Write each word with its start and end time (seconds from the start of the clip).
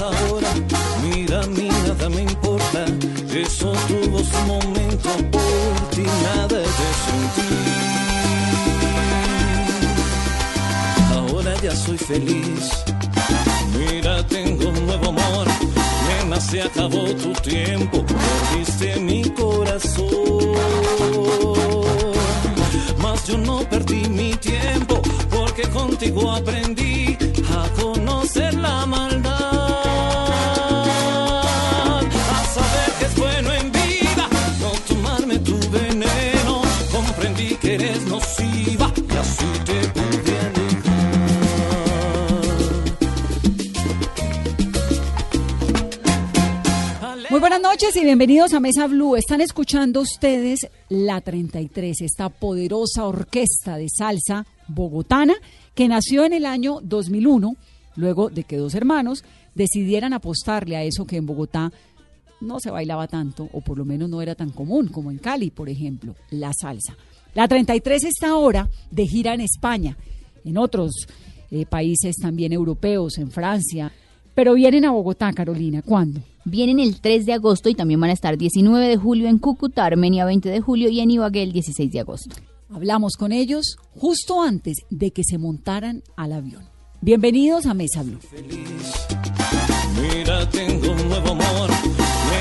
Ahora, 0.00 0.48
mira, 1.02 1.46
mí 1.46 1.68
nada 1.86 2.08
me 2.08 2.22
importa. 2.22 2.84
Eso 3.32 3.72
tuvo 3.88 4.18
su 4.18 4.38
momento, 4.46 5.08
por 5.30 5.90
ti 5.90 6.02
nada 6.02 6.58
de 6.58 6.64
sentir. 7.06 7.80
Ahora 11.14 11.54
ya 11.62 11.74
soy 11.76 11.98
feliz. 11.98 12.84
Mira, 13.78 14.26
tengo 14.26 14.68
un 14.68 14.86
nuevo 14.86 15.08
amor. 15.08 15.46
Nena, 16.08 16.40
se 16.40 16.62
acabó 16.62 17.04
tu 17.14 17.32
tiempo. 17.42 18.04
Perdiste 18.04 19.00
mi 19.00 19.22
corazón. 19.30 20.08
Mas 23.02 23.26
yo 23.26 23.38
no 23.38 23.58
perdí 23.68 24.08
mi 24.08 24.34
tiempo. 24.36 25.00
Porque 25.30 25.62
contigo 25.68 26.30
aprendí 26.30 26.69
noches 47.82 47.96
y 47.96 48.04
bienvenidos 48.04 48.52
a 48.52 48.60
Mesa 48.60 48.86
Blue. 48.88 49.16
Están 49.16 49.40
escuchando 49.40 50.02
ustedes 50.02 50.68
La 50.90 51.22
33, 51.22 52.02
esta 52.02 52.28
poderosa 52.28 53.06
orquesta 53.06 53.78
de 53.78 53.86
salsa 53.88 54.44
bogotana 54.68 55.32
que 55.74 55.88
nació 55.88 56.26
en 56.26 56.34
el 56.34 56.44
año 56.44 56.80
2001, 56.82 57.56
luego 57.96 58.28
de 58.28 58.44
que 58.44 58.58
dos 58.58 58.74
hermanos 58.74 59.24
decidieran 59.54 60.12
apostarle 60.12 60.76
a 60.76 60.82
eso 60.82 61.06
que 61.06 61.16
en 61.16 61.24
Bogotá 61.24 61.72
no 62.42 62.60
se 62.60 62.70
bailaba 62.70 63.08
tanto, 63.08 63.48
o 63.50 63.62
por 63.62 63.78
lo 63.78 63.86
menos 63.86 64.10
no 64.10 64.20
era 64.20 64.34
tan 64.34 64.50
común 64.50 64.88
como 64.88 65.10
en 65.10 65.16
Cali, 65.16 65.50
por 65.50 65.70
ejemplo, 65.70 66.16
la 66.28 66.52
salsa. 66.52 66.98
La 67.32 67.48
33 67.48 68.04
está 68.04 68.28
ahora 68.30 68.68
de 68.90 69.06
gira 69.06 69.32
en 69.32 69.40
España, 69.40 69.96
en 70.44 70.58
otros 70.58 71.06
eh, 71.50 71.64
países 71.64 72.16
también 72.16 72.52
europeos, 72.52 73.16
en 73.16 73.30
Francia, 73.30 73.90
pero 74.34 74.52
vienen 74.52 74.84
a 74.84 74.90
Bogotá, 74.90 75.32
Carolina, 75.32 75.80
¿cuándo? 75.80 76.20
Vienen 76.50 76.80
el 76.80 77.00
3 77.00 77.26
de 77.26 77.32
agosto 77.34 77.68
y 77.68 77.76
también 77.76 78.00
van 78.00 78.10
a 78.10 78.12
estar 78.12 78.36
19 78.36 78.88
de 78.88 78.96
julio 78.96 79.28
en 79.28 79.38
Cúcuta, 79.38 79.84
Armenia 79.84 80.24
20 80.24 80.48
de 80.48 80.60
julio 80.60 80.88
y 80.88 80.98
en 80.98 81.12
Ibagué 81.12 81.44
el 81.44 81.52
16 81.52 81.92
de 81.92 82.00
agosto. 82.00 82.34
Hablamos 82.68 83.12
con 83.16 83.30
ellos 83.30 83.76
justo 83.94 84.42
antes 84.42 84.78
de 84.90 85.12
que 85.12 85.22
se 85.22 85.38
montaran 85.38 86.02
al 86.16 86.32
avión. 86.32 86.64
Bienvenidos 87.02 87.66
a 87.66 87.74
Mesa 87.74 88.02
Blue. 88.02 88.18
Mira, 90.02 90.50
tengo 90.50 90.90
un 90.90 91.08
nuevo 91.08 91.30
amor. 91.30 91.70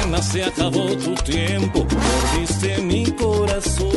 Nena, 0.03 0.23
se 0.23 0.43
acabó 0.43 0.87
tu 0.97 1.13
tiempo. 1.23 1.85
Perdiste 1.85 2.81
mi 2.81 3.05
corazón. 3.11 3.89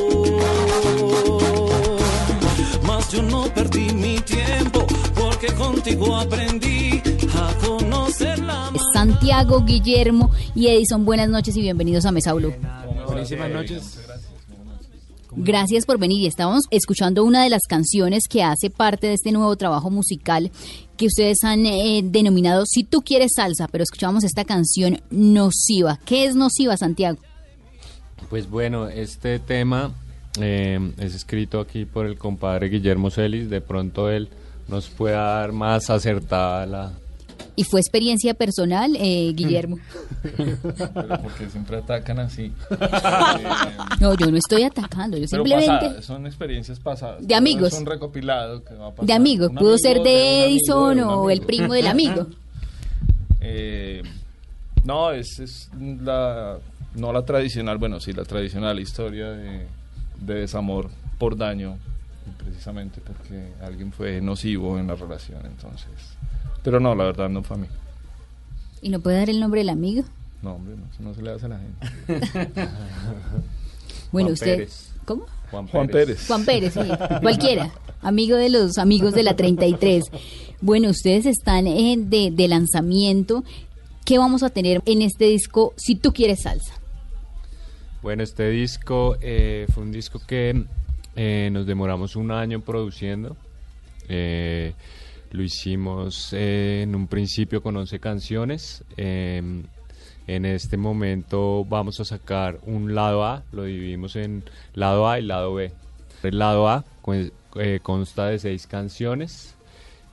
Mas 2.86 3.08
yo 3.10 3.22
no 3.22 3.44
perdí 3.54 3.94
mi 3.94 4.16
tiempo. 4.20 4.86
Porque 5.14 5.46
contigo 5.54 6.14
aprendí 6.16 6.91
Santiago, 9.02 9.64
Guillermo 9.64 10.30
y 10.54 10.68
Edison, 10.68 11.04
buenas 11.04 11.28
noches 11.28 11.56
y 11.56 11.60
bienvenidos 11.60 12.06
a 12.06 12.12
Mesa 12.12 12.34
Blue. 12.34 12.54
Buenísimas 13.04 13.50
noches. 13.50 13.98
Gracias 15.34 15.86
por 15.86 15.98
venir 15.98 16.20
y 16.20 16.28
estábamos 16.28 16.66
escuchando 16.70 17.24
una 17.24 17.42
de 17.42 17.50
las 17.50 17.62
canciones 17.68 18.28
que 18.30 18.44
hace 18.44 18.70
parte 18.70 19.08
de 19.08 19.14
este 19.14 19.32
nuevo 19.32 19.56
trabajo 19.56 19.90
musical 19.90 20.52
que 20.96 21.06
ustedes 21.06 21.42
han 21.42 21.66
eh, 21.66 22.02
denominado 22.04 22.64
Si 22.64 22.84
tú 22.84 23.02
quieres 23.02 23.32
salsa, 23.34 23.66
pero 23.66 23.82
escuchamos 23.82 24.22
esta 24.22 24.44
canción 24.44 25.00
Nociva. 25.10 25.98
¿Qué 26.04 26.26
es 26.26 26.36
Nociva, 26.36 26.76
Santiago? 26.76 27.18
Pues 28.30 28.48
bueno, 28.48 28.86
este 28.86 29.40
tema 29.40 29.90
eh, 30.40 30.78
es 30.98 31.16
escrito 31.16 31.58
aquí 31.58 31.86
por 31.86 32.06
el 32.06 32.18
compadre 32.18 32.68
Guillermo 32.68 33.10
Celis. 33.10 33.50
De 33.50 33.60
pronto 33.60 34.10
él 34.10 34.28
nos 34.68 34.88
puede 34.90 35.16
dar 35.16 35.50
más 35.50 35.90
acertada 35.90 36.66
la... 36.66 36.92
¿Y 37.54 37.64
fue 37.64 37.80
experiencia 37.80 38.32
personal, 38.34 38.96
eh, 38.98 39.32
Guillermo? 39.34 39.78
Pero 40.22 40.58
porque 41.22 41.50
siempre 41.50 41.76
atacan 41.78 42.18
así. 42.20 42.52
No, 44.00 44.14
yo 44.14 44.30
no 44.30 44.36
estoy 44.36 44.62
atacando, 44.64 45.16
yo 45.16 45.26
Pero 45.30 45.44
simplemente... 45.44 46.02
son 46.02 46.26
experiencias 46.26 46.80
pasadas. 46.80 47.26
De 47.26 47.34
amigos. 47.34 47.72
Es 47.72 47.78
un 47.78 47.86
recopilado 47.86 48.64
que 48.64 48.74
va 48.74 48.88
a 48.88 48.90
pasar. 48.90 49.06
De 49.06 49.12
amigo, 49.12 49.46
Un 49.48 49.54
pudo 49.56 49.78
ser 49.78 49.98
amigo 49.98 50.04
de 50.04 50.44
amigo, 50.44 50.46
Edison 50.50 50.96
de 50.96 51.02
o 51.04 51.30
el 51.30 51.38
amigo. 51.38 51.46
primo 51.46 51.74
del 51.74 51.86
amigo. 51.86 52.26
Eh, 53.44 54.02
no, 54.84 55.10
es, 55.10 55.40
es 55.40 55.68
la, 55.76 56.58
no 56.94 57.12
la 57.12 57.24
tradicional, 57.24 57.76
bueno, 57.76 57.98
sí, 57.98 58.12
la 58.12 58.22
tradicional 58.22 58.78
historia 58.78 59.30
de, 59.32 59.66
de 60.20 60.34
desamor 60.34 60.90
por 61.18 61.36
daño, 61.36 61.76
precisamente 62.38 63.00
porque 63.00 63.52
alguien 63.60 63.90
fue 63.92 64.20
nocivo 64.20 64.78
en 64.78 64.86
la 64.86 64.94
relación, 64.94 65.44
entonces. 65.44 65.88
Pero 66.62 66.80
no, 66.80 66.94
la 66.94 67.04
verdad 67.04 67.28
no 67.28 67.42
fue 67.42 67.56
a 67.56 67.60
mí. 67.60 67.66
¿Y 68.80 68.88
no 68.88 69.00
puede 69.00 69.18
dar 69.18 69.30
el 69.30 69.40
nombre 69.40 69.60
del 69.60 69.70
amigo? 69.70 70.04
No, 70.42 70.54
hombre, 70.54 70.74
no, 70.76 70.84
eso 70.92 71.02
no 71.02 71.14
se 71.14 71.22
le 71.22 71.30
hace 71.30 71.46
a 71.46 71.48
la 71.48 71.58
gente. 71.58 72.60
Bueno, 74.12 74.26
Juan 74.26 74.34
usted... 74.34 74.56
Pérez. 74.58 74.92
¿Cómo? 75.06 75.26
Juan 75.50 75.66
Juan 75.68 75.86
Pérez. 75.86 76.06
Pérez. 76.06 76.26
Juan 76.26 76.44
Pérez, 76.44 76.74
sí, 76.74 76.80
cualquiera, 77.22 77.70
amigo 78.02 78.36
de 78.36 78.50
los 78.50 78.76
amigos 78.76 79.14
de 79.14 79.22
la 79.22 79.34
33. 79.34 80.04
Bueno, 80.60 80.90
ustedes 80.90 81.24
están 81.24 81.66
eh, 81.66 81.96
de, 81.98 82.30
de 82.30 82.48
lanzamiento. 82.48 83.42
¿Qué 84.04 84.18
vamos 84.18 84.42
a 84.42 84.50
tener 84.50 84.82
en 84.84 85.00
este 85.00 85.24
disco 85.26 85.72
si 85.76 85.94
tú 85.94 86.12
quieres 86.12 86.42
salsa? 86.42 86.74
Bueno, 88.02 88.22
este 88.24 88.50
disco 88.50 89.16
eh, 89.20 89.66
fue 89.72 89.84
un 89.84 89.92
disco 89.92 90.20
que 90.26 90.64
eh, 91.14 91.50
nos 91.52 91.66
demoramos 91.66 92.16
un 92.16 92.32
año 92.32 92.60
produciendo. 92.60 93.36
Eh, 94.08 94.74
lo 95.32 95.42
hicimos 95.42 96.32
eh, 96.32 96.82
en 96.82 96.94
un 96.94 97.06
principio 97.08 97.62
con 97.62 97.76
11 97.76 97.98
canciones. 98.00 98.84
Eh, 98.96 99.62
en 100.26 100.44
este 100.44 100.76
momento 100.76 101.64
vamos 101.64 101.98
a 102.00 102.04
sacar 102.04 102.58
un 102.64 102.94
lado 102.94 103.24
A, 103.24 103.42
lo 103.52 103.64
dividimos 103.64 104.14
en 104.16 104.44
lado 104.74 105.08
A 105.08 105.18
y 105.18 105.22
lado 105.22 105.54
B. 105.54 105.72
El 106.22 106.38
lado 106.38 106.68
A 106.68 106.84
eh, 107.56 107.80
consta 107.82 108.26
de 108.26 108.38
seis 108.38 108.66
canciones, 108.66 109.56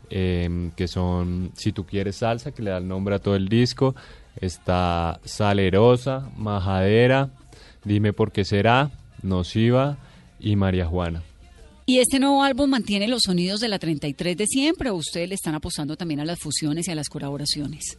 eh, 0.09 0.71
que 0.75 0.87
son 0.87 1.51
Si 1.55 1.71
tú 1.71 1.85
quieres 1.85 2.17
salsa, 2.17 2.51
que 2.51 2.63
le 2.63 2.71
da 2.71 2.77
el 2.77 2.87
nombre 2.87 3.15
a 3.15 3.19
todo 3.19 3.35
el 3.35 3.47
disco. 3.47 3.95
Está 4.41 5.19
Salerosa, 5.23 6.29
Majadera, 6.37 7.29
Dime 7.83 8.13
por 8.13 8.31
qué 8.31 8.43
será, 8.43 8.91
Nociva 9.21 9.97
y 10.39 10.55
María 10.55 10.85
Juana. 10.85 11.23
¿Y 11.89 11.97
este 11.97 12.19
nuevo 12.19 12.43
álbum 12.43 12.69
mantiene 12.69 13.07
los 13.07 13.23
sonidos 13.23 13.61
de 13.61 13.67
la 13.67 13.79
33 13.79 14.37
de 14.37 14.45
siempre 14.45 14.91
o 14.91 14.95
ustedes 14.95 15.27
le 15.27 15.33
están 15.33 15.55
apostando 15.55 15.97
también 15.97 16.19
a 16.19 16.23
las 16.23 16.37
fusiones 16.37 16.87
y 16.87 16.91
a 16.91 16.95
las 16.95 17.09
colaboraciones? 17.09 17.97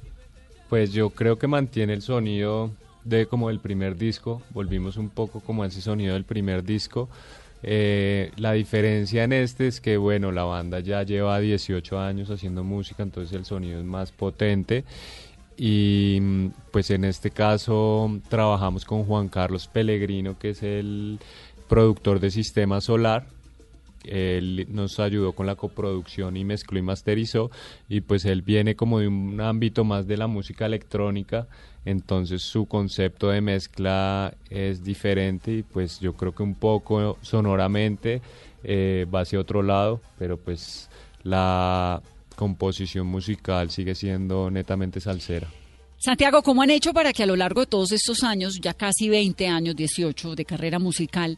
Pues 0.68 0.92
yo 0.92 1.10
creo 1.10 1.40
que 1.40 1.48
mantiene 1.48 1.94
el 1.94 2.00
sonido 2.00 2.70
de 3.02 3.26
como 3.26 3.50
el 3.50 3.58
primer 3.58 3.96
disco, 3.96 4.42
volvimos 4.50 4.96
un 4.96 5.08
poco 5.08 5.40
como 5.40 5.64
a 5.64 5.66
ese 5.66 5.80
sonido 5.80 6.14
del 6.14 6.22
primer 6.22 6.62
disco, 6.62 7.08
Eh, 7.62 8.30
la 8.36 8.52
diferencia 8.52 9.24
en 9.24 9.32
este 9.32 9.66
es 9.66 9.80
que, 9.80 9.96
bueno, 9.96 10.30
la 10.32 10.44
banda 10.44 10.78
ya 10.80 11.02
lleva 11.02 11.40
18 11.40 11.98
años 11.98 12.30
haciendo 12.30 12.62
música, 12.62 13.02
entonces 13.02 13.36
el 13.36 13.44
sonido 13.44 13.80
es 13.80 13.84
más 13.84 14.12
potente. 14.12 14.84
Y 15.58 16.18
mm, 16.20 16.46
pues 16.70 16.90
en 16.90 17.04
este 17.04 17.32
caso 17.32 18.20
trabajamos 18.28 18.84
con 18.84 19.04
Juan 19.04 19.28
Carlos 19.28 19.66
Pellegrino, 19.66 20.38
que 20.38 20.50
es 20.50 20.62
el 20.62 21.18
productor 21.68 22.20
de 22.20 22.30
Sistema 22.30 22.80
Solar. 22.80 23.26
Él 24.04 24.66
nos 24.70 24.98
ayudó 25.00 25.32
con 25.32 25.46
la 25.46 25.56
coproducción 25.56 26.36
y 26.36 26.44
mezcló 26.44 26.78
y 26.78 26.82
masterizó. 26.82 27.50
Y 27.88 28.00
pues 28.00 28.24
él 28.24 28.42
viene 28.42 28.76
como 28.76 29.00
de 29.00 29.08
un 29.08 29.40
ámbito 29.40 29.84
más 29.84 30.06
de 30.06 30.16
la 30.16 30.26
música 30.26 30.66
electrónica 30.66 31.48
entonces 31.84 32.42
su 32.42 32.66
concepto 32.66 33.30
de 33.30 33.40
mezcla 33.40 34.34
es 34.50 34.84
diferente 34.84 35.52
y 35.52 35.62
pues 35.62 35.98
yo 36.00 36.12
creo 36.14 36.34
que 36.34 36.42
un 36.42 36.54
poco 36.54 37.18
sonoramente 37.22 38.20
eh, 38.62 39.06
va 39.12 39.20
hacia 39.20 39.40
otro 39.40 39.62
lado, 39.62 40.00
pero 40.18 40.36
pues 40.36 40.90
la 41.22 42.02
composición 42.36 43.06
musical 43.06 43.70
sigue 43.70 43.94
siendo 43.94 44.50
netamente 44.50 45.00
salsera. 45.00 45.48
Santiago, 45.98 46.42
¿cómo 46.42 46.62
han 46.62 46.70
hecho 46.70 46.94
para 46.94 47.12
que 47.12 47.22
a 47.22 47.26
lo 47.26 47.36
largo 47.36 47.60
de 47.60 47.66
todos 47.66 47.92
estos 47.92 48.24
años, 48.24 48.58
ya 48.60 48.72
casi 48.72 49.10
20 49.10 49.48
años, 49.48 49.76
18 49.76 50.34
de 50.34 50.44
carrera 50.46 50.78
musical, 50.78 51.36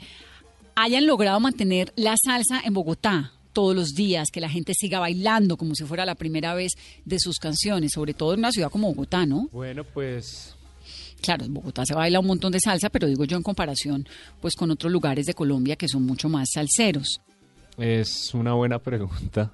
hayan 0.76 1.06
logrado 1.06 1.40
mantener 1.40 1.92
la 1.96 2.14
salsa 2.22 2.60
en 2.64 2.74
Bogotá? 2.74 3.32
todos 3.52 3.76
los 3.76 3.90
días, 3.90 4.28
que 4.32 4.40
la 4.40 4.48
gente 4.48 4.72
siga 4.72 4.98
bailando 4.98 5.58
como 5.58 5.74
si 5.74 5.84
fuera 5.84 6.06
la 6.06 6.14
primera 6.14 6.54
vez 6.54 6.72
de 7.04 7.18
sus 7.18 7.36
canciones, 7.36 7.92
sobre 7.92 8.14
todo 8.14 8.32
en 8.32 8.38
una 8.38 8.50
ciudad 8.50 8.70
como 8.70 8.88
Bogotá, 8.88 9.26
¿no? 9.26 9.50
Bueno, 9.52 9.84
pues 9.84 10.56
Claro, 11.22 11.44
en 11.44 11.54
Bogotá 11.54 11.86
se 11.86 11.94
baila 11.94 12.18
un 12.18 12.26
montón 12.26 12.50
de 12.52 12.58
salsa, 12.60 12.90
pero 12.90 13.06
digo 13.06 13.24
yo 13.24 13.36
en 13.36 13.44
comparación 13.44 14.06
pues 14.40 14.54
con 14.54 14.70
otros 14.70 14.92
lugares 14.92 15.24
de 15.26 15.34
Colombia 15.34 15.76
que 15.76 15.88
son 15.88 16.02
mucho 16.02 16.28
más 16.28 16.50
salseros. 16.52 17.20
Es 17.78 18.34
una 18.34 18.52
buena 18.54 18.80
pregunta. 18.80 19.52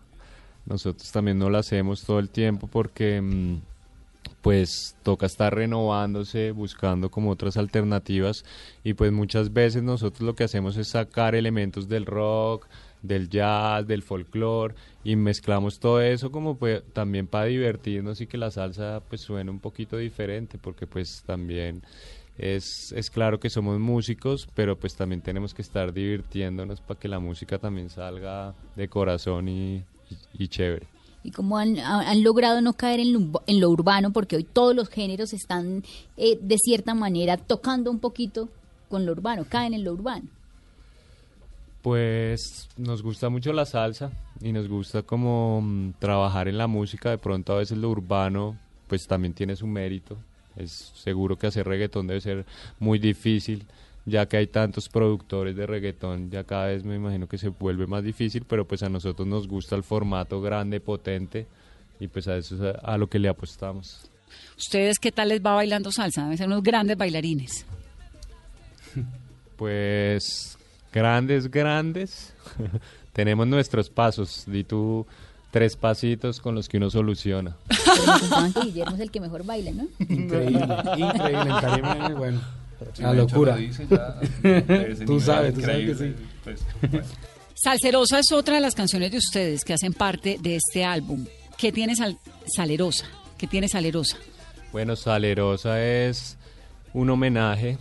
Nosotros 0.64 1.10
también 1.12 1.38
no 1.38 1.50
la 1.50 1.58
hacemos 1.58 2.02
todo 2.02 2.18
el 2.18 2.30
tiempo 2.30 2.66
porque 2.66 3.20
mm, 3.20 3.60
pues 4.42 4.96
toca 5.02 5.26
estar 5.26 5.54
renovándose, 5.54 6.52
buscando 6.52 7.10
como 7.10 7.30
otras 7.30 7.56
alternativas 7.56 8.44
y 8.84 8.94
pues 8.94 9.12
muchas 9.12 9.52
veces 9.52 9.82
nosotros 9.82 10.22
lo 10.22 10.34
que 10.34 10.44
hacemos 10.44 10.76
es 10.76 10.88
sacar 10.88 11.34
elementos 11.34 11.88
del 11.88 12.06
rock, 12.06 12.66
del 13.02 13.28
jazz, 13.28 13.86
del 13.86 14.02
folclore 14.02 14.74
y 15.04 15.16
mezclamos 15.16 15.78
todo 15.80 16.00
eso 16.00 16.30
como 16.30 16.56
pues 16.56 16.82
también 16.92 17.26
para 17.26 17.46
divertirnos 17.46 18.20
y 18.20 18.26
que 18.26 18.38
la 18.38 18.50
salsa 18.50 19.02
pues 19.08 19.20
suene 19.20 19.50
un 19.50 19.60
poquito 19.60 19.96
diferente 19.96 20.58
porque 20.58 20.86
pues 20.86 21.22
también 21.26 21.82
es, 22.36 22.92
es 22.92 23.10
claro 23.10 23.40
que 23.40 23.50
somos 23.50 23.78
músicos 23.78 24.48
pero 24.54 24.78
pues 24.78 24.94
también 24.94 25.20
tenemos 25.20 25.54
que 25.54 25.62
estar 25.62 25.92
divirtiéndonos 25.92 26.80
para 26.80 26.98
que 26.98 27.08
la 27.08 27.18
música 27.18 27.58
también 27.58 27.90
salga 27.90 28.54
de 28.76 28.88
corazón 28.88 29.48
y, 29.48 29.84
y, 30.34 30.48
chévere. 30.48 30.86
¿Y 31.28 31.30
cómo 31.30 31.58
han, 31.58 31.76
logrado 32.22 32.62
no 32.62 32.72
caer 32.72 33.00
en 33.00 33.12
lo, 33.12 33.42
en 33.46 33.60
lo, 33.60 33.68
urbano? 33.68 34.14
Porque 34.14 34.36
hoy 34.36 34.44
todos 34.44 34.74
los 34.74 34.88
géneros 34.88 35.34
están 35.34 35.84
eh, 36.16 36.38
de 36.40 36.56
cierta 36.56 36.94
manera 36.94 37.36
tocando 37.36 37.90
un 37.90 37.98
poquito 37.98 38.48
con 38.88 39.04
lo 39.04 39.12
urbano, 39.12 39.44
caen 39.46 39.74
en 39.74 39.84
lo 39.84 39.92
urbano. 39.92 40.26
Pues 41.82 42.70
nos 42.78 43.02
gusta 43.02 43.28
mucho 43.28 43.52
la 43.52 43.66
salsa 43.66 44.10
y 44.40 44.52
nos 44.52 44.68
gusta 44.68 45.02
como 45.02 45.60
mm, 45.60 45.92
trabajar 45.98 46.48
en 46.48 46.56
la 46.56 46.66
música. 46.66 47.10
De 47.10 47.18
pronto 47.18 47.52
a 47.52 47.58
veces 47.58 47.76
lo 47.76 47.90
urbano 47.90 48.56
pues 48.86 49.06
también 49.06 49.34
tiene 49.34 49.54
su 49.54 49.66
mérito. 49.66 50.16
Es 50.56 50.92
seguro 50.94 51.36
que 51.36 51.48
hacer 51.48 51.66
reggaetón 51.66 52.06
debe 52.06 52.22
ser 52.22 52.46
muy 52.78 52.98
difícil, 52.98 53.66
ya 54.08 54.26
que 54.26 54.36
hay 54.36 54.46
tantos 54.46 54.88
productores 54.88 55.56
de 55.56 55.66
reggaetón, 55.66 56.30
ya 56.30 56.44
cada 56.44 56.66
vez 56.66 56.84
me 56.84 56.96
imagino 56.96 57.28
que 57.28 57.38
se 57.38 57.48
vuelve 57.48 57.86
más 57.86 58.02
difícil, 58.04 58.44
pero 58.48 58.66
pues 58.66 58.82
a 58.82 58.88
nosotros 58.88 59.26
nos 59.26 59.46
gusta 59.48 59.76
el 59.76 59.82
formato 59.82 60.40
grande, 60.40 60.80
potente 60.80 61.46
y 62.00 62.08
pues 62.08 62.28
a 62.28 62.36
eso 62.36 62.54
es 62.54 62.60
a, 62.60 62.92
a 62.92 62.98
lo 62.98 63.08
que 63.08 63.18
le 63.18 63.28
apostamos. 63.28 64.10
¿Ustedes 64.56 64.98
qué 64.98 65.12
tal 65.12 65.28
les 65.28 65.40
va 65.40 65.54
bailando 65.54 65.92
salsa? 65.92 66.22
Deben 66.22 66.38
ser 66.38 66.46
unos 66.46 66.62
grandes 66.62 66.96
bailarines. 66.96 67.64
Pues 69.56 70.56
grandes, 70.92 71.50
grandes, 71.50 72.34
tenemos 73.12 73.46
nuestros 73.46 73.90
pasos. 73.90 74.44
Di 74.46 74.64
tú 74.64 75.06
tres 75.50 75.76
pasitos 75.76 76.40
con 76.40 76.54
los 76.54 76.68
que 76.68 76.76
uno 76.76 76.90
soluciona. 76.90 77.56
Pero 77.68 78.64
Guillermo 78.64 78.94
es 78.96 79.00
el 79.00 79.10
que 79.10 79.20
mejor 79.20 79.44
baila, 79.44 79.72
¿no? 79.72 79.88
Increíble, 79.98 80.66
increíble. 80.96 82.28
En 82.28 82.40
Bueno, 82.78 82.92
la 82.98 83.12
locura. 83.14 83.56
tú 85.06 85.20
sabes, 85.20 85.54
tú 85.54 85.60
sabes 85.60 85.86
que 85.86 85.94
sí. 85.94 86.14
Pues, 86.44 86.60
Salcerosa 87.54 88.20
es 88.20 88.30
otra 88.32 88.54
de 88.56 88.60
las 88.60 88.74
canciones 88.74 89.10
de 89.10 89.18
ustedes 89.18 89.64
que 89.64 89.72
hacen 89.72 89.92
parte 89.92 90.38
de 90.40 90.56
este 90.56 90.84
álbum. 90.84 91.26
¿Qué 91.56 91.72
tiene 91.72 91.94
Salerosa? 92.46 93.06
¿Qué 93.36 93.48
tiene 93.48 93.68
Salerosa? 93.68 94.16
Bueno, 94.72 94.94
Salerosa 94.94 95.84
es 95.84 96.38
un 96.92 97.10
homenaje 97.10 97.78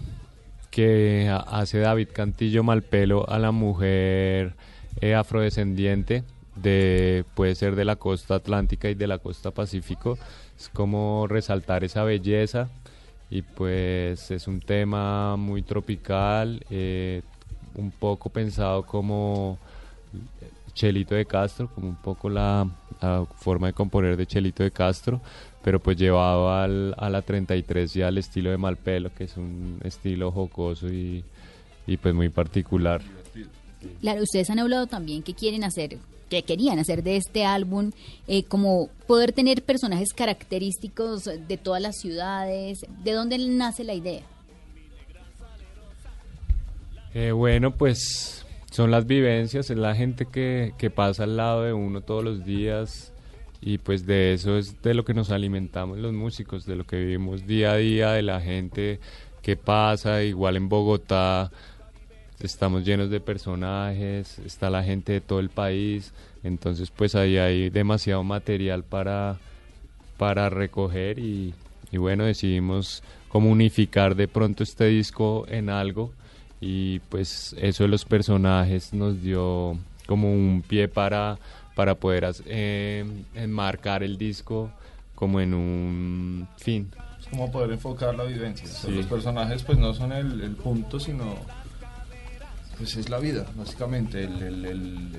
que 0.71 1.29
hace 1.47 1.79
David 1.79 2.09
Cantillo 2.13 2.63
Malpelo 2.63 3.29
a 3.29 3.37
la 3.37 3.51
mujer 3.51 4.55
eh, 4.99 5.13
afrodescendiente 5.13 6.23
de 6.55 7.23
puede 7.35 7.55
ser 7.55 7.75
de 7.75 7.85
la 7.85 7.97
costa 7.97 8.35
atlántica 8.35 8.89
y 8.89 8.95
de 8.95 9.07
la 9.07 9.19
costa 9.19 9.51
pacífico 9.51 10.17
es 10.57 10.69
como 10.69 11.27
resaltar 11.27 11.83
esa 11.83 12.03
belleza 12.03 12.69
y 13.29 13.41
pues 13.41 14.31
es 14.31 14.47
un 14.47 14.59
tema 14.59 15.35
muy 15.35 15.61
tropical 15.61 16.63
eh, 16.69 17.21
un 17.75 17.91
poco 17.91 18.29
pensado 18.29 18.85
como 18.85 19.57
Chelito 20.73 21.15
de 21.15 21.25
Castro 21.25 21.69
como 21.73 21.89
un 21.89 21.95
poco 21.95 22.29
la, 22.29 22.67
la 23.01 23.25
forma 23.35 23.67
de 23.67 23.73
componer 23.73 24.15
de 24.15 24.25
Chelito 24.25 24.63
de 24.63 24.71
Castro 24.71 25.21
pero 25.67 25.81
pues 25.81 25.97
llevado 25.97 26.49
al, 26.49 26.95
a 26.97 27.09
la 27.09 27.21
33 27.21 27.97
y 27.97 28.01
al 28.01 28.17
estilo 28.17 28.51
de 28.51 28.57
Malpelo, 28.57 29.13
que 29.13 29.25
es 29.25 29.35
un 29.35 29.81
estilo 29.83 30.31
jocoso 30.31 30.87
y, 30.87 31.25
y 31.85 31.97
pues 31.97 32.15
muy 32.15 32.29
particular. 32.29 33.01
Claro, 33.99 34.23
ustedes 34.23 34.49
han 34.49 34.59
hablado 34.59 34.87
también 34.87 35.23
que 35.23 35.33
quieren 35.33 35.65
hacer, 35.65 35.97
que 36.29 36.43
querían 36.43 36.79
hacer 36.79 37.03
de 37.03 37.17
este 37.17 37.45
álbum, 37.45 37.91
eh, 38.27 38.43
como 38.43 38.89
poder 39.07 39.31
tener 39.31 39.63
personajes 39.63 40.13
característicos 40.13 41.25
de 41.25 41.57
todas 41.57 41.81
las 41.81 41.97
ciudades. 41.97 42.85
¿De 43.03 43.11
dónde 43.13 43.37
nace 43.37 43.83
la 43.83 43.93
idea? 43.93 44.23
Eh, 47.13 47.31
bueno, 47.31 47.71
pues 47.71 48.45
son 48.71 48.91
las 48.91 49.07
vivencias, 49.07 49.69
es 49.69 49.77
la 49.77 49.95
gente 49.95 50.25
que, 50.25 50.73
que 50.77 50.89
pasa 50.89 51.23
al 51.23 51.37
lado 51.37 51.63
de 51.63 51.73
uno 51.73 52.01
todos 52.01 52.23
los 52.23 52.45
días 52.45 53.11
y 53.61 53.79
pues 53.79 54.05
de 54.05 54.33
eso 54.33 54.57
es 54.57 54.81
de 54.81 54.93
lo 54.93 55.03
que 55.03 55.13
nos 55.13 55.31
alimentamos 55.31 55.97
los 55.97 56.13
músicos, 56.13 56.65
de 56.65 56.75
lo 56.75 56.85
que 56.85 56.97
vivimos 56.97 57.47
día 57.47 57.71
a 57.71 57.77
día, 57.77 58.11
de 58.11 58.21
la 58.21 58.39
gente 58.39 58.99
que 59.41 59.55
pasa, 59.55 60.23
igual 60.23 60.57
en 60.57 60.69
Bogotá 60.69 61.51
estamos 62.39 62.85
llenos 62.85 63.09
de 63.09 63.19
personajes, 63.19 64.39
está 64.39 64.69
la 64.69 64.83
gente 64.83 65.13
de 65.13 65.21
todo 65.21 65.39
el 65.39 65.49
país, 65.49 66.13
entonces 66.43 66.91
pues 66.91 67.15
ahí 67.15 67.37
hay 67.37 67.69
demasiado 67.69 68.23
material 68.23 68.83
para, 68.83 69.37
para 70.17 70.49
recoger 70.49 71.19
y, 71.19 71.53
y 71.91 71.97
bueno, 71.97 72.25
decidimos 72.25 73.03
como 73.29 73.49
unificar 73.51 74.15
de 74.15 74.27
pronto 74.27 74.63
este 74.63 74.85
disco 74.85 75.45
en 75.49 75.69
algo 75.69 76.11
y 76.61 76.99
pues 77.09 77.55
eso 77.59 77.83
de 77.83 77.89
los 77.89 78.05
personajes 78.05 78.93
nos 78.93 79.21
dio 79.21 79.77
como 80.07 80.31
un 80.31 80.63
pie 80.67 80.87
para 80.87 81.37
para 81.77 81.93
poder 81.93 82.27
eh, 82.47 83.05
enmarcar 83.35 84.01
el 84.01 84.17
disco 84.17 84.71
como 85.13 85.39
en 85.39 85.53
un 85.53 86.47
fin. 86.57 86.91
Es 87.19 87.27
como 87.27 87.51
poder 87.51 87.71
enfocar 87.71 88.15
la 88.15 88.23
vivencia. 88.23 88.67
los 88.89 89.05
personajes 89.05 89.61
pues 89.61 89.77
no 89.77 89.93
son 89.93 90.11
el, 90.11 90.41
el, 90.41 90.55
punto, 90.55 90.99
sino 90.99 91.35
pues 92.77 92.95
es 92.95 93.09
la 93.09 93.19
vida, 93.19 93.45
básicamente. 93.55 94.23
El, 94.23 94.65
el, 94.65 95.09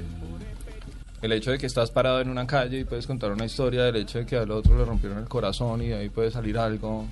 el, 1.22 1.32
hecho 1.32 1.50
de 1.50 1.58
que 1.58 1.66
estás 1.66 1.90
parado 1.90 2.20
en 2.20 2.28
una 2.28 2.46
calle 2.46 2.80
y 2.80 2.84
puedes 2.84 3.06
contar 3.06 3.32
una 3.32 3.44
historia, 3.44 3.88
el 3.88 3.96
hecho 3.96 4.18
de 4.18 4.26
que 4.26 4.36
al 4.36 4.50
otro 4.50 4.76
le 4.78 4.84
rompieron 4.84 5.18
el 5.18 5.28
corazón 5.28 5.82
y 5.82 5.92
ahí 5.92 6.08
puede 6.08 6.30
salir 6.30 6.58
algo, 6.58 7.06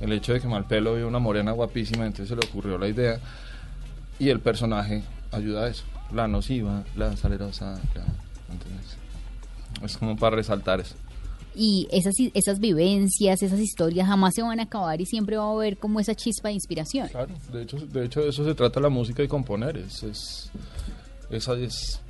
el 0.00 0.12
hecho 0.12 0.32
de 0.32 0.40
que 0.40 0.48
Malpelo 0.48 0.96
vio 0.96 1.06
una 1.06 1.20
morena 1.20 1.52
guapísima, 1.52 2.04
entonces 2.04 2.28
se 2.28 2.36
le 2.36 2.46
ocurrió 2.46 2.76
la 2.78 2.88
idea 2.88 3.20
y 4.18 4.28
el 4.28 4.40
personaje 4.40 5.02
ayuda 5.30 5.64
a 5.64 5.68
eso. 5.68 5.84
La 6.12 6.28
nociva, 6.28 6.82
la 6.96 7.16
salerosa, 7.16 7.80
la 7.94 8.04
es 9.84 9.96
como 9.96 10.16
para 10.16 10.36
resaltar 10.36 10.80
eso. 10.80 10.94
Y 11.54 11.86
esas, 11.90 12.14
esas 12.32 12.60
vivencias, 12.60 13.42
esas 13.42 13.60
historias 13.60 14.06
jamás 14.06 14.34
se 14.34 14.42
van 14.42 14.58
a 14.60 14.64
acabar 14.64 15.00
y 15.00 15.06
siempre 15.06 15.36
va 15.36 15.44
a 15.44 15.52
haber 15.52 15.76
como 15.76 16.00
esa 16.00 16.14
chispa 16.14 16.48
de 16.48 16.54
inspiración. 16.54 17.08
Claro, 17.08 17.34
de 17.52 17.62
hecho 17.62 17.76
de, 17.78 18.04
hecho 18.04 18.26
eso 18.26 18.44
se 18.44 18.54
trata 18.54 18.80
la 18.80 18.88
música 18.88 19.22
y 19.22 19.28
componer. 19.28 19.76
Es, 19.76 20.02
es, 20.02 20.50
esa 21.30 21.54
es 21.54 22.00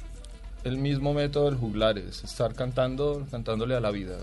el 0.64 0.78
mismo 0.78 1.12
método 1.12 1.46
del 1.46 1.56
juglar, 1.56 1.98
es 1.98 2.22
estar 2.22 2.54
cantando, 2.54 3.26
cantándole 3.30 3.74
a 3.74 3.80
la 3.80 3.90
vida. 3.90 4.16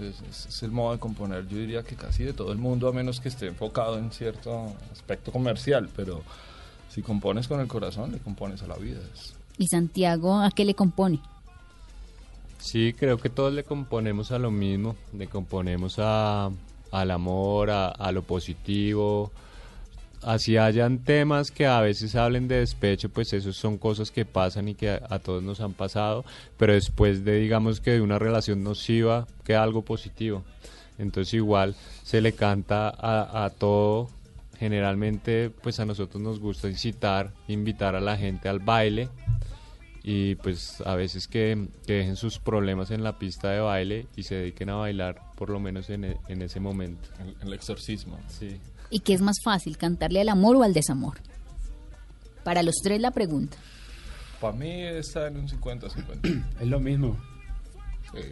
Es, 0.00 0.46
es, 0.46 0.62
el 0.62 0.70
modo 0.70 0.92
de 0.92 0.98
componer. 0.98 1.48
Yo 1.48 1.56
diría 1.56 1.82
que 1.82 1.96
casi 1.96 2.24
de 2.24 2.34
todo 2.34 2.52
el 2.52 2.58
mundo, 2.58 2.88
a 2.88 2.92
menos 2.92 3.20
que 3.20 3.28
esté 3.28 3.46
enfocado 3.46 3.98
en 3.98 4.12
cierto 4.12 4.74
aspecto 4.92 5.32
comercial, 5.32 5.88
pero 5.96 6.22
Si 6.88 7.02
compones 7.02 7.46
con 7.46 7.60
el 7.60 7.66
corazón, 7.66 8.12
le 8.12 8.18
compones 8.18 8.62
a 8.62 8.66
la 8.66 8.76
vida. 8.76 9.00
¿Y 9.58 9.66
Santiago 9.66 10.40
a 10.40 10.50
qué 10.50 10.64
le 10.64 10.74
compone? 10.74 11.20
Sí, 12.66 12.94
creo 12.98 13.16
que 13.16 13.30
todos 13.30 13.54
le 13.54 13.62
componemos 13.62 14.32
a 14.32 14.40
lo 14.40 14.50
mismo, 14.50 14.96
le 15.16 15.28
componemos 15.28 16.00
a, 16.00 16.50
al 16.90 17.10
amor, 17.12 17.70
a, 17.70 17.90
a 17.90 18.10
lo 18.10 18.22
positivo, 18.22 19.30
así 20.20 20.56
hayan 20.56 20.98
temas 20.98 21.52
que 21.52 21.64
a 21.64 21.80
veces 21.80 22.16
hablen 22.16 22.48
de 22.48 22.56
despecho, 22.56 23.08
pues 23.08 23.32
esos 23.32 23.56
son 23.56 23.78
cosas 23.78 24.10
que 24.10 24.24
pasan 24.24 24.66
y 24.66 24.74
que 24.74 24.90
a, 24.90 25.18
todos 25.20 25.44
nos 25.44 25.60
han 25.60 25.74
pasado, 25.74 26.24
pero 26.56 26.72
después 26.72 27.24
de 27.24 27.38
digamos 27.38 27.80
que 27.80 27.92
de 27.92 28.00
una 28.00 28.18
relación 28.18 28.64
nociva 28.64 29.28
queda 29.44 29.62
algo 29.62 29.82
positivo. 29.82 30.42
Entonces 30.98 31.34
igual 31.34 31.76
se 32.02 32.20
le 32.20 32.32
canta 32.32 32.88
a, 32.88 33.44
a 33.44 33.50
todo, 33.50 34.10
generalmente 34.58 35.50
pues 35.62 35.78
a 35.78 35.86
nosotros 35.86 36.20
nos 36.20 36.40
gusta 36.40 36.68
incitar, 36.68 37.32
invitar 37.46 37.94
a 37.94 38.00
la 38.00 38.16
gente 38.16 38.48
al 38.48 38.58
baile 38.58 39.08
y 40.08 40.36
pues 40.36 40.80
a 40.86 40.94
veces 40.94 41.26
que, 41.26 41.66
dejen 41.84 42.14
sus 42.14 42.38
problemas 42.38 42.92
en 42.92 43.02
la 43.02 43.18
pista 43.18 43.50
de 43.50 43.58
baile 43.58 44.06
y 44.14 44.22
se 44.22 44.36
dediquen 44.36 44.70
a 44.70 44.76
bailar 44.76 45.20
por 45.34 45.50
lo 45.50 45.58
menos 45.58 45.90
en, 45.90 46.04
e, 46.04 46.16
en 46.28 46.42
ese 46.42 46.60
momento. 46.60 47.08
El, 47.18 47.48
el 47.48 47.52
exorcismo. 47.52 48.16
Sí. 48.28 48.60
¿Y 48.88 49.00
qué 49.00 49.14
es 49.14 49.20
más 49.20 49.38
fácil, 49.44 49.76
cantarle 49.76 50.20
al 50.20 50.28
amor 50.28 50.54
o 50.54 50.62
al 50.62 50.72
desamor? 50.72 51.18
Para 52.44 52.62
los 52.62 52.76
tres 52.84 53.00
la 53.00 53.10
pregunta. 53.10 53.56
Para 54.40 54.56
mí 54.56 54.80
está 54.80 55.26
en 55.26 55.38
un 55.38 55.48
50-50. 55.48 56.44
es 56.60 56.68
lo 56.68 56.78
mismo. 56.78 57.16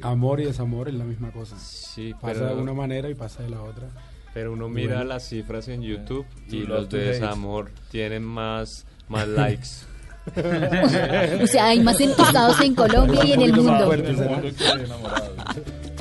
Amor 0.00 0.40
y 0.40 0.44
desamor 0.44 0.86
es 0.88 0.94
la 0.94 1.04
misma 1.04 1.32
cosa. 1.32 1.58
Sí, 1.58 2.14
pasa 2.20 2.54
de 2.54 2.54
una 2.54 2.72
manera 2.72 3.10
y 3.10 3.16
pasa 3.16 3.42
de 3.42 3.50
la 3.50 3.60
otra. 3.60 3.88
Pero 4.32 4.52
uno 4.52 4.68
mira 4.68 5.02
las 5.02 5.28
cifras 5.28 5.66
en 5.66 5.82
YouTube 5.82 6.24
y 6.48 6.66
los 6.66 6.88
de 6.88 6.98
desamor 6.98 7.72
tienen 7.90 8.22
más, 8.22 8.86
más 9.08 9.26
likes. 9.26 9.68
o 11.42 11.46
sea, 11.46 11.66
hay 11.66 11.80
más 11.80 12.00
entusiasmados 12.00 12.60
en 12.60 12.74
Colombia 12.74 13.24
y 13.24 13.32
en 13.32 13.42
el 13.42 13.52
mundo. 13.52 13.92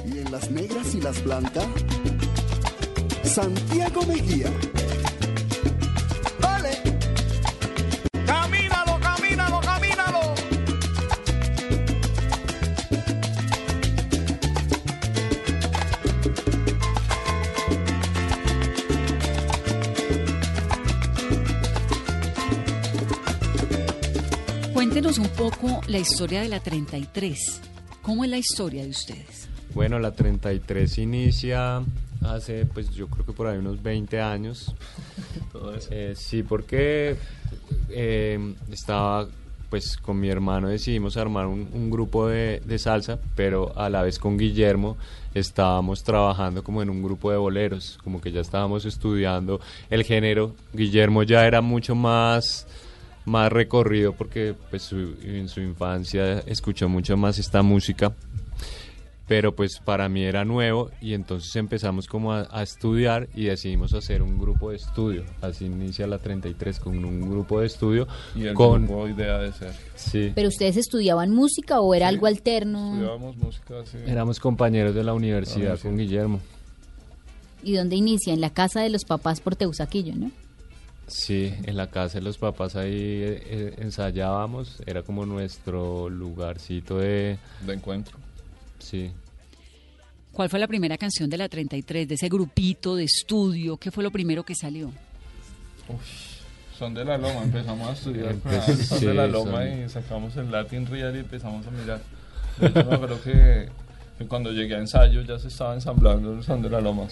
Y 0.05 0.19
en 0.19 0.31
las 0.31 0.51
negras 0.51 0.95
y 0.95 1.01
las 1.01 1.23
blancas 1.23 1.65
Santiago 3.23 4.05
Mejía. 4.05 4.47
Cuéntenos 25.13 25.17
un 25.17 25.51
poco 25.51 25.81
la 25.87 25.99
historia 25.99 26.41
de 26.41 26.49
la 26.49 26.59
33. 26.59 27.61
¿Cómo 28.01 28.23
es 28.23 28.29
la 28.31 28.37
historia 28.37 28.83
de 28.83 28.89
ustedes? 28.89 29.47
Bueno, 29.75 29.99
la 29.99 30.11
33 30.11 30.97
inicia 30.97 31.83
hace, 32.21 32.65
pues 32.65 32.89
yo 32.91 33.07
creo 33.07 33.25
que 33.25 33.33
por 33.33 33.47
ahí 33.47 33.57
unos 33.57 33.81
20 33.81 34.21
años. 34.21 34.73
Eh, 35.91 36.13
sí, 36.17 36.43
porque 36.43 37.15
eh, 37.89 38.53
estaba, 38.71 39.27
pues 39.69 39.95
con 39.97 40.19
mi 40.19 40.27
hermano 40.29 40.67
decidimos 40.67 41.15
armar 41.15 41.45
un, 41.45 41.89
grupo 41.89 42.27
de, 42.27 42.61
salsa, 42.77 43.19
pero 43.35 43.71
a 43.77 43.87
la 43.89 44.01
vez 44.01 44.19
con 44.19 44.37
Guillermo 44.37 44.97
estábamos 45.33 46.03
trabajando 46.03 46.63
como 46.63 46.81
en 46.81 46.89
un 46.89 47.01
grupo 47.01 47.31
de 47.31 47.37
boleros, 47.37 47.97
como 48.03 48.19
que 48.19 48.31
ya 48.31 48.41
estábamos 48.41 48.83
estudiando 48.85 49.61
el 49.89 50.03
género. 50.03 50.53
Guillermo 50.73 51.23
ya 51.23 51.45
era 51.45 51.61
mucho 51.61 51.95
más 51.95 52.67
más 53.25 53.51
recorrido 53.51 54.13
porque 54.13 54.55
pues 54.69 54.91
en 54.91 55.47
su 55.47 55.61
infancia 55.61 56.39
escuchó 56.45 56.89
mucho 56.89 57.15
más 57.17 57.39
esta 57.39 57.61
música 57.61 58.13
pero 59.27 59.55
pues 59.55 59.79
para 59.83 60.09
mí 60.09 60.23
era 60.23 60.43
nuevo 60.43 60.91
y 61.01 61.13
entonces 61.13 61.55
empezamos 61.55 62.07
como 62.07 62.33
a, 62.33 62.61
estudiar 62.61 63.29
y 63.33 63.45
decidimos 63.45 63.93
hacer 63.93 64.21
un 64.21 64.37
grupo 64.37 64.71
de 64.71 64.77
estudio. 64.77 65.23
Así 65.41 65.65
inicia 65.65 66.07
la 66.07 66.17
33 66.17 66.79
con 66.79 67.03
un 67.03 67.29
grupo 67.29 67.61
de 67.61 67.67
estudio. 67.67 68.07
Y 68.35 68.45
el 68.45 68.53
con 68.53 68.85
grupo 68.85 69.07
idea 69.07 69.39
de 69.39 69.53
ser. 69.53 69.73
Sí. 69.95 70.31
¿Pero 70.35 70.49
ustedes 70.49 70.77
estudiaban 70.77 71.31
música 71.31 71.79
o 71.79 71.93
era 71.95 72.09
algo 72.09 72.27
alterno? 72.27 72.93
Estudiábamos 72.93 73.37
música, 73.37 73.75
sí. 73.85 73.97
Éramos 74.05 74.39
compañeros 74.39 74.93
de 74.93 75.03
la 75.03 75.13
universidad 75.13 75.79
con 75.79 75.97
Guillermo. 75.97 76.39
¿Y 77.63 77.75
dónde 77.75 77.95
inicia? 77.95 78.33
En 78.33 78.41
la 78.41 78.49
casa 78.49 78.81
de 78.81 78.89
los 78.89 79.05
papás 79.05 79.39
por 79.39 79.55
Teusaquillo, 79.55 80.15
¿no? 80.15 80.31
Sí, 81.07 81.53
en 81.63 81.75
la 81.75 81.87
casa 81.87 82.19
de 82.19 82.23
los 82.23 82.37
papás 82.37 82.75
ahí 82.75 82.91
eh, 82.91 83.43
eh, 83.45 83.75
ensayábamos, 83.79 84.81
era 84.85 85.03
como 85.03 85.25
nuestro 85.25 86.09
lugarcito 86.09 86.97
de... 86.97 87.37
De 87.65 87.73
encuentro. 87.73 88.17
Sí. 88.79 89.11
¿Cuál 90.31 90.49
fue 90.49 90.59
la 90.59 90.67
primera 90.67 90.97
canción 90.97 91.29
de 91.29 91.37
la 91.37 91.47
33, 91.47 92.07
de 92.07 92.15
ese 92.15 92.29
grupito 92.29 92.95
de 92.95 93.03
estudio? 93.03 93.77
¿Qué 93.77 93.91
fue 93.91 94.03
lo 94.03 94.11
primero 94.11 94.43
que 94.43 94.55
salió? 94.55 94.91
son 96.77 96.93
de 96.93 97.05
la 97.05 97.17
Loma, 97.17 97.43
empezamos 97.43 97.87
a 97.87 97.93
estudiar 97.93 98.35
son 98.83 98.99
de 98.99 99.13
la 99.13 99.27
Loma 99.27 99.65
y 99.65 99.87
sacamos 99.89 100.35
el 100.37 100.51
Latin 100.51 100.85
Real 100.87 101.15
y 101.15 101.19
empezamos 101.19 101.65
a 101.67 101.71
mirar. 101.71 102.01
Yo 102.61 102.85
me 102.85 102.95
acuerdo 102.95 103.21
que, 103.21 103.69
cuando 104.27 104.51
llegué 104.51 104.75
a 104.75 104.79
ensayo 104.79 105.21
ya 105.21 105.37
se 105.37 105.49
estaba 105.49 105.75
ensamblando 105.75 106.33
el 106.33 106.43
Son 106.43 106.61
de 106.61 106.69
la 106.69 106.81
Loma. 106.81 107.07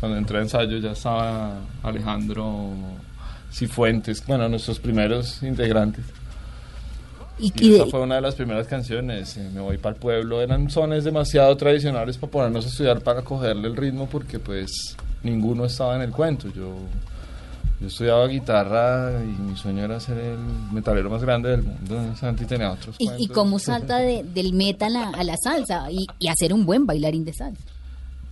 Cuando, 0.00 0.16
entré 0.16 0.38
a 0.38 0.42
ensayo 0.42 0.78
ya 0.78 0.92
estaba 0.92 1.60
Alejandro 1.82 2.72
Cifuentes, 3.52 4.24
bueno, 4.26 4.48
nuestros 4.48 4.78
primeros 4.78 5.42
integrantes. 5.42 6.04
Y, 7.40 7.74
esa 7.74 7.86
fue 7.86 8.00
una 8.00 8.16
de 8.16 8.20
las 8.20 8.34
primeras 8.34 8.66
canciones, 8.66 9.36
eh, 9.38 9.50
Me 9.52 9.60
voy 9.60 9.78
para 9.78 9.94
el 9.94 10.00
pueblo, 10.00 10.42
eran 10.42 10.70
sones 10.70 11.04
demasiado 11.04 11.56
tradicionales 11.56 12.18
para 12.18 12.30
ponernos 12.30 12.66
a 12.66 12.68
estudiar 12.68 13.00
para 13.00 13.22
cogerle 13.22 13.68
el 13.68 13.76
ritmo 13.76 14.08
porque 14.08 14.38
pues 14.38 14.94
ninguno 15.22 15.64
estaba 15.64 15.96
en 15.96 16.02
el 16.02 16.10
cuento. 16.10 16.48
Yo, 16.48 16.76
yo 17.80 17.86
estudiaba 17.86 18.26
guitarra 18.26 19.22
y 19.22 19.40
mi 19.40 19.56
sueño 19.56 19.84
era 19.84 19.98
ser 20.00 20.18
el 20.18 20.38
metalero 20.70 21.08
más 21.08 21.22
grande 21.22 21.48
del 21.48 21.62
mundo. 21.62 22.14
Santi 22.14 22.44
tenía 22.44 22.72
otros 22.72 22.96
¿Y, 22.98 23.08
¿Y 23.18 23.28
cómo 23.28 23.58
salta 23.58 23.98
del 23.98 24.52
metal 24.52 24.94
a, 24.96 25.24
la 25.24 25.36
salsa 25.42 25.90
y, 25.90 26.06
y 26.18 26.28
hacer 26.28 26.52
un 26.52 26.66
buen 26.66 26.84
bailarín 26.84 27.24
de 27.24 27.32
salsa? 27.32 27.62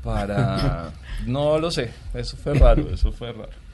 Para... 0.04 0.92
no 1.26 1.58
lo 1.58 1.70
sé, 1.70 1.90
eso 2.12 2.36
fue 2.36 2.54
raro, 2.54 2.90
eso 2.92 3.10
fue 3.10 3.32
raro 3.32 3.67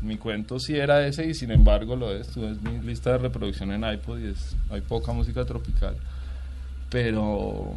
mi 0.00 0.16
cuento 0.16 0.60
sí 0.60 0.76
era 0.76 1.06
ese 1.06 1.26
y 1.26 1.34
sin 1.34 1.50
embargo 1.50 1.96
lo 1.96 2.12
es. 2.12 2.28
Tú 2.28 2.42
ves 2.42 2.60
mi 2.62 2.78
lista 2.78 3.12
de 3.12 3.18
reproducción 3.18 3.72
en 3.72 3.84
iPod 3.84 4.18
y 4.20 4.26
es, 4.28 4.56
hay 4.70 4.80
poca 4.80 5.12
música 5.12 5.44
tropical. 5.44 5.96
Pero, 6.90 7.72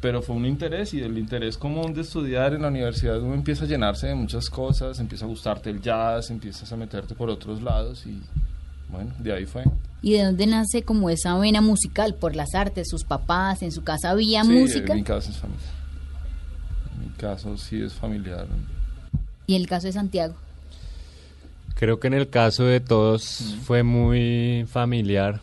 pero 0.00 0.22
fue 0.22 0.36
un 0.36 0.46
interés 0.46 0.94
y 0.94 1.00
el 1.00 1.18
interés 1.18 1.58
común 1.58 1.92
de 1.92 2.02
estudiar 2.02 2.54
en 2.54 2.62
la 2.62 2.68
universidad 2.68 3.20
uno 3.20 3.34
empieza 3.34 3.64
a 3.64 3.68
llenarse 3.68 4.06
de 4.06 4.14
muchas 4.14 4.48
cosas, 4.48 5.00
empieza 5.00 5.24
a 5.24 5.28
gustarte 5.28 5.70
el 5.70 5.80
jazz, 5.80 6.30
empiezas 6.30 6.72
a 6.72 6.76
meterte 6.76 7.14
por 7.14 7.28
otros 7.28 7.60
lados 7.60 8.06
y 8.06 8.20
bueno, 8.88 9.12
de 9.18 9.32
ahí 9.32 9.46
fue. 9.46 9.64
¿Y 10.00 10.12
de 10.12 10.24
dónde 10.24 10.46
nace 10.46 10.82
como 10.82 11.10
esa 11.10 11.36
vena 11.38 11.60
musical? 11.60 12.14
¿Por 12.14 12.36
las 12.36 12.54
artes? 12.54 12.88
¿Sus 12.88 13.04
papás? 13.04 13.62
¿En 13.62 13.72
su 13.72 13.82
casa 13.82 14.10
había 14.10 14.44
música? 14.44 14.92
En 14.92 14.98
mi 14.98 15.04
caso 15.04 15.30
es 15.30 15.38
familiar. 15.38 15.72
En 16.94 17.00
mi 17.00 17.16
caso 17.16 17.56
sí 17.56 17.82
es 17.82 17.94
familiar. 17.94 18.46
¿Y 19.46 19.56
el 19.56 19.66
caso 19.66 19.86
de 19.86 19.94
Santiago? 19.94 20.34
Creo 21.74 21.98
que 21.98 22.06
en 22.06 22.14
el 22.14 22.28
caso 22.28 22.64
de 22.64 22.80
todos 22.80 23.56
fue 23.64 23.82
muy 23.82 24.64
familiar, 24.68 25.40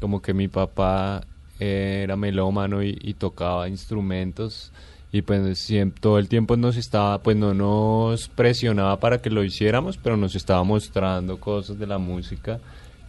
como 0.00 0.22
que 0.22 0.32
mi 0.32 0.48
papá 0.48 1.22
era 1.58 2.16
melómano 2.16 2.82
y, 2.82 3.14
tocaba 3.14 3.68
instrumentos 3.68 4.72
y 5.12 5.22
pues 5.22 5.68
todo 6.00 6.18
el 6.18 6.28
tiempo 6.28 6.56
nos 6.56 6.76
estaba, 6.76 7.22
pues 7.22 7.36
no 7.36 7.54
nos 7.54 8.28
presionaba 8.28 8.98
para 8.98 9.22
que 9.22 9.30
lo 9.30 9.44
hiciéramos, 9.44 9.96
pero 9.96 10.16
nos 10.16 10.34
estaba 10.34 10.64
mostrando 10.64 11.38
cosas 11.38 11.78
de 11.78 11.86
la 11.86 11.98
música 11.98 12.60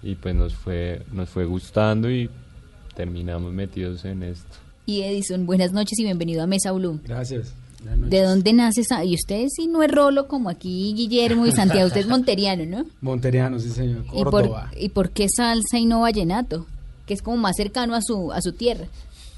y 0.04 0.16
pues 0.16 0.36
nos 0.36 0.54
fue, 0.54 1.02
nos 1.12 1.30
fue 1.30 1.46
gustando 1.46 2.10
y 2.12 2.30
terminamos 2.96 3.52
metidos 3.52 4.06
en 4.06 4.24
esto. 4.24 4.58
Y 4.86 5.02
Edison, 5.02 5.48
buenas 5.48 5.72
noches 5.72 5.98
y 5.98 6.04
bienvenido 6.04 6.44
a 6.44 6.48
Mesa 6.48 6.72
Blue. 6.72 7.00
Gracias. 7.04 7.54
¿De 7.86 8.22
dónde 8.22 8.54
nace 8.54 8.82
esa? 8.82 9.04
Y 9.04 9.14
usted 9.14 9.48
sí 9.50 9.68
no 9.68 9.84
es 9.84 9.92
rolo 9.92 10.28
como 10.28 10.50
aquí 10.50 10.94
Guillermo 10.96 11.46
y 11.46 11.52
Santiago, 11.52 11.88
usted 11.88 12.02
es 12.02 12.08
monteriano, 12.10 12.66
¿no? 12.66 12.86
Monteriano, 13.02 13.60
sí 13.60 13.70
señor, 13.70 14.06
Córdoba. 14.06 14.72
¿Y 14.78 14.90
por, 14.90 15.12
qué 15.12 15.28
salsa 15.30 15.78
y 15.78 15.86
no 15.86 16.02
vallenato? 16.02 16.66
Que 17.06 17.14
es 17.14 17.22
como 17.22 17.38
más 17.38 17.56
cercano 17.56 17.96
a 17.96 18.02
su, 18.02 18.32
a 18.32 18.42
su 18.42 18.54
tierra. 18.54 18.86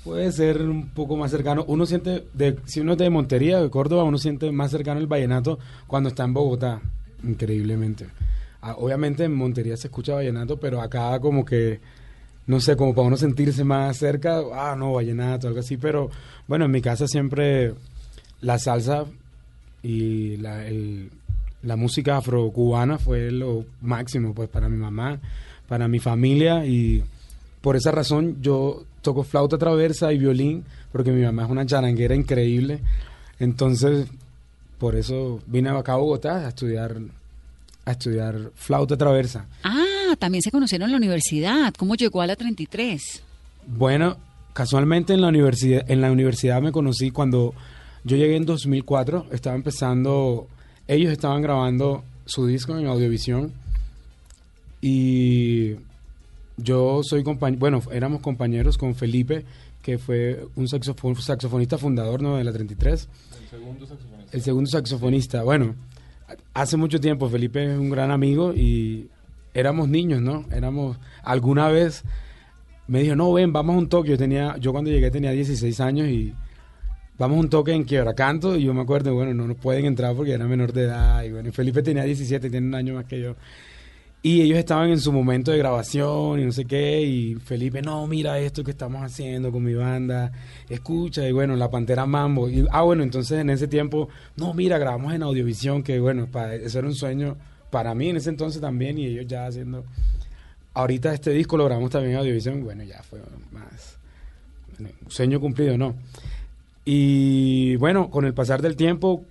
Puede 0.04 0.32
ser 0.32 0.62
un 0.62 0.88
poco 0.90 1.18
más 1.18 1.32
cercano. 1.32 1.66
Uno 1.68 1.86
siente, 1.86 2.26
de, 2.34 2.58
si 2.66 2.80
uno 2.80 2.94
es 2.94 2.98
de 2.98 3.10
Montería, 3.10 3.62
de 3.62 3.70
Córdoba, 3.70 4.06
uno 4.06 4.18
siente 4.18 4.52
más 4.52 4.72
cercano 4.72 5.02
el 5.02 5.08
vallenato 5.08 5.60
cuando 5.86 6.10
está 6.10 6.24
en 6.24 6.34
Bogotá, 6.34 6.82
increíblemente. 7.24 8.08
Ah, 8.62 8.76
obviamente 8.78 9.26
en 9.26 9.34
Montería 9.34 9.76
se 9.76 9.88
escucha 9.88 10.14
vallenato, 10.14 10.58
pero 10.58 10.82
acá 10.82 11.20
como 11.20 11.44
que, 11.44 11.82
no 12.46 12.62
sé, 12.62 12.78
como 12.78 12.96
para 12.96 13.08
uno 13.08 13.18
sentirse 13.18 13.66
más 13.66 13.98
cerca, 13.98 14.42
ah, 14.54 14.76
no, 14.78 14.94
vallenato, 14.94 15.48
algo 15.48 15.60
así, 15.60 15.76
pero 15.76 16.10
bueno, 16.48 16.66
en 16.66 16.72
mi 16.72 16.82
casa 16.82 17.08
siempre 17.08 17.74
la 18.42 18.60
salsa 18.60 19.06
y 19.84 20.38
la, 20.38 20.64
la 21.64 21.76
música 21.76 22.18
afrocubana 22.18 22.98
fue 22.98 23.32
lo 23.32 23.66
máximo 23.82 24.34
pues 24.34 24.50
para 24.50 24.70
mi 24.70 24.78
mamá, 24.78 25.20
para 25.68 25.88
mi 25.88 26.00
familia 26.00 26.66
y 26.66 27.04
por 27.62 27.76
esa 27.76 27.92
razón 27.92 28.38
yo 28.42 28.84
toco 29.02 29.24
flauta 29.24 29.58
traversa 29.58 30.12
y 30.14 30.18
violín 30.18 30.64
porque 30.92 31.12
mi 31.12 31.24
mamá 31.24 31.44
es 31.44 31.50
una 31.50 31.66
charanguera 31.66 32.16
increíble. 32.16 32.80
Entonces, 33.40 34.08
por 34.78 34.96
eso 34.96 35.42
vine 35.48 35.70
acá 35.70 35.94
a 35.94 35.98
Bogotá 35.98 36.46
a 36.46 36.50
estudiar 36.50 36.98
a 37.86 37.92
estudiar 37.92 38.52
flauta 38.56 38.98
traversa. 38.98 39.46
Ah, 39.64 40.16
también 40.20 40.42
se 40.42 40.52
conocieron 40.52 40.88
en 40.88 40.92
la 40.92 40.98
universidad. 40.98 41.74
¿Cómo 41.78 41.96
llegó 41.96 42.22
a 42.22 42.28
la 42.28 42.36
33? 42.36 43.24
Bueno, 43.66 44.18
casualmente 44.54 45.14
en 45.14 45.22
la 45.22 45.30
universidad 45.30 45.90
en 45.90 46.02
la 46.02 46.12
universidad 46.12 46.62
me 46.62 46.72
conocí 46.72 47.12
cuando 47.12 47.54
yo 48.08 48.18
llegué 48.18 48.36
en 48.38 48.46
2004, 48.46 49.28
estaba 49.32 49.56
empezando 49.56 50.48
ellos 50.88 51.12
estaban 51.12 51.42
grabando 51.42 52.04
su 52.26 52.46
disco 52.48 52.78
en 52.78 52.88
Audiovisión 52.88 53.52
y 54.82 55.76
yo 56.58 57.02
soy 57.04 57.24
compañero, 57.24 57.60
bueno, 57.60 57.82
éramos 57.92 58.22
compañeros 58.22 58.78
con 58.78 58.96
Felipe, 58.96 59.44
que 59.82 59.98
fue 59.98 60.46
un 60.56 60.68
saxofon- 60.68 61.20
saxofonista 61.20 61.78
fundador 61.78 62.22
¿no? 62.22 62.38
de 62.38 62.44
la 62.44 62.52
33. 62.54 63.08
El 63.42 63.50
segundo 63.50 63.86
saxofonista. 63.88 64.38
El 64.38 64.42
segundo 64.42 64.70
saxofonista. 64.70 65.44
Bueno, 65.44 65.76
hace 66.54 66.78
mucho 66.78 67.00
tiempo 67.00 67.30
Felipe 67.30 67.74
es 67.74 67.78
un 67.80 67.90
gran 67.90 68.12
amigo 68.12 68.54
y 68.54 69.08
éramos 69.54 69.88
niños, 69.90 70.22
¿no? 70.22 70.46
Éramos, 70.52 70.98
alguna 71.24 71.70
vez 71.70 72.04
me 72.88 73.02
dijo, 73.04 73.16
no, 73.16 73.32
ven, 73.34 73.52
vamos 73.54 73.76
a 73.76 73.80
un. 73.80 73.90
Yo, 74.06 74.18
tenía, 74.18 74.58
yo 74.58 74.72
cuando 74.72 74.92
llegué 74.92 75.12
tenía 75.12 75.32
16 75.32 75.80
años 75.80 76.08
y 76.08 76.34
vamos 77.18 77.40
un 77.40 77.50
toque 77.50 77.74
en 77.74 77.84
Quiebracanto 77.84 78.56
y 78.58 78.64
yo 78.64 78.74
me 78.74 78.82
acuerdo, 78.82 79.14
bueno, 79.14 79.34
no 79.34 79.48
nos 79.48 79.58
pueden 79.58 79.86
entrar 79.86 80.16
porque 80.16 80.32
era 80.34 80.46
menor 80.46 80.74
de 80.74 80.84
edad 80.84 81.24
y 81.24 81.32
bueno, 81.32 81.50
y 81.50 81.52
Felipe 81.52 81.82
tenía 81.82 82.04
17, 82.04 82.50
tiene 82.50 82.68
un 82.68 82.76
año 82.76 82.96
más 82.96 83.06
que 83.06 83.20
yo. 83.22 83.36
Y 84.24 84.42
ellos 84.42 84.58
estaban 84.58 84.90
en 84.90 85.00
su 85.00 85.14
momento 85.14 85.52
de 85.52 85.60
grabación 85.60 86.40
y 86.40 86.46
no 86.46 86.52
sé 86.52 86.66
qué, 86.66 87.02
y 87.02 87.36
Felipe, 87.36 87.82
no, 87.82 88.08
mira 88.08 88.40
esto 88.40 88.64
que 88.64 88.72
estamos 88.72 89.04
haciendo 89.04 89.52
con 89.52 89.64
mi 89.64 89.76
banda, 89.76 90.32
escucha, 90.68 91.28
y 91.28 91.32
bueno, 91.32 91.56
La 91.56 91.70
Pantera 91.70 92.06
Mambo. 92.06 92.50
Y, 92.50 92.66
ah, 92.72 92.82
bueno, 92.82 93.04
entonces 93.04 93.40
en 93.40 93.50
ese 93.52 93.68
tiempo, 93.68 94.10
no, 94.36 94.54
mira, 94.54 94.80
grabamos 94.80 95.14
en 95.14 95.24
Audiovisión, 95.24 95.84
que 95.84 96.00
bueno, 96.00 96.28
para, 96.28 96.56
eso 96.56 96.80
era 96.80 96.88
un 96.88 96.96
sueño 96.96 97.38
para 97.70 97.94
mí 97.94 98.10
en 98.10 98.18
ese 98.18 98.30
entonces 98.30 98.60
también, 98.60 98.98
y 98.98 99.06
ellos 99.06 99.28
ya 99.28 99.46
haciendo... 99.46 99.86
Ahorita 100.74 101.14
este 101.14 101.32
disco 101.32 101.56
lo 101.58 101.66
grabamos 101.66 101.92
también 101.92 102.14
en 102.14 102.20
Audiovisión, 102.20 102.64
bueno, 102.64 102.84
ya 102.84 103.02
fue 103.04 103.20
más... 103.52 103.98
bueno, 104.78 104.94
sueño 105.08 105.40
cumplido, 105.40 105.78
¿no? 105.78 105.96
Y 106.90 107.76
bueno, 107.76 108.10
con 108.10 108.24
el 108.24 108.34
pasar 108.34 108.62
del 108.62 108.78
tiempo, 108.78 109.26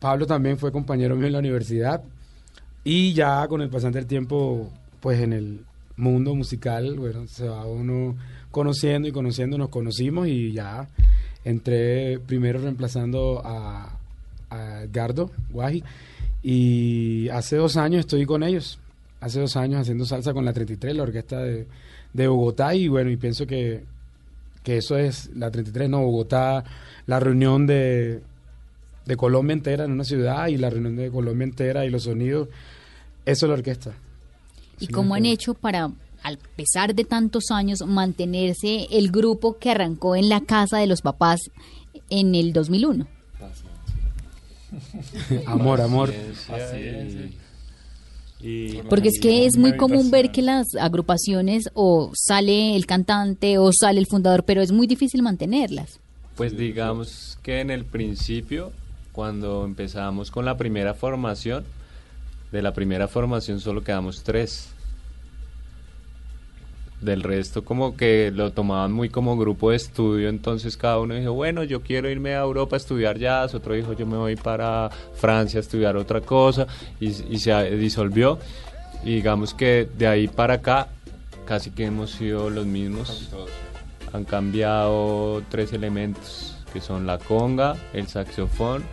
Pablo 0.00 0.26
también 0.26 0.58
fue 0.58 0.72
compañero 0.72 1.14
mío 1.14 1.28
en 1.28 1.34
la 1.34 1.38
universidad. 1.38 2.02
Y 2.82 3.12
ya 3.12 3.46
con 3.46 3.62
el 3.62 3.68
pasar 3.70 3.92
del 3.92 4.06
tiempo, 4.06 4.72
pues 4.98 5.20
en 5.20 5.32
el 5.32 5.60
mundo 5.96 6.34
musical, 6.34 6.98
bueno, 6.98 7.28
se 7.28 7.46
va 7.46 7.64
uno 7.64 8.16
conociendo 8.50 9.06
y 9.06 9.12
conociendo, 9.12 9.56
nos 9.56 9.68
conocimos 9.68 10.26
y 10.26 10.50
ya 10.50 10.88
entré 11.44 12.18
primero 12.18 12.58
reemplazando 12.58 13.40
a, 13.44 13.96
a 14.50 14.82
Edgardo 14.82 15.30
Guaji. 15.50 15.84
Y 16.42 17.28
hace 17.28 17.54
dos 17.54 17.76
años 17.76 18.00
estoy 18.00 18.26
con 18.26 18.42
ellos, 18.42 18.80
hace 19.20 19.38
dos 19.38 19.56
años 19.56 19.82
haciendo 19.82 20.06
salsa 20.06 20.32
con 20.32 20.44
la 20.44 20.52
33, 20.52 20.96
la 20.96 21.04
orquesta 21.04 21.38
de, 21.38 21.68
de 22.12 22.26
Bogotá. 22.26 22.74
Y 22.74 22.88
bueno, 22.88 23.10
y 23.10 23.16
pienso 23.16 23.46
que, 23.46 23.84
que 24.64 24.78
eso 24.78 24.98
es 24.98 25.30
la 25.36 25.52
33, 25.52 25.88
no, 25.88 26.02
Bogotá, 26.02 26.64
la 27.06 27.20
reunión 27.20 27.66
de, 27.66 28.22
de 29.06 29.16
Colombia 29.16 29.54
entera 29.54 29.84
en 29.84 29.92
una 29.92 30.04
ciudad 30.04 30.48
y 30.48 30.56
la 30.56 30.70
reunión 30.70 30.96
de 30.96 31.10
Colombia 31.10 31.44
entera 31.44 31.86
y 31.86 31.90
los 31.90 32.04
sonidos, 32.04 32.48
eso 33.24 33.46
es 33.46 33.48
la 33.48 33.54
orquesta. 33.54 33.92
¿Y 34.80 34.88
cómo 34.88 35.14
han 35.14 35.24
hecho 35.24 35.54
para, 35.54 35.90
al 36.22 36.38
pesar 36.56 36.94
de 36.94 37.04
tantos 37.04 37.50
años, 37.50 37.80
mantenerse 37.86 38.88
el 38.90 39.10
grupo 39.10 39.58
que 39.58 39.70
arrancó 39.70 40.16
en 40.16 40.28
la 40.28 40.40
casa 40.40 40.78
de 40.78 40.86
los 40.86 41.00
papás 41.00 41.40
en 42.10 42.34
el 42.34 42.52
2001? 42.52 43.06
amor, 45.46 45.80
amor. 45.80 46.12
Porque 48.90 49.08
es 49.08 49.18
que 49.20 49.46
es 49.46 49.56
muy 49.56 49.76
común 49.76 50.10
ver 50.10 50.30
que 50.30 50.42
las 50.42 50.66
agrupaciones 50.78 51.70
o 51.74 52.12
sale 52.14 52.76
el 52.76 52.84
cantante 52.86 53.58
o 53.58 53.70
sale 53.72 53.98
el 53.98 54.06
fundador, 54.06 54.44
pero 54.44 54.60
es 54.60 54.72
muy 54.72 54.86
difícil 54.86 55.22
mantenerlas. 55.22 56.00
Pues 56.36 56.56
digamos 56.56 57.38
que 57.42 57.60
en 57.60 57.70
el 57.70 57.86
principio, 57.86 58.70
cuando 59.12 59.64
empezamos 59.64 60.30
con 60.30 60.44
la 60.44 60.58
primera 60.58 60.92
formación, 60.92 61.64
de 62.52 62.60
la 62.60 62.74
primera 62.74 63.08
formación 63.08 63.58
solo 63.58 63.82
quedamos 63.82 64.22
tres. 64.22 64.68
Del 67.00 67.22
resto 67.22 67.64
como 67.64 67.96
que 67.96 68.30
lo 68.34 68.52
tomaban 68.52 68.92
muy 68.92 69.08
como 69.08 69.36
grupo 69.38 69.70
de 69.70 69.76
estudio, 69.76 70.28
entonces 70.28 70.76
cada 70.76 70.98
uno 70.98 71.14
dijo, 71.14 71.32
bueno, 71.32 71.64
yo 71.64 71.80
quiero 71.80 72.10
irme 72.10 72.34
a 72.34 72.40
Europa 72.40 72.76
a 72.76 72.78
estudiar 72.78 73.18
jazz, 73.18 73.54
otro 73.54 73.74
dijo, 73.74 73.94
yo 73.94 74.06
me 74.06 74.16
voy 74.16 74.36
para 74.36 74.90
Francia 75.14 75.58
a 75.58 75.62
estudiar 75.62 75.96
otra 75.96 76.20
cosa, 76.20 76.66
y, 77.00 77.06
y 77.06 77.38
se 77.38 77.70
disolvió. 77.76 78.38
Y 79.04 79.16
digamos 79.16 79.54
que 79.54 79.88
de 79.96 80.06
ahí 80.06 80.28
para 80.28 80.54
acá 80.54 80.88
casi 81.46 81.70
que 81.70 81.84
hemos 81.84 82.10
sido 82.10 82.50
los 82.50 82.66
mismos 82.66 83.30
han 84.12 84.24
cambiado 84.24 85.42
tres 85.50 85.72
elementos, 85.72 86.56
que 86.72 86.80
son 86.80 87.06
la 87.06 87.18
conga, 87.18 87.76
el 87.92 88.06
saxofón 88.08 88.84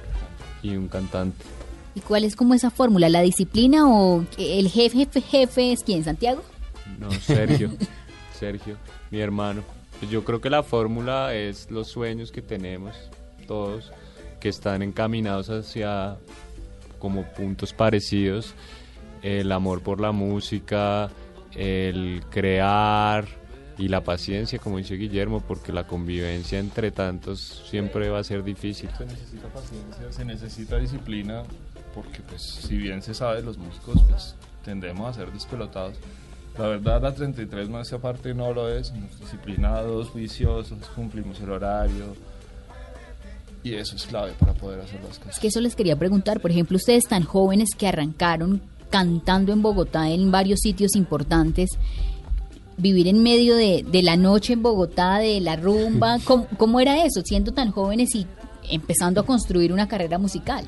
y 0.61 0.75
un 0.75 0.87
cantante. 0.87 1.43
¿Y 1.95 2.01
cuál 2.01 2.23
es 2.23 2.35
como 2.35 2.53
esa 2.53 2.71
fórmula? 2.71 3.09
¿La 3.09 3.21
disciplina 3.21 3.87
o 3.87 4.25
el 4.37 4.69
jefe, 4.69 4.97
jefe, 4.97 5.21
jefe 5.21 5.71
es 5.71 5.83
quién? 5.83 6.03
¿Santiago? 6.03 6.41
No, 6.99 7.11
Sergio, 7.11 7.71
Sergio, 8.39 8.77
mi 9.11 9.19
hermano. 9.19 9.61
Pues 9.99 10.09
yo 10.11 10.23
creo 10.23 10.41
que 10.41 10.49
la 10.49 10.63
fórmula 10.63 11.33
es 11.35 11.69
los 11.69 11.87
sueños 11.87 12.31
que 12.31 12.41
tenemos 12.41 12.95
todos, 13.47 13.91
que 14.39 14.49
están 14.49 14.81
encaminados 14.81 15.49
hacia 15.49 16.17
como 16.99 17.23
puntos 17.33 17.73
parecidos, 17.73 18.53
el 19.21 19.51
amor 19.51 19.81
por 19.81 20.01
la 20.01 20.11
música, 20.11 21.09
el 21.53 22.23
crear 22.29 23.27
y 23.83 23.89
la 23.89 24.01
paciencia, 24.01 24.59
como 24.59 24.77
dice 24.77 24.95
Guillermo, 24.95 25.41
porque 25.45 25.73
la 25.73 25.85
convivencia 25.85 26.57
entre 26.57 26.89
tantos 26.91 27.63
siempre 27.69 28.07
va 28.09 28.19
a 28.19 28.23
ser 28.23 28.41
difícil. 28.41 28.89
Se 28.97 29.05
necesita 29.05 29.47
paciencia, 29.49 30.09
se 30.09 30.23
necesita 30.23 30.77
disciplina, 30.77 31.43
porque 31.93 32.21
pues 32.21 32.41
si 32.41 32.77
bien 32.77 33.01
se 33.01 33.13
sabe, 33.13 33.41
los 33.41 33.57
músicos 33.57 34.01
pues 34.09 34.35
tendemos 34.63 35.09
a 35.09 35.13
ser 35.19 35.33
despelotados. 35.33 35.95
La 36.57 36.67
verdad 36.67 37.01
la 37.01 37.13
33 37.13 37.67
más 37.67 37.91
aparte 37.91 38.33
no 38.33 38.53
lo 38.53 38.69
es, 38.69 38.87
somos 38.87 39.19
disciplinados, 39.19 40.07
juiciosos, 40.11 40.77
cumplimos 40.95 41.41
el 41.41 41.51
horario 41.51 42.15
y 43.63 43.73
eso 43.73 43.97
es 43.97 44.05
clave 44.05 44.31
para 44.39 44.53
poder 44.53 44.79
hacer 44.79 45.01
las 45.01 45.11
Es 45.13 45.19
cosas. 45.19 45.39
que 45.39 45.47
eso 45.47 45.59
les 45.59 45.75
quería 45.75 45.97
preguntar. 45.97 46.39
Por 46.39 46.51
ejemplo, 46.51 46.77
ustedes 46.77 47.03
tan 47.03 47.23
jóvenes 47.23 47.71
que 47.77 47.87
arrancaron 47.87 48.61
cantando 48.89 49.51
en 49.51 49.61
Bogotá 49.61 50.09
en 50.09 50.31
varios 50.31 50.59
sitios 50.61 50.95
importantes, 50.95 51.69
vivir 52.77 53.07
en 53.07 53.21
medio 53.23 53.55
de, 53.55 53.85
de 53.89 54.01
la 54.03 54.15
noche 54.17 54.53
en 54.53 54.63
Bogotá, 54.63 55.17
de 55.19 55.39
la 55.41 55.55
rumba, 55.55 56.17
¿cómo, 56.23 56.47
cómo 56.57 56.79
era 56.79 57.03
eso? 57.05 57.21
Siendo 57.23 57.51
tan 57.51 57.71
jóvenes 57.71 58.13
y 58.15 58.25
empezando 58.69 59.21
a 59.21 59.25
construir 59.25 59.71
una 59.73 59.87
carrera 59.87 60.17
musical. 60.17 60.65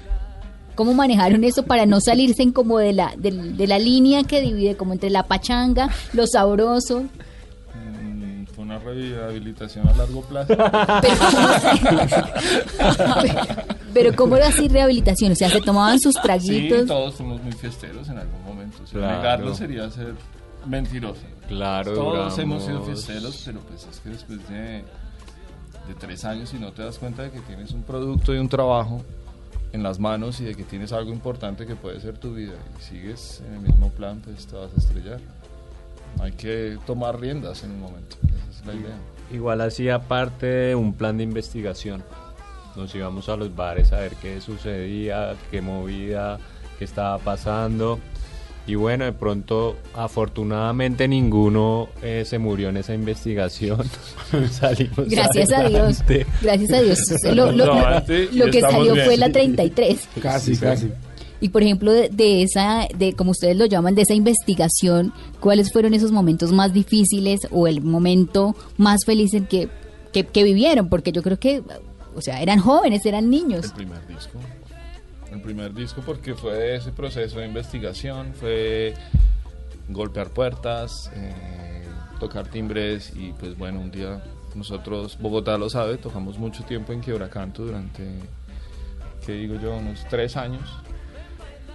¿Cómo 0.76 0.94
manejaron 0.94 1.44
eso 1.46 1.64
para 1.64 1.86
no 1.86 2.02
salirse 2.02 2.44
en 2.44 2.52
como 2.52 2.78
de 2.80 2.92
la, 2.94 3.14
de, 3.18 3.32
de 3.32 3.68
la 3.68 3.80
línea 3.80 4.24
que 4.24 4.42
divide 4.42 4.76
como 4.76 4.92
entre 4.94 5.10
la 5.10 5.24
pachanga, 5.24 5.90
lo 6.14 6.28
sabroso? 6.28 7.04
Mm, 7.74 8.44
Fue 8.54 8.64
una 8.66 8.78
rehabilitación 8.80 9.88
a 9.88 9.94
largo 9.96 10.22
plazo. 10.24 10.54
Pero 11.02 11.16
¿cómo 11.32 11.48
así? 11.48 11.80
Pero 13.94 14.16
¿cómo 14.16 14.36
era 14.36 14.48
así 14.50 14.68
rehabilitación? 14.68 15.32
O 15.32 15.36
sea, 15.36 15.50
se 15.50 15.62
tomaban 15.62 16.00
sus 16.00 16.14
Sí, 16.16 16.20
traguitos. 16.22 16.86
todos 16.88 17.16
fuimos 17.16 17.42
muy 17.42 17.54
fiesteros 17.54 18.10
en 18.10 18.18
algún 18.18 18.44
momento. 18.44 18.78
O 18.84 18.88
sea, 18.88 19.00
Claro. 19.00 19.18
negarlo 19.18 19.56
sería 19.56 19.90
ser 19.90 20.14
mentiroso. 20.68 21.22
Claro, 21.48 21.94
Todos 21.94 22.38
hemos 22.40 22.64
sido 22.64 22.80
duramos- 22.80 23.06
fiesteros, 23.06 23.44
pero 23.46 23.60
pues 23.62 23.88
es 23.90 24.00
que 24.00 24.10
después 24.10 24.50
de, 24.50 24.84
de 25.88 25.94
tres 26.00 26.26
años, 26.26 26.50
si 26.50 26.58
no 26.60 26.72
te 26.72 26.84
das 26.84 26.98
cuenta 26.98 27.24
de 27.24 27.32
que 27.32 27.40
tienes 27.42 27.72
un 27.72 27.84
producto 27.84 28.34
y 28.34 28.38
un 28.40 28.50
trabajo 28.50 29.02
en 29.74 29.84
las 29.84 30.00
manos 30.00 30.40
y 30.40 30.46
de 30.46 30.56
que 30.56 30.64
tienes 30.64 30.92
algo 30.94 31.12
importante 31.12 31.66
que 31.66 31.76
puede 31.76 32.00
ser 32.00 32.18
tu 32.18 32.34
vida 32.34 32.54
y 32.80 32.82
sigues 32.84 33.42
en 33.48 33.54
el 33.56 33.60
mismo 33.62 33.90
plan, 33.92 34.22
pues 34.24 34.48
te 34.48 34.56
vas 34.56 34.72
a 34.74 34.78
estrellar. 34.78 35.20
Hay 36.22 36.32
que 36.32 36.78
tomar 36.88 37.20
riendas 37.20 37.64
en 37.64 37.72
un 37.72 37.82
momento, 37.82 38.16
esa 38.50 38.62
es 38.62 38.66
la 38.66 38.74
idea. 38.74 38.96
Igual 39.32 39.62
hacía 39.62 40.00
parte 40.00 40.46
de 40.46 40.76
un 40.76 40.94
plan 40.94 41.18
de 41.18 41.24
investigación. 41.24 42.04
Nos 42.76 42.94
íbamos 42.96 43.28
a 43.30 43.36
los 43.36 43.56
bares 43.56 43.92
a 43.94 44.00
ver 44.00 44.16
qué 44.22 44.40
sucedía, 44.42 45.36
qué 45.52 45.62
movida, 45.62 46.40
qué 46.80 46.86
estaba 46.86 47.18
pasando. 47.20 48.00
Y 48.68 48.76
bueno, 48.76 49.06
de 49.06 49.14
pronto, 49.14 49.78
afortunadamente 49.94 51.08
ninguno 51.08 51.90
eh, 52.02 52.24
se 52.26 52.40
murió 52.40 52.70
en 52.70 52.78
esa 52.78 52.96
investigación. 52.96 53.84
Salimos 54.52 55.08
Gracias 55.08 55.52
a 55.52 55.70
Dios. 55.70 56.04
Gracias 56.42 56.72
a 56.72 56.82
Dios. 56.82 57.00
Lo, 58.34 58.50
que 58.50 58.62
salió 58.62 58.94
bien. 58.94 59.06
fue 59.06 59.18
la 59.18 59.32
33. 59.32 60.10
Casi, 60.22 60.58
casi. 60.58 60.88
¿Y 61.40 61.46
Y 61.46 61.50
por 61.50 61.62
ejemplo, 61.62 61.92
de, 61.92 62.10
de 62.10 62.42
esa, 62.42 62.88
de 62.98 63.14
como 63.14 63.32
ustedes 63.32 63.56
lo 63.56 63.66
llaman, 63.66 63.94
de 63.94 64.02
esa 64.02 64.16
investigación, 64.16 65.14
¿cuáles 65.40 65.72
fueron 65.72 65.94
esos 65.94 66.12
momentos 66.12 66.52
más 66.52 66.74
difíciles 66.74 67.42
o 67.52 67.68
el 67.68 67.82
momento 67.82 68.56
más 68.78 69.06
feliz 69.06 69.36
en 69.36 69.46
que, 69.46 69.70
que, 70.12 70.24
que 70.24 70.44
vivieron? 70.44 70.90
Porque 70.90 71.12
yo 71.12 71.22
creo 71.22 71.38
que, 71.38 71.62
o 72.16 72.22
sea, 72.22 72.42
eran 72.42 72.60
jóvenes, 72.60 73.06
eran 73.06 73.30
niños. 73.30 73.66
El 73.66 73.74
primer 73.74 74.08
disco. 74.08 74.40
El 75.36 75.42
primer 75.42 75.74
disco 75.74 76.02
porque 76.06 76.34
fue 76.34 76.78
ese 76.78 76.94
proceso 76.94 77.40
de 77.40 77.46
investigación, 77.46 78.34
fue 78.34 78.94
golpear 79.90 80.30
puertas, 80.30 81.12
eh, 81.14 81.84
tocar 82.22 82.48
timbres 82.48 83.12
y 83.14 83.34
pues 83.34 83.58
bueno, 83.58 83.82
un 83.82 83.92
día 83.92 84.24
nosotros, 84.56 85.18
Bogotá 85.20 85.58
lo 85.58 85.70
sabe, 85.70 85.98
tocamos 85.98 86.40
mucho 86.40 86.64
tiempo 86.64 86.94
en 86.94 87.02
Quiebracanto 87.02 87.66
durante, 87.66 88.08
¿qué 89.26 89.34
digo 89.34 89.56
yo?, 89.56 89.76
unos 89.76 90.06
tres 90.10 90.38
años. 90.38 90.64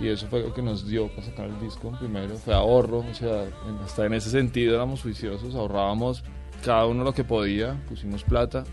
Y 0.00 0.08
eso 0.08 0.26
fue 0.28 0.40
lo 0.40 0.54
que 0.54 0.62
nos 0.62 0.88
dio 0.88 1.08
para 1.08 1.24
sacar 1.24 1.44
el 1.44 1.60
disco 1.60 1.94
primero, 1.98 2.36
fue 2.36 2.54
ahorro, 2.54 3.00
o 3.00 3.14
sea, 3.14 3.44
hasta 3.84 4.06
en 4.06 4.14
ese 4.14 4.30
sentido 4.30 4.74
éramos 4.74 5.02
juiciosos, 5.02 5.54
ahorrábamos 5.54 6.24
cada 6.64 6.86
uno 6.86 7.04
lo 7.04 7.12
que 7.12 7.24
podía, 7.24 7.78
pusimos 7.90 8.24
plata 8.24 8.64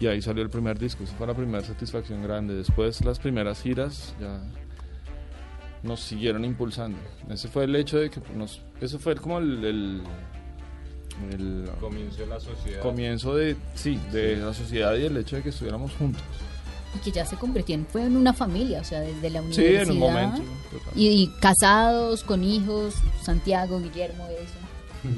y 0.00 0.06
ahí 0.06 0.20
salió 0.22 0.42
el 0.42 0.50
primer 0.50 0.78
disco, 0.78 1.04
esa 1.04 1.14
fue 1.14 1.26
la 1.26 1.34
primera 1.34 1.62
satisfacción 1.64 2.22
grande. 2.22 2.54
Después 2.54 3.04
las 3.04 3.18
primeras 3.18 3.60
giras 3.62 4.14
ya 4.20 4.40
nos 5.82 6.00
siguieron 6.00 6.44
impulsando. 6.44 6.98
Ese 7.28 7.48
fue 7.48 7.64
el 7.64 7.76
hecho 7.76 7.98
de 7.98 8.10
que 8.10 8.20
nos, 8.34 8.60
eso 8.80 8.98
fue 8.98 9.14
como 9.16 9.38
el, 9.38 9.64
el, 9.64 10.02
el 11.32 11.70
Comienzo 11.80 12.20
de 12.20 12.26
la 12.26 12.40
sociedad. 12.40 12.80
comienzo 12.82 13.34
de, 13.36 13.56
sí, 13.74 14.00
de 14.12 14.36
la 14.36 14.54
sociedad 14.54 14.94
y 14.96 15.04
el 15.04 15.16
hecho 15.16 15.36
de 15.36 15.42
que 15.42 15.48
estuviéramos 15.50 15.92
juntos. 15.92 16.22
Y 16.96 16.98
que 16.98 17.12
ya 17.12 17.24
se 17.24 17.36
convirtió 17.36 17.74
en, 17.76 17.86
fue 17.86 18.04
en 18.04 18.16
una 18.16 18.32
familia, 18.32 18.80
o 18.80 18.84
sea, 18.84 19.00
desde 19.00 19.30
la 19.30 19.40
Sí, 19.40 19.46
universidad. 19.46 19.82
en 19.82 19.90
un 19.92 19.98
momento. 19.98 20.42
Y, 20.96 21.06
y 21.08 21.28
casados, 21.40 22.24
con 22.24 22.42
hijos, 22.42 22.94
Santiago, 23.22 23.78
Guillermo, 23.80 24.26
eso. 24.26 25.08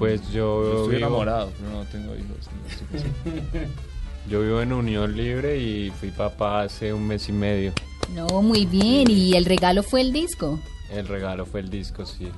Pues 0.00 0.20
yo, 0.32 0.64
Yo 0.64 0.70
estoy 0.82 0.96
vivo- 0.96 1.06
enamorado, 1.06 1.52
pero 1.58 1.70
no 1.70 1.84
tengo 1.84 2.14
hijos. 2.16 2.48
no 2.62 2.70
sé 2.70 2.84
qué 2.90 2.96
hacer. 2.98 3.68
Yo 4.28 4.42
vivo 4.42 4.60
en 4.60 4.72
Unión 4.72 5.16
Libre 5.16 5.56
y 5.58 5.90
fui 5.90 6.10
papá 6.10 6.62
hace 6.62 6.92
un 6.92 7.06
mes 7.06 7.28
y 7.28 7.32
medio. 7.32 7.72
No, 8.14 8.42
muy 8.42 8.66
bien. 8.66 9.08
Y 9.10 9.34
el 9.34 9.44
regalo 9.44 9.82
fue 9.82 10.00
el 10.02 10.12
disco. 10.12 10.58
El 10.90 11.06
regalo 11.08 11.46
fue 11.46 11.60
el 11.60 11.70
disco, 11.70 12.04
sí. 12.04 12.28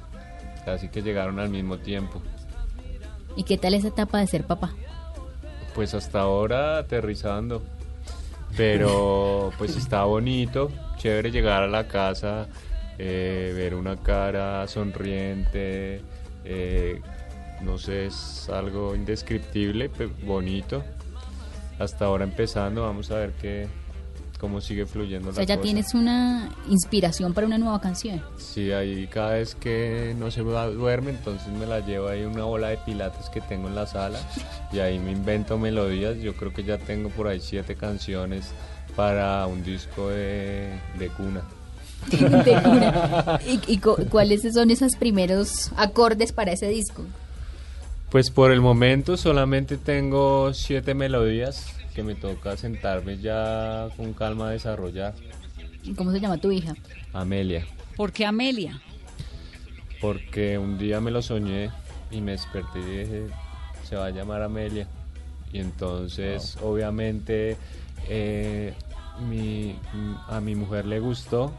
Casi 0.64 0.88
que 0.88 1.02
llegaron 1.02 1.38
al 1.40 1.48
mismo 1.48 1.78
tiempo. 1.78 2.22
¿Y 3.36 3.42
qué 3.44 3.56
tal 3.58 3.74
esa 3.74 3.88
etapa 3.88 4.18
de 4.20 4.26
ser 4.26 4.44
papá? 4.44 4.72
Pues 5.74 5.94
hasta 5.94 6.20
ahora 6.20 6.78
aterrizando. 6.78 7.62
Pero 8.56 9.50
pues 9.58 9.76
está 9.76 10.04
bonito, 10.04 10.70
chévere 10.98 11.30
llegar 11.30 11.62
a 11.62 11.68
la 11.68 11.88
casa, 11.88 12.46
eh, 12.98 13.52
ver 13.56 13.74
una 13.74 13.96
cara 13.96 14.66
sonriente, 14.68 16.00
eh, 16.44 17.00
no 17.64 17.78
sé, 17.78 18.06
es 18.06 18.48
algo 18.48 18.94
indescriptible, 18.94 19.88
pero 19.88 20.10
bonito. 20.24 20.82
Hasta 21.78 22.04
ahora 22.06 22.24
empezando, 22.24 22.82
vamos 22.82 23.10
a 23.10 23.16
ver 23.16 23.32
qué, 23.40 23.66
cómo 24.38 24.60
sigue 24.60 24.86
fluyendo 24.86 25.30
O 25.30 25.32
sea, 25.32 25.42
la 25.42 25.46
ya 25.46 25.56
cosa. 25.56 25.64
tienes 25.64 25.94
una 25.94 26.48
inspiración 26.68 27.32
para 27.34 27.46
una 27.46 27.58
nueva 27.58 27.80
canción. 27.80 28.22
Sí, 28.36 28.70
ahí 28.72 29.06
cada 29.08 29.32
vez 29.32 29.54
que 29.54 30.14
no 30.18 30.30
se 30.30 30.42
va- 30.42 30.66
duerme, 30.68 31.10
entonces 31.10 31.48
me 31.48 31.66
la 31.66 31.80
llevo 31.80 32.08
ahí 32.08 32.22
una 32.24 32.44
bola 32.44 32.68
de 32.68 32.76
pilates 32.78 33.28
que 33.30 33.40
tengo 33.40 33.68
en 33.68 33.74
la 33.74 33.86
sala 33.86 34.20
y 34.72 34.78
ahí 34.80 34.98
me 34.98 35.10
invento 35.12 35.58
melodías. 35.58 36.18
Yo 36.18 36.34
creo 36.34 36.52
que 36.52 36.62
ya 36.62 36.78
tengo 36.78 37.08
por 37.08 37.26
ahí 37.26 37.40
siete 37.40 37.74
canciones 37.74 38.50
para 38.94 39.46
un 39.46 39.64
disco 39.64 40.08
de, 40.10 40.68
de 40.98 41.08
cuna. 41.08 41.42
De 42.10 42.60
cuna. 42.62 43.40
¿Y, 43.46 43.60
y 43.74 43.78
cu- 43.78 43.96
cuáles 44.10 44.42
son 44.52 44.70
esos 44.72 44.96
primeros 44.96 45.70
acordes 45.76 46.32
para 46.32 46.50
ese 46.52 46.66
disco? 46.68 47.04
Pues 48.12 48.30
por 48.30 48.52
el 48.52 48.60
momento 48.60 49.16
solamente 49.16 49.78
tengo 49.78 50.52
siete 50.52 50.92
melodías 50.94 51.74
que 51.94 52.02
me 52.02 52.14
toca 52.14 52.56
sentarme 52.58 53.18
ya 53.18 53.88
con 53.96 54.12
calma 54.12 54.48
a 54.48 54.50
desarrollar. 54.50 55.14
¿Cómo 55.96 56.12
se 56.12 56.20
llama 56.20 56.36
tu 56.38 56.52
hija? 56.52 56.74
Amelia. 57.14 57.66
¿Por 57.96 58.12
qué 58.12 58.26
Amelia? 58.26 58.80
Porque 60.00 60.58
un 60.58 60.78
día 60.78 61.00
me 61.00 61.10
lo 61.10 61.22
soñé 61.22 61.70
y 62.10 62.20
me 62.20 62.32
desperté 62.32 62.80
y 62.80 62.82
dije, 62.98 63.26
se 63.88 63.96
va 63.96 64.06
a 64.06 64.10
llamar 64.10 64.42
Amelia. 64.42 64.86
Y 65.52 65.58
entonces, 65.58 66.56
obviamente, 66.62 67.56
eh, 68.08 68.74
mi- 69.26 69.76
a 70.28 70.40
mi 70.40 70.54
mujer 70.54 70.84
le 70.86 70.98
gustó, 71.00 71.52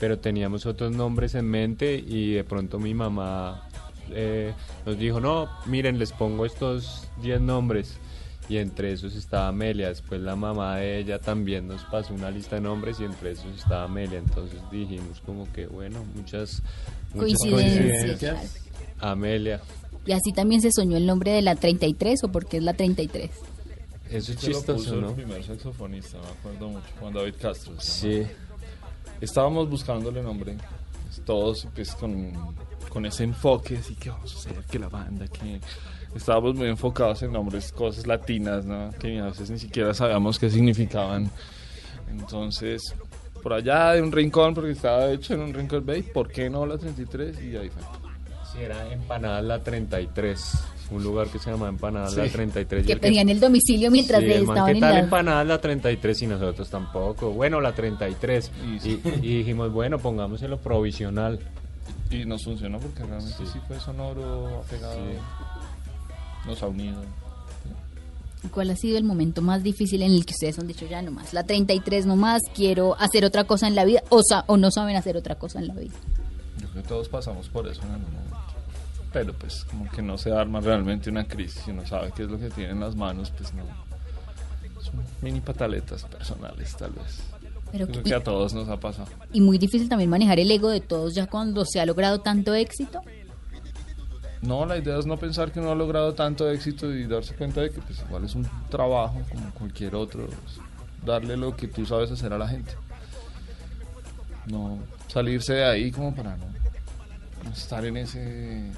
pero 0.00 0.18
teníamos 0.18 0.64
otros 0.66 0.92
nombres 0.92 1.34
en 1.34 1.46
mente 1.46 1.96
y 1.96 2.32
de 2.32 2.44
pronto 2.44 2.78
mi 2.78 2.94
mamá 2.94 3.68
eh, 4.14 4.54
nos 4.86 4.98
dijo, 4.98 5.20
no, 5.20 5.48
miren, 5.66 5.98
les 5.98 6.12
pongo 6.12 6.46
estos 6.46 7.08
10 7.22 7.40
nombres. 7.40 7.98
Y 8.48 8.58
entre 8.58 8.92
esos 8.92 9.14
estaba 9.14 9.48
Amelia. 9.48 9.88
Después 9.88 10.20
la 10.20 10.36
mamá 10.36 10.76
de 10.76 10.98
ella 10.98 11.18
también 11.18 11.68
nos 11.68 11.84
pasó 11.84 12.12
una 12.12 12.30
lista 12.30 12.56
de 12.56 12.62
nombres 12.62 12.98
y 13.00 13.04
entre 13.04 13.30
esos 13.32 13.46
estaba 13.56 13.84
Amelia. 13.84 14.18
Entonces 14.18 14.60
dijimos 14.70 15.20
como 15.24 15.50
que, 15.52 15.66
bueno, 15.66 16.04
muchas, 16.14 16.60
muchas 17.14 17.38
Coincidencias. 17.38 17.80
coincidencias. 17.80 18.62
Amelia. 18.98 19.60
Y 20.04 20.12
así 20.12 20.32
también 20.32 20.60
se 20.60 20.70
soñó 20.72 20.96
el 20.96 21.06
nombre 21.06 21.30
de 21.30 21.42
la 21.42 21.54
33 21.54 22.24
o 22.24 22.28
porque 22.28 22.56
es 22.56 22.62
la 22.62 22.74
33. 22.74 23.30
Eso 24.10 24.32
es 24.32 24.36
puso 24.36 24.46
chistoso, 24.48 24.94
el 24.94 25.00
¿no? 25.00 25.14
primer 25.14 25.42
saxofonista, 25.42 26.18
me 26.18 26.28
acuerdo 26.28 26.68
mucho, 26.68 26.86
Juan 27.00 27.14
David 27.14 27.34
Castro. 27.40 27.72
Sí. 27.78 28.24
Estábamos 29.22 29.70
buscándole 29.70 30.22
nombre, 30.22 30.56
todos 31.24 31.66
pues 31.74 31.94
con, 31.94 32.32
con 32.92 33.06
ese 33.06 33.24
enfoque, 33.24 33.78
así 33.78 33.94
que 33.94 34.10
vamos 34.10 34.34
a 34.34 34.38
hacer 34.38 34.64
que 34.70 34.78
la 34.78 34.88
banda, 34.88 35.26
que 35.28 35.60
estábamos 36.14 36.54
muy 36.54 36.68
enfocados 36.68 37.22
en 37.22 37.32
nombres, 37.32 37.72
cosas 37.72 38.06
latinas, 38.06 38.66
¿no? 38.66 38.90
Que 39.00 39.18
a 39.18 39.26
veces 39.26 39.50
ni 39.50 39.58
siquiera 39.58 39.94
sabíamos 39.94 40.38
qué 40.38 40.50
significaban. 40.50 41.30
Entonces, 42.10 42.94
por 43.42 43.52
allá 43.54 43.92
de 43.92 44.02
un 44.02 44.12
rincón, 44.12 44.54
porque 44.54 44.72
estaba 44.72 45.10
hecho 45.10 45.34
en 45.34 45.40
un 45.40 45.54
rincón, 45.54 45.84
Bay, 45.86 46.02
¿por 46.02 46.28
qué 46.30 46.50
no 46.50 46.66
la 46.66 46.76
33? 46.76 47.42
Y 47.42 47.56
ahí 47.56 47.70
fue. 47.70 47.82
Sí, 48.52 48.58
era 48.62 48.92
Empanadas 48.92 49.44
La 49.44 49.58
33. 49.62 50.64
Un 50.90 51.02
lugar 51.02 51.28
que 51.28 51.38
se 51.38 51.50
llama 51.50 51.68
Empanadas 51.70 52.12
Sí. 52.12 52.20
La 52.20 52.28
33. 52.28 52.84
y 52.84 52.86
Que 52.86 52.96
pedían 52.98 53.30
el 53.30 53.40
domicilio 53.40 53.90
mientras 53.90 54.20
Sí, 54.20 54.26
de- 54.26 54.34
el 54.36 54.44
man, 54.44 54.56
estaban 54.56 54.66
¿qué 54.72 54.76
en 54.76 54.80
tal 54.80 54.92
la... 54.92 55.00
Empanadas 55.00 55.46
La 55.46 55.58
33 55.62 56.22
y 56.22 56.26
nosotros 56.26 56.68
tampoco? 56.68 57.30
Bueno, 57.30 57.62
la 57.62 57.72
33. 57.74 58.50
Y 58.62 58.88
Y, 58.90 59.00
y 59.22 59.38
dijimos, 59.38 59.72
bueno, 59.72 59.98
pongámoselo 59.98 60.58
provisional. 60.58 61.38
Y 62.12 62.24
nos 62.26 62.44
funcionó 62.44 62.78
porque 62.78 63.02
realmente 63.04 63.36
sí, 63.46 63.50
Sí. 63.52 63.58
fue 63.66 63.80
sonoro, 63.80 64.60
apegado, 64.64 64.94
Sí. 64.94 65.18
nos 66.46 66.62
ha 66.62 66.66
unido. 66.68 67.02
¿Cuál 68.50 68.70
ha 68.70 68.76
sido 68.76 68.98
el 68.98 69.04
momento 69.04 69.40
más 69.40 69.62
difícil 69.62 70.02
en 70.02 70.12
el 70.12 70.26
que 70.26 70.32
ustedes 70.32 70.58
han 70.58 70.66
dicho 70.66 70.84
ya 70.86 71.00
nomás? 71.00 71.32
La 71.32 71.44
33 71.44 72.06
nomás, 72.06 72.42
quiero 72.54 72.96
hacer 72.98 73.24
otra 73.24 73.44
cosa 73.44 73.68
en 73.68 73.76
la 73.76 73.84
vida 73.84 74.02
o, 74.10 74.20
sa- 74.22 74.44
o 74.48 74.56
no 74.56 74.70
saben 74.72 74.96
hacer 74.96 75.16
otra 75.16 75.36
cosa 75.36 75.60
en 75.60 75.68
la 75.68 75.74
vida. 75.74 75.94
Yo 76.60 76.68
creo 76.68 76.82
que 76.82 76.88
todos 76.88 77.08
pasamos 77.08 77.48
por 77.48 77.68
eso 77.68 77.82
en 77.82 77.92
algún 77.92 78.12
momento. 78.12 78.36
Pero 79.12 79.32
pues 79.34 79.64
como 79.64 79.88
que 79.90 80.02
no 80.02 80.18
se 80.18 80.32
arma 80.32 80.60
realmente 80.60 81.08
una 81.10 81.24
crisis 81.28 81.62
y 81.68 81.70
uno 81.70 81.86
sabe 81.86 82.12
qué 82.16 82.24
es 82.24 82.30
lo 82.30 82.38
que 82.38 82.50
tiene 82.50 82.70
en 82.72 82.80
las 82.80 82.96
manos, 82.96 83.30
pues 83.30 83.52
no. 83.54 83.62
Son 84.82 84.94
mini 85.20 85.40
pataletas 85.40 86.02
personales 86.04 86.74
tal 86.76 86.90
vez. 86.92 87.20
Pero 87.72 87.86
creo 87.86 88.02
que- 88.02 88.10
que 88.10 88.14
a 88.14 88.22
todos 88.22 88.52
nos 88.54 88.68
ha 88.68 88.78
pasado. 88.78 89.08
Y 89.32 89.40
muy 89.40 89.58
difícil 89.58 89.88
también 89.88 90.10
manejar 90.10 90.38
el 90.38 90.50
ego 90.50 90.68
de 90.68 90.80
todos 90.80 91.14
ya 91.14 91.26
cuando 91.26 91.64
se 91.64 91.80
ha 91.80 91.86
logrado 91.86 92.20
tanto 92.20 92.54
éxito. 92.54 93.00
No, 94.42 94.66
la 94.66 94.76
idea 94.76 94.98
es 94.98 95.06
no 95.06 95.16
pensar 95.16 95.52
que 95.52 95.60
uno 95.60 95.70
ha 95.70 95.74
logrado 95.74 96.14
tanto 96.14 96.50
éxito 96.50 96.92
y 96.92 97.06
darse 97.06 97.34
cuenta 97.34 97.60
de 97.60 97.70
que 97.70 97.80
pues 97.80 98.00
igual 98.06 98.24
es 98.24 98.34
un 98.34 98.46
trabajo 98.70 99.20
como 99.30 99.50
cualquier 99.54 99.94
otro. 99.94 100.28
darle 101.04 101.36
lo 101.36 101.56
que 101.56 101.66
tú 101.66 101.84
sabes 101.84 102.12
hacer 102.12 102.32
a 102.32 102.38
la 102.38 102.46
gente. 102.46 102.72
No 104.46 104.78
salirse 105.08 105.54
de 105.54 105.64
ahí 105.64 105.90
como 105.90 106.14
para 106.14 106.36
no 106.36 106.44
estar 107.52 107.84
en 107.84 107.96
ese 107.96 108.70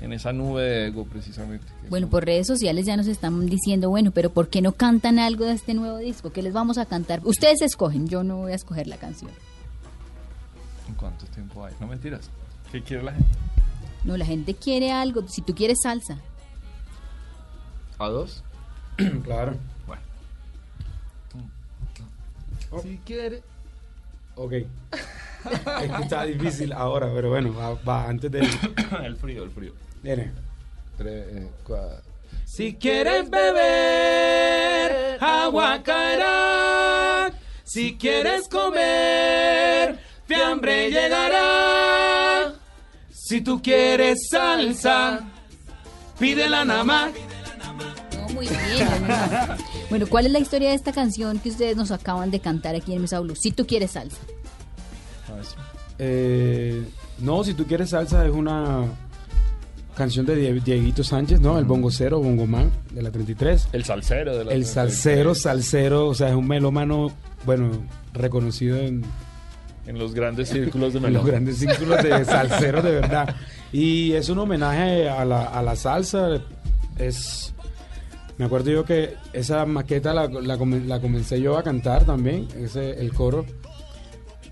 en 0.00 0.12
esa 0.12 0.32
nube 0.32 0.62
de 0.62 0.86
ego 0.88 1.04
precisamente. 1.04 1.66
Bueno, 1.88 2.08
por 2.08 2.24
redes 2.24 2.46
sociales 2.46 2.86
ya 2.86 2.96
nos 2.96 3.06
están 3.06 3.46
diciendo, 3.46 3.90
bueno, 3.90 4.10
pero 4.10 4.30
¿por 4.30 4.48
qué 4.48 4.62
no 4.62 4.72
cantan 4.72 5.18
algo 5.18 5.44
de 5.44 5.52
este 5.52 5.74
nuevo 5.74 5.98
disco? 5.98 6.32
¿Qué 6.32 6.42
les 6.42 6.52
vamos 6.52 6.78
a 6.78 6.86
cantar? 6.86 7.20
Ustedes 7.24 7.62
escogen, 7.62 8.08
yo 8.08 8.22
no 8.22 8.38
voy 8.38 8.52
a 8.52 8.54
escoger 8.54 8.86
la 8.86 8.96
canción. 8.96 9.30
¿En 10.88 10.94
cuánto 10.94 11.26
tiempo 11.26 11.64
hay? 11.64 11.74
No 11.80 11.86
mentiras. 11.86 12.30
¿Qué 12.72 12.82
quiere 12.82 13.02
la 13.02 13.12
gente? 13.12 13.30
No, 14.04 14.16
la 14.16 14.24
gente 14.24 14.54
quiere 14.54 14.92
algo, 14.92 15.28
si 15.28 15.42
tú 15.42 15.54
quieres 15.54 15.78
salsa. 15.82 16.18
¿A 17.98 18.08
dos? 18.08 18.42
claro. 19.24 19.56
Bueno. 19.86 20.02
Si 22.82 22.98
quiere. 23.04 23.42
Ok. 24.36 24.52
es 25.82 25.90
que 25.90 26.02
está 26.02 26.24
difícil 26.24 26.72
ahora, 26.72 27.10
pero 27.12 27.28
bueno, 27.28 27.54
va, 27.54 27.74
va 27.74 28.08
antes 28.08 28.30
de. 28.30 28.40
el 29.04 29.16
frío, 29.16 29.44
el 29.44 29.50
frío. 29.50 29.72
Viene. 30.02 30.32
Tres, 30.96 31.26
eh, 31.30 31.50
cuatro. 31.64 32.02
Si 32.44 32.74
quieres 32.74 33.30
beber, 33.30 35.18
agua 35.20 35.82
caerá. 35.82 37.32
Si 37.64 37.96
quieres 37.96 38.48
comer, 38.48 39.98
fiambre 40.26 40.90
llegará. 40.90 42.54
Si 43.12 43.40
tú 43.40 43.62
quieres 43.62 44.28
salsa, 44.28 45.20
pídela 46.18 46.64
nada 46.64 46.84
más. 46.84 47.12
No, 48.16 48.28
muy 48.34 48.48
bien. 48.48 48.88
no, 48.90 49.00
no, 49.00 49.06
no. 49.06 49.56
Bueno, 49.88 50.06
¿cuál 50.08 50.26
es 50.26 50.32
la 50.32 50.38
historia 50.38 50.70
de 50.70 50.74
esta 50.74 50.92
canción 50.92 51.38
que 51.38 51.50
ustedes 51.50 51.76
nos 51.76 51.90
acaban 51.90 52.30
de 52.30 52.40
cantar 52.40 52.74
aquí 52.74 52.92
en 52.92 53.02
Mesa 53.02 53.20
Blue? 53.20 53.36
Si 53.36 53.52
tú 53.52 53.66
quieres 53.66 53.92
salsa. 53.92 54.18
Eh, 55.98 56.84
no, 57.18 57.44
si 57.44 57.54
tú 57.54 57.66
quieres 57.66 57.90
salsa 57.90 58.24
es 58.24 58.32
una 58.32 58.86
canción 59.94 60.24
de 60.26 60.36
Die- 60.36 60.60
Dieguito 60.60 61.02
Sánchez, 61.04 61.40
¿no? 61.40 61.58
El 61.58 61.64
bongocero, 61.64 62.20
bongomán 62.20 62.70
de 62.92 63.02
la 63.02 63.10
33. 63.10 63.68
El 63.72 63.84
salsero 63.84 64.36
de 64.36 64.44
la 64.44 64.52
El 64.52 64.64
salsero, 64.64 65.34
salsero, 65.34 66.08
o 66.08 66.14
sea, 66.14 66.28
es 66.30 66.34
un 66.34 66.46
melómano, 66.48 67.10
bueno, 67.44 67.70
reconocido 68.14 68.76
en, 68.78 69.02
En 69.86 69.98
los 69.98 70.14
grandes 70.14 70.48
círculos 70.48 70.92
de 70.92 70.98
en 71.00 71.12
los 71.12 71.24
grandes 71.26 71.58
círculos 71.58 72.02
de 72.02 72.24
salseros 72.24 72.84
de 72.84 72.92
verdad. 72.92 73.34
Y 73.72 74.12
es 74.12 74.28
un 74.28 74.38
homenaje 74.38 75.08
a 75.08 75.24
la, 75.24 75.44
a 75.44 75.62
la 75.62 75.76
salsa. 75.76 76.40
Es, 76.98 77.52
me 78.38 78.44
acuerdo 78.46 78.70
yo 78.70 78.84
que 78.84 79.14
esa 79.32 79.64
maqueta 79.66 80.12
la, 80.14 80.26
la 80.28 81.00
comencé 81.00 81.40
yo 81.40 81.58
a 81.58 81.62
cantar 81.62 82.04
también, 82.04 82.46
ese, 82.58 82.92
el 83.00 83.12
coro. 83.12 83.44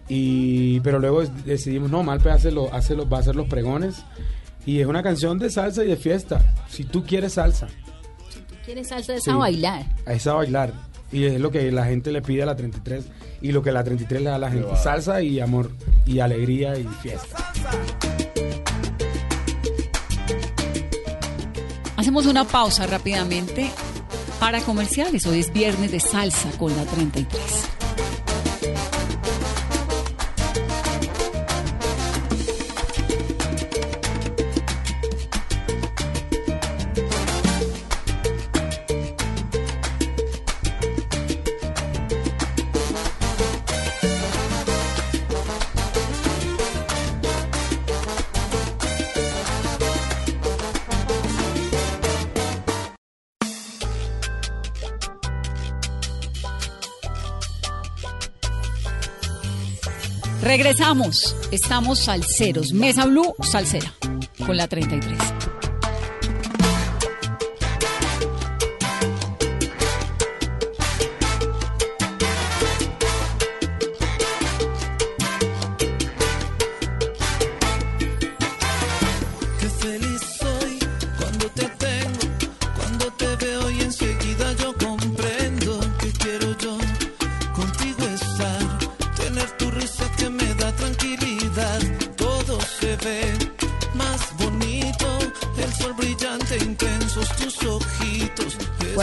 Y, 0.09 0.81
pero 0.81 0.99
luego 0.99 1.23
decidimos, 1.45 1.91
no, 1.91 2.03
Malpe 2.03 2.31
hace 2.31 2.51
lo- 2.51 2.73
hace 2.73 2.95
lo- 2.95 3.09
va 3.09 3.19
a 3.19 3.21
hacer 3.21 3.37
los 3.37 3.47
pregones. 3.47 4.03
Y 4.69 4.81
es 4.83 4.87
una 4.87 5.03
canción 5.03 5.39
de 5.39 5.49
salsa 5.49 5.83
y 5.83 5.89
de 5.89 5.97
fiesta. 5.97 6.55
Si 6.69 6.85
tú 6.85 7.03
quieres 7.03 7.33
salsa, 7.33 7.69
¿Quieres 8.67 8.89
salsa 8.89 9.15
de 9.15 9.19
Sí. 9.21 9.31
esa 9.31 9.33
a 9.33 9.37
bailar? 9.39 9.87
a 10.05 10.13
esa 10.13 10.35
bailar. 10.35 10.75
Y 11.11 11.25
es 11.25 11.41
lo 11.41 11.51
que 11.51 11.73
la 11.73 11.87
gente 11.87 12.13
le 12.13 12.21
pide 12.21 12.43
a 12.43 12.47
la 12.47 12.55
33 12.55 13.07
y 13.41 13.51
lo 13.53 13.63
que 13.63 13.73
la 13.73 13.83
33 13.83 14.21
le 14.21 14.29
da 14.29 14.37
a 14.37 14.39
la 14.39 14.51
gente. 14.51 14.77
Salsa 14.77 15.23
y 15.23 15.41
amor 15.41 15.71
y 16.05 16.21
alegría 16.21 16.79
y 16.79 16.85
fiesta. 17.01 17.51
Hacemos 21.97 22.27
una 22.27 22.45
pausa 22.45 22.87
rápidamente 22.87 23.71
para 24.39 24.61
comerciales. 24.61 25.27
Hoy 25.27 25.41
es 25.41 25.51
viernes 25.51 25.91
de 25.93 26.01
salsa 26.01 26.51
con 26.59 26.77
la 26.77 26.85
33. 26.85 27.41
Regresamos. 60.59 61.37
Estamos 61.53 62.01
salseros. 62.01 62.73
Mesa 62.73 63.07
Blue, 63.07 63.33
salsera. 63.43 63.95
Con 64.45 64.57
la 64.57 64.67
33. 64.67 65.38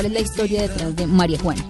¿Cuál 0.05 0.17
es 0.17 0.21
la 0.21 0.27
historia 0.27 0.61
detrás 0.61 0.95
de 0.95 1.07
María 1.07 1.39
Juana? 1.39 1.63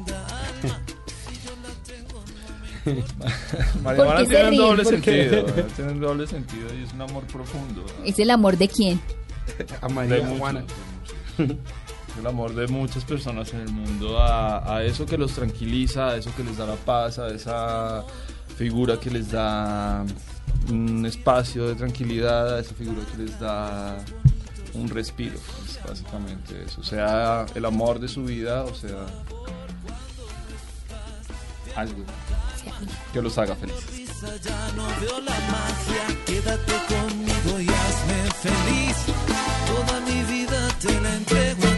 María 3.81 4.03
Juana 4.03 4.25
tiene 4.25 4.49
un 4.49 4.57
doble 4.57 4.83
sentido. 4.83 5.45
Tiene 5.77 5.91
un 5.93 6.01
doble 6.01 6.27
sentido 6.27 6.67
y 6.77 6.83
es 6.83 6.91
un 6.91 7.01
amor 7.03 7.23
profundo. 7.27 7.85
¿Es 8.03 8.19
el 8.19 8.29
amor 8.31 8.57
de 8.57 8.67
quién? 8.67 8.99
A 9.81 9.87
de 9.87 9.93
María 9.93 10.17
muchos, 10.23 10.37
Juana. 10.37 10.65
de 11.37 11.45
muchos. 11.45 11.57
El 12.19 12.27
amor 12.27 12.53
de 12.53 12.67
muchas 12.67 13.05
personas 13.05 13.53
en 13.53 13.61
el 13.61 13.69
mundo 13.69 14.19
a, 14.19 14.79
a 14.79 14.83
eso 14.83 15.05
que 15.05 15.17
los 15.17 15.31
tranquiliza, 15.31 16.09
a 16.09 16.17
eso 16.17 16.29
que 16.35 16.43
les 16.43 16.57
da 16.57 16.65
la 16.65 16.75
paz, 16.75 17.19
a 17.19 17.29
esa 17.29 18.03
figura 18.57 18.99
que 18.99 19.11
les 19.11 19.31
da 19.31 20.03
un 20.69 21.05
espacio 21.05 21.69
de 21.69 21.75
tranquilidad, 21.75 22.57
a 22.57 22.59
esa 22.59 22.75
figura 22.75 22.99
que 23.15 23.23
les 23.23 23.39
da 23.39 23.95
un 24.73 24.89
respiro. 24.89 25.39
Básicamente 25.87 26.63
eso. 26.65 26.83
Sea 26.83 27.45
el 27.55 27.65
amor 27.65 27.99
de 27.99 28.07
su 28.07 28.23
vida, 28.23 28.63
o 28.63 28.73
sea 28.73 29.05
algo 31.75 32.03
que 33.13 33.21
los 33.21 33.37
haga 33.37 33.55
felices. 33.55 34.05
Ya 34.43 34.71
no 34.75 34.87
veo 35.01 35.19
la 35.21 35.37
magia, 35.51 36.23
quédate 36.25 36.73
conmigo 36.87 37.59
y 37.59 37.67
hazme 37.67 38.31
feliz. 38.41 38.97
Toda 39.67 39.99
mi 40.01 40.23
vida 40.23 40.67
te 40.79 41.01
la 41.01 41.15
entrego 41.15 41.74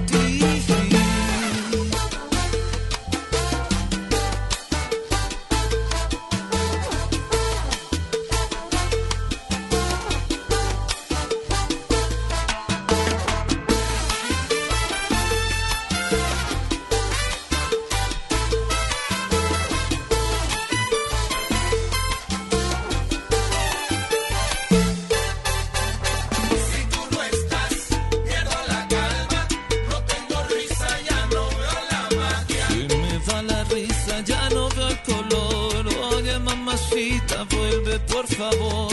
vuelve 37.52 38.00
por 38.00 38.28
favor. 38.28 38.92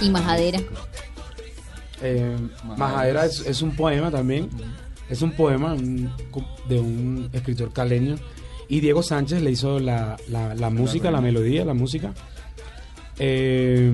Y 0.00 0.10
Majadera. 0.10 0.60
Eh, 2.02 2.36
Majadera 2.76 3.24
es, 3.24 3.40
es 3.40 3.62
un 3.62 3.74
poema 3.74 4.10
también. 4.10 4.50
Es 5.08 5.22
un 5.22 5.32
poema 5.32 5.74
de 6.68 6.80
un 6.80 7.28
escritor 7.32 7.72
caleño. 7.72 8.16
Y 8.68 8.80
Diego 8.80 9.02
Sánchez 9.02 9.42
le 9.42 9.50
hizo 9.50 9.78
la, 9.78 10.16
la- 10.28 10.54
la 10.54 10.70
música, 10.70 11.10
la 11.10 11.20
melodía, 11.20 11.64
la 11.64 11.74
música. 11.74 12.12
Eh, 13.18 13.92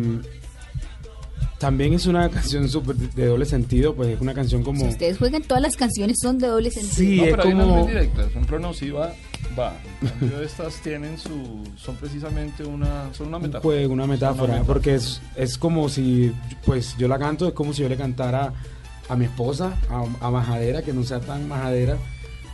también 1.59 1.93
es 1.93 2.07
una 2.07 2.29
canción 2.31 2.69
súper 2.69 2.97
de 2.97 3.27
doble 3.27 3.45
sentido, 3.45 3.95
pues 3.95 4.09
es 4.11 4.21
una 4.21 4.33
canción 4.35 4.63
como... 4.63 4.81
Si 4.81 4.89
ustedes 4.89 5.19
juegan, 5.19 5.43
todas 5.43 5.63
las 5.63 5.77
canciones 5.77 6.17
son 6.23 6.39
de 6.39 6.47
doble 6.49 6.71
sentido. 6.71 6.95
Sí, 6.97 7.17
No, 7.19 7.25
es 7.25 7.31
pero 7.33 7.43
hay 7.43 7.53
unas 7.53 7.67
como- 7.67 7.79
muy 7.81 7.89
directas. 7.89 8.25
Por 8.31 8.31
ejemplo, 8.31 8.99
va. 8.99 9.13
Cambio, 10.19 10.41
estas 10.43 10.75
tienen 10.83 11.19
su. 11.19 11.63
Son 11.77 11.97
precisamente 11.97 12.65
una. 12.65 13.13
Son 13.15 13.29
una 13.29 13.37
un 13.37 13.43
metáfora. 13.45 13.63
juego, 13.63 13.93
una 13.93 14.07
metáfora, 14.07 14.53
metáfora. 14.55 14.67
porque 14.67 14.95
es, 14.95 15.21
es 15.37 15.59
como 15.59 15.89
si, 15.89 16.33
pues 16.65 16.97
yo 16.99 17.09
la 17.09 17.19
canto, 17.19 17.47
es 17.47 17.53
como 17.55 17.73
si 17.73 17.83
yo 17.83 17.89
le 17.89 17.97
cantara 17.97 18.53
a 19.09 19.17
mi 19.17 19.25
esposa, 19.27 19.75
a, 19.91 20.05
a 20.27 20.31
Majadera, 20.31 20.83
que 20.83 20.93
no 20.93 21.03
sea 21.05 21.21
tan 21.21 21.49
majadera, 21.49 21.97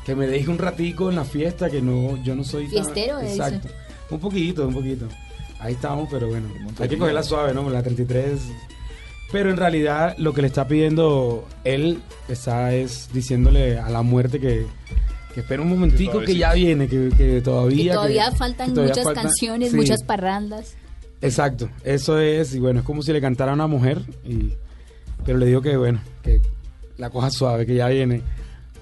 que 0.05 0.15
me 0.15 0.27
deje 0.27 0.49
un 0.51 0.59
ratico 0.59 1.11
en 1.11 1.17
la 1.17 1.25
fiesta, 1.25 1.69
que 1.71 1.83
no, 1.83 2.17
yo 2.25 2.35
no 2.35 2.45
soy 2.45 2.65
tan- 2.65 2.71
Fiestero, 2.85 3.19
dice. 3.21 3.35
Exacto, 3.35 3.69
un 4.11 4.19
poquito, 4.21 4.67
un 4.67 4.75
poquito. 4.75 5.07
Ahí 5.61 5.75
estamos, 5.75 6.09
pero 6.11 6.29
bueno, 6.29 6.49
hay 6.79 6.89
que 6.89 6.99
cogerla 6.99 7.23
suave, 7.23 7.53
¿no? 7.55 7.69
La 7.71 7.83
33. 7.83 8.41
Pero 9.33 9.51
en 9.51 9.57
realidad 9.57 10.15
lo 10.19 10.33
que 10.33 10.41
le 10.43 10.47
está 10.47 10.69
pidiendo 10.69 11.47
él 11.65 12.01
está 12.29 12.73
es 12.73 13.09
diciéndole 13.13 13.79
a 13.79 13.91
la 13.91 14.03
muerte 14.03 14.39
que, 14.39 14.67
que 15.37 15.41
espera 15.43 15.61
un 15.61 15.69
momentico 15.69 16.21
que, 16.21 16.35
ya 16.35 16.55
viene, 16.55 16.89
que, 16.89 17.11
que 17.15 17.43
todavía... 17.43 17.93
Todavía 17.93 18.31
que- 18.31 18.37
faltan 18.39 18.69
que 18.69 18.73
todavía 18.75 18.93
muchas 18.95 19.05
falta- 19.05 19.21
canciones, 19.23 19.71
sí. 19.71 19.77
muchas 19.77 20.03
parrandas. 20.03 20.75
Exacto, 21.21 21.69
eso 21.85 22.19
es, 22.19 22.55
y 22.55 22.59
bueno, 22.59 22.81
es 22.81 22.87
como 22.87 23.03
si 23.03 23.13
le 23.13 23.21
cantara 23.21 23.51
a 23.51 23.55
una 23.55 23.67
mujer, 23.67 24.01
y, 24.25 24.55
pero 25.27 25.37
le 25.37 25.45
digo 25.45 25.61
que 25.61 25.77
bueno, 25.77 26.01
que 26.23 26.41
la 26.97 27.11
coja 27.11 27.31
suave, 27.31 27.67
que 27.67 27.75
ya 27.75 27.89
viene, 27.89 28.23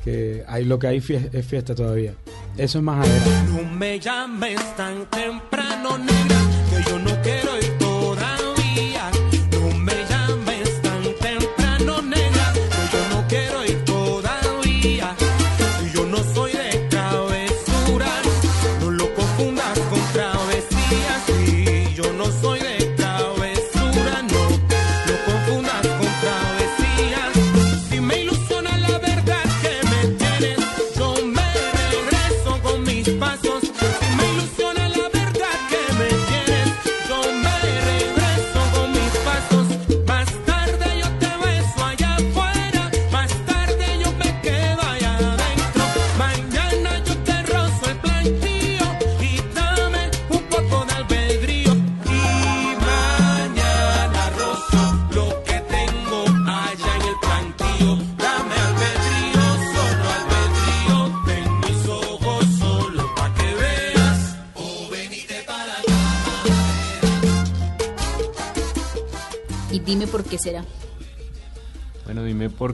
que 0.04 0.44
hay, 0.46 0.64
lo 0.64 0.78
que 0.78 0.86
hay 0.86 0.98
es 1.32 1.44
fiesta 1.44 1.74
todavía. 1.74 2.14
Eso 2.56 2.78
es 2.78 2.84
más 2.84 3.04
adera. 3.04 3.42
No 3.48 3.70
me 3.76 3.98
llames 3.98 4.76
tan 4.76 5.10
temprano, 5.10 5.98
negra, 5.98 6.40
que 6.70 6.88
yo 6.88 6.98
no 7.00 7.10
quiero 7.22 7.56
ir 7.58 7.78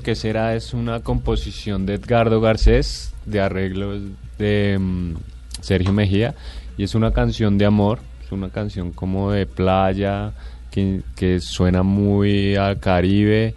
dime 0.01 0.03
por 0.03 0.03
qué 0.03 0.15
será. 0.15 0.55
Es 0.55 0.75
una 0.75 1.01
composición 1.01 1.87
de 1.87 1.95
Edgardo 1.95 2.41
Garcés, 2.41 3.13
de 3.27 3.41
arreglos 3.41 4.01
de 4.39 4.79
mm, 4.79 5.15
Sergio 5.61 5.93
Mejía, 5.93 6.35
y 6.77 6.85
es 6.85 6.95
una 6.95 7.13
canción 7.13 7.59
de 7.59 7.67
amor. 7.67 7.99
Es 8.25 8.33
una 8.33 8.51
canción 8.51 8.93
como 8.93 9.33
de 9.33 9.47
playa, 9.47 10.33
que, 10.71 11.03
que 11.17 11.41
suena 11.41 11.83
muy 11.83 12.57
al 12.57 12.79
Caribe, 12.79 13.55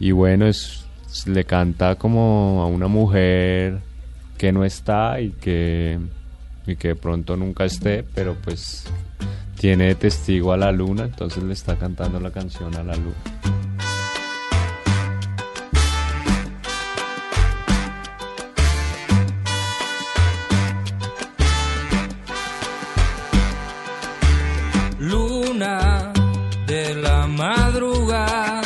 y 0.00 0.12
bueno, 0.12 0.46
es, 0.46 0.86
le 1.26 1.44
canta 1.44 1.96
como 1.96 2.62
a 2.62 2.66
una 2.66 2.88
mujer 2.88 3.80
que 4.38 4.52
no 4.52 4.64
está 4.64 5.20
y 5.20 5.30
que, 5.30 5.98
y 6.66 6.76
que 6.76 6.88
de 6.88 6.96
pronto 6.96 7.36
nunca 7.36 7.64
esté, 7.64 8.04
pero 8.14 8.34
pues 8.34 8.86
tiene 9.58 9.86
de 9.88 9.94
testigo 9.94 10.52
a 10.52 10.56
la 10.56 10.72
luna, 10.72 11.04
entonces 11.04 11.42
le 11.42 11.52
está 11.52 11.76
cantando 11.76 12.20
la 12.20 12.30
canción 12.30 12.74
a 12.74 12.82
la 12.82 12.94
luna 12.94 13.65
la 27.26 27.32
madrugada. 27.32 28.62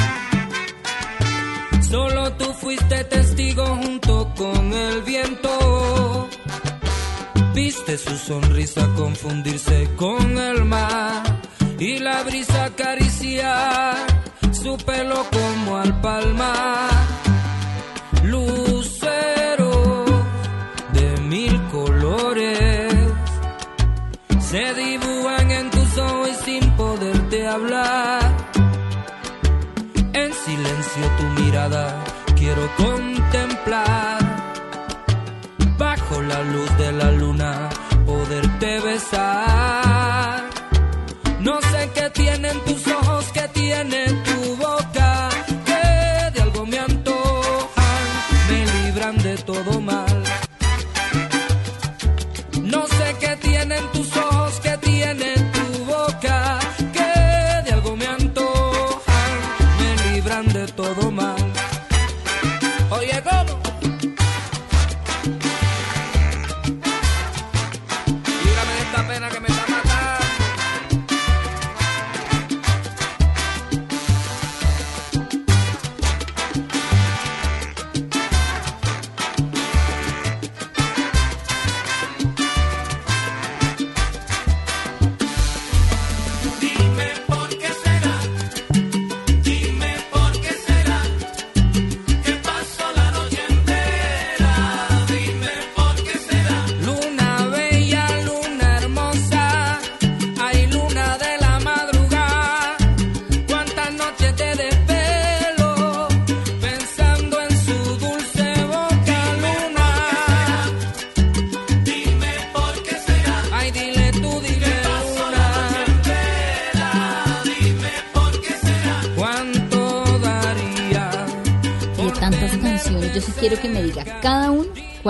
Solo 1.83 2.33
tú 2.33 2.53
fuiste 2.53 3.05
testigo 3.05 3.65
junto 3.65 4.33
con 4.37 4.73
el 4.73 5.03
viento. 5.03 6.29
Viste 7.55 7.99
su 7.99 8.17
sonrisa 8.17 8.87
confundirse 8.97 9.89
con 9.97 10.39
el 10.39 10.65
mar 10.65 11.23
y 11.79 11.99
la 11.99 12.23
brisa 12.23 12.67
acariciar 12.67 13.97
su 14.53 14.77
pelo 14.79 15.27
como 15.31 15.79
al 15.79 16.01
palmar. 16.01 16.91
Lucero 18.23 18.70
quiero 32.37 32.69
contemplar. 32.77 34.19
Bajo 35.79 36.21
la 36.23 36.43
luz 36.43 36.79
de 36.79 36.93
la 36.93 37.11
luna 37.13 37.69
poderte 38.07 38.81
besar. 38.81 39.80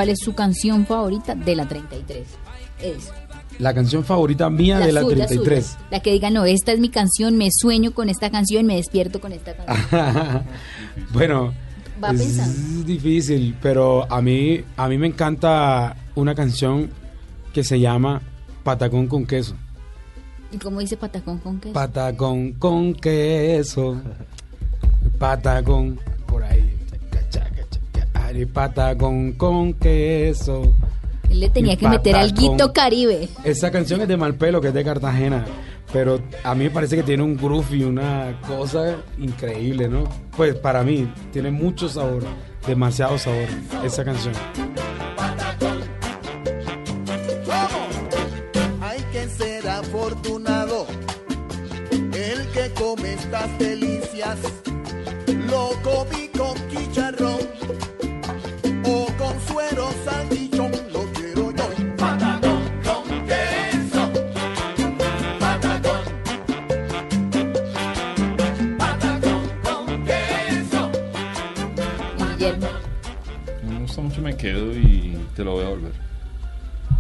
Cuál 0.01 0.09
es 0.09 0.21
su 0.21 0.33
canción 0.35 0.87
favorita 0.87 1.35
de 1.35 1.55
la 1.55 1.69
33. 1.69 2.27
Es 2.81 3.11
La 3.59 3.75
canción 3.75 4.03
favorita 4.03 4.49
mía 4.49 4.79
de 4.79 4.93
la 4.93 5.03
suya, 5.03 5.27
33. 5.27 5.67
suya. 5.67 5.79
La 5.91 6.01
que 6.01 6.11
diga, 6.11 6.31
no, 6.31 6.47
esta 6.47 6.73
es 6.73 6.81
mi 6.81 6.89
canción, 6.89 7.37
me 7.37 7.51
sueño 7.55 7.93
con 7.93 8.09
esta 8.09 8.31
canción, 8.31 8.65
me 8.65 8.77
despierto 8.77 9.21
con 9.21 9.33
esta 9.35 9.55
canción. 9.55 10.43
bueno, 11.13 11.53
Va 12.03 12.13
es 12.13 12.19
pensando. 12.19 12.85
difícil, 12.85 13.55
pero 13.61 14.11
a 14.11 14.23
mí, 14.23 14.63
a 14.79 14.89
mí 14.89 14.97
me 14.97 15.07
encanta 15.09 15.95
una 16.15 16.35
canción 16.35 16.89
que 17.53 17.63
se 17.63 17.79
llama 17.79 18.23
Patacón 18.65 19.07
con 19.07 19.27
queso. 19.27 19.55
¿Y 20.51 20.57
cómo 20.57 20.81
dice 20.81 20.97
Patacón 20.97 21.41
con 21.41 21.61
qué? 21.61 21.73
Patacón 21.73 22.55
con 22.55 22.95
queso. 22.95 24.01
Patacón 25.19 26.01
Ari, 28.31 28.47
Patacón 28.47 29.33
con 29.33 29.75
queso. 29.75 30.73
Él 31.29 31.41
le 31.41 31.51
tenía 31.51 31.73
y 31.73 31.77
que 31.77 31.89
meter 31.89 32.13
patacón. 32.13 32.39
alguito 32.39 32.73
caribe. 32.73 33.29
Esa 33.43 33.73
canción 33.73 34.01
es 34.03 34.09
de 34.09 34.17
Malpelo, 34.17 34.61
que 34.61 34.69
es 34.69 34.75
de 34.75 34.85
Cartagena. 34.85 35.45
Pero 35.93 36.21
a 36.45 36.55
mí 36.55 36.65
me 36.65 36.71
parece 36.71 36.95
que 36.95 37.03
tiene 37.03 37.25
un 37.25 37.37
groove 37.37 37.77
y 37.77 37.83
una 37.83 38.41
cosa 38.47 38.99
increíble, 39.19 39.89
¿no? 39.89 40.05
Pues 40.37 40.55
para 40.55 40.85
mí, 40.85 41.13
tiene 41.33 41.51
mucho 41.51 41.89
sabor, 41.89 42.23
demasiado 42.65 43.19
sabor, 43.19 43.49
esa 43.85 44.05
canción. 44.05 44.35
Hay 48.81 49.01
que 49.13 49.29
ser 49.29 49.69
afortunado, 49.69 50.87
el 51.91 52.47
que 52.53 52.71
come 52.79 53.15
estas 53.15 53.59
delicias, 53.59 54.39
lo 55.49 55.71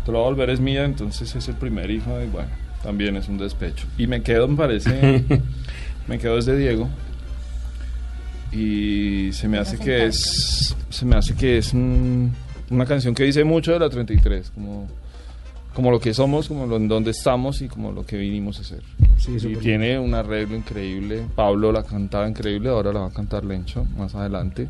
Te 0.04 0.12
lo 0.12 0.18
voy 0.18 0.26
a 0.26 0.30
volver 0.30 0.50
es 0.50 0.60
mía, 0.60 0.84
entonces 0.84 1.34
es 1.36 1.48
el 1.48 1.54
primer 1.56 1.90
hijo 1.90 2.20
y 2.22 2.26
bueno, 2.28 2.48
también 2.82 3.16
es 3.16 3.28
un 3.28 3.38
despecho. 3.38 3.86
Y 3.98 4.06
me 4.06 4.22
quedo, 4.22 4.48
me 4.48 4.56
parece, 4.56 5.24
me 6.08 6.18
quedo 6.18 6.36
desde 6.36 6.56
Diego 6.56 6.88
y 8.52 9.30
se 9.32 9.46
me 9.48 9.58
hace 9.58 9.78
que 9.78 10.06
es, 10.06 10.76
se 10.88 11.04
me 11.06 11.16
hace 11.16 11.34
que 11.34 11.58
es 11.58 11.72
un- 11.72 12.32
una 12.70 12.84
canción 12.86 13.14
que 13.14 13.24
dice 13.24 13.44
mucho 13.44 13.72
de 13.72 13.78
la 13.78 13.88
33, 13.90 14.50
como 14.54 14.88
como 15.74 15.92
lo 15.92 16.00
que 16.00 16.12
somos, 16.12 16.48
como 16.48 16.66
lo, 16.66 16.76
en 16.78 16.88
donde 16.88 17.12
estamos 17.12 17.62
y 17.62 17.68
como 17.68 17.92
lo 17.92 18.04
que 18.04 18.16
vinimos 18.16 18.58
a 18.58 18.62
hacer. 18.62 18.82
Sí, 19.18 19.36
y 19.40 19.54
tiene 19.56 20.00
un 20.00 20.14
arreglo 20.14 20.56
increíble. 20.56 21.22
Pablo 21.36 21.70
la 21.70 21.84
cantaba 21.84 22.28
increíble, 22.28 22.68
ahora 22.70 22.92
la 22.92 23.00
va 23.00 23.06
a 23.06 23.12
cantar 23.12 23.44
Lencho 23.44 23.84
más 23.96 24.16
adelante. 24.16 24.68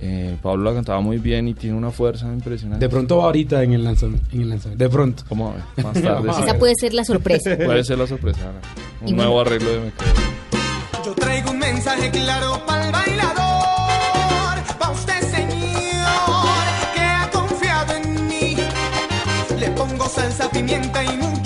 Eh, 0.00 0.36
Pablo 0.40 0.64
la 0.70 0.74
cantaba 0.76 1.00
muy 1.00 1.18
bien 1.18 1.48
y 1.48 1.54
tiene 1.54 1.76
una 1.76 1.90
fuerza 1.90 2.26
impresionante. 2.26 2.84
De 2.84 2.88
pronto 2.88 3.16
va 3.18 3.24
ahorita 3.24 3.62
en 3.64 3.72
el 3.72 3.82
lanzamiento. 3.84 4.26
En 4.32 4.42
el 4.42 4.48
lanzamiento. 4.50 4.84
De 4.84 4.88
pronto. 4.90 5.24
Más 5.34 6.00
tarde. 6.00 6.30
Esa 6.30 6.58
puede 6.58 6.74
ser 6.78 6.94
la 6.94 7.04
sorpresa. 7.04 7.56
Puede 7.56 7.82
ser 7.84 7.98
la 7.98 8.06
sorpresa. 8.06 8.40
Ana. 8.42 8.60
Un 9.02 9.08
Y 9.08 9.12
nuevo 9.12 9.32
bueno. 9.34 9.48
arreglo 9.50 9.70
de 9.72 9.80
Me 9.80 9.92
Quedo. 9.92 11.04
Yo 11.04 11.14
traigo 11.14 11.50
un 11.50 11.58
mensaje 11.58 12.10
claro 12.10 12.60
para 12.66 12.86
el 12.86 12.92
bailador, 12.92 14.76
pa' 14.78 14.90
usted 14.92 15.20
señor, 15.22 16.58
que 16.94 17.00
ha 17.00 17.30
confiado 17.32 17.94
en 17.94 18.28
mí. 18.28 18.56
Le 19.58 19.70
pongo 19.72 20.06
salsa, 20.08 20.48
pimienta 20.50 21.02
y 21.04 21.16
mucho 21.16 21.37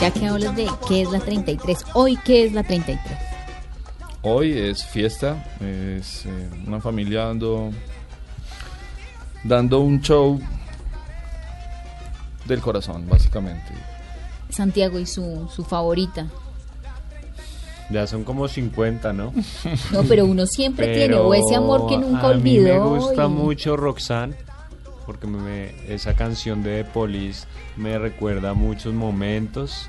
Ya 0.00 0.10
que 0.10 0.26
hablas 0.26 0.56
de 0.56 0.66
qué 0.88 1.02
es 1.02 1.10
la 1.10 1.20
33, 1.20 1.78
hoy 1.94 2.16
qué 2.24 2.44
es 2.44 2.52
la 2.52 2.62
33. 2.62 3.18
Hoy 4.22 4.52
es 4.52 4.84
fiesta, 4.84 5.44
es 5.60 6.24
eh, 6.26 6.48
una 6.66 6.80
familia 6.80 7.26
dando, 7.26 7.70
dando 9.44 9.80
un 9.80 10.00
show 10.00 10.40
del 12.46 12.60
corazón, 12.60 13.06
básicamente. 13.08 13.72
Santiago 14.50 14.98
y 14.98 15.06
su, 15.06 15.48
su 15.54 15.64
favorita. 15.64 16.26
Ya 17.90 18.06
son 18.06 18.24
como 18.24 18.46
50, 18.48 19.12
¿no? 19.12 19.32
No, 19.92 20.02
pero 20.04 20.24
uno 20.24 20.46
siempre 20.46 20.94
tiene, 20.94 21.16
o 21.16 21.34
ese 21.34 21.56
amor 21.56 21.88
que 21.88 21.98
nunca 21.98 22.28
a 22.30 22.34
mí 22.34 22.58
me 22.58 22.72
olvidó. 22.72 22.88
gusta 22.96 23.24
y- 23.24 23.28
mucho 23.28 23.76
Roxanne, 23.76 24.34
porque 25.10 25.26
me- 25.26 25.72
esa 25.92 26.14
canción 26.14 26.62
de 26.62 26.84
The 26.84 26.90
Police 26.90 27.48
me 27.76 27.98
recuerda 27.98 28.54
muchos 28.54 28.94
momentos 28.94 29.88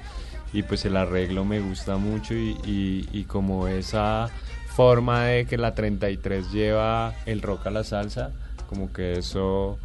y 0.51 0.63
pues 0.63 0.83
el 0.85 0.97
arreglo 0.97 1.45
me 1.45 1.59
gusta 1.59 1.97
mucho 1.97 2.33
y, 2.33 2.57
y- 2.65 3.07
y 3.13 3.25
como 3.25 3.67
esa 3.67 4.31
forma 4.75 5.25
de 5.25 5.45
que 5.45 5.57
la 5.59 5.75
33 5.75 6.51
lleva 6.51 7.13
el 7.27 7.43
rock 7.43 7.67
a 7.67 7.69
la 7.69 7.83
salsa, 7.83 8.31
como 8.67 8.91
que 8.91 9.19
eso 9.19 9.77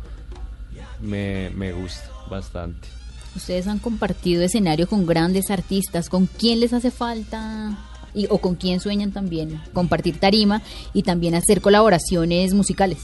me, 1.03 1.51
me 1.51 1.73
gusta 1.73 2.09
bastante. 2.31 2.89
Ustedes 3.35 3.67
han 3.67 3.79
compartido 3.79 4.43
escenario 4.43 4.89
con 4.89 5.05
grandes 5.05 5.51
artistas. 5.51 6.09
¿Con 6.09 6.25
quién 6.25 6.61
les 6.61 6.73
hace 6.73 6.91
falta 6.91 7.77
y, 8.15 8.27
o 8.31 8.39
con 8.39 8.55
quién 8.55 8.81
sueñan 8.81 9.13
también 9.13 9.61
compartir 9.75 10.19
tarima 10.19 10.63
y 10.95 11.03
también 11.03 11.35
hacer 11.35 11.61
colaboraciones 11.61 12.55
musicales? 12.55 13.01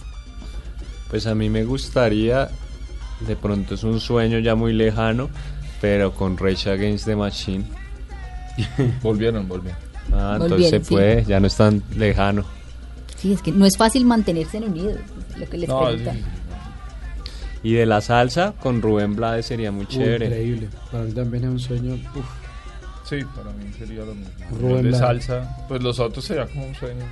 Pues 1.12 1.26
a 1.28 1.34
mí 1.36 1.48
me 1.48 1.62
gustaría, 1.64 2.48
de 3.20 3.36
pronto 3.36 3.74
es 3.76 3.84
un 3.84 4.00
sueño 4.00 4.40
ya 4.40 4.56
muy 4.56 4.72
lejano, 4.72 5.30
pero 5.80 6.12
con 6.12 6.36
Rage 6.36 6.70
Against 6.70 7.04
the 7.04 7.14
Machine. 7.14 7.64
Volvieron, 9.02 9.46
volvieron. 9.46 9.78
Ah, 10.12 10.38
entonces 10.40 10.70
se 10.70 10.82
sí. 10.84 10.90
puede, 10.94 11.24
ya 11.24 11.38
no 11.38 11.46
es 11.46 11.56
tan 11.56 11.82
lejano. 11.96 12.44
Sí, 13.16 13.32
es 13.32 13.40
que 13.40 13.52
no 13.52 13.64
es 13.64 13.76
fácil 13.76 14.04
mantenerse 14.04 14.56
en 14.56 14.64
unidos, 14.64 14.96
lo 15.38 15.48
que 15.48 15.56
les 15.58 15.68
No, 15.68 15.84
preguntan. 15.84 16.16
sí, 16.16 16.22
Y 17.62 17.72
de 17.74 17.86
la 17.86 18.00
salsa, 18.00 18.52
con 18.60 18.82
Rubén 18.82 19.14
Blades 19.14 19.46
sería 19.46 19.70
muy 19.70 19.82
Uy, 19.84 19.88
chévere. 19.88 20.26
increíble. 20.26 20.68
Para 20.90 21.04
mí 21.04 21.12
también 21.12 21.44
es 21.44 21.50
un 21.50 21.58
sueño. 21.60 21.94
uf. 21.94 22.24
Sí, 23.12 23.18
para 23.36 23.50
mí 23.52 23.70
sería 23.78 24.06
lo 24.06 24.14
mismo. 24.14 24.32
Rubén 24.58 24.90
de 24.90 24.96
salsa, 24.96 25.66
pues 25.68 25.82
los 25.82 26.00
otros 26.00 26.24
sería 26.24 26.46
como 26.46 26.64
un 26.64 26.74
sueño. 26.74 27.04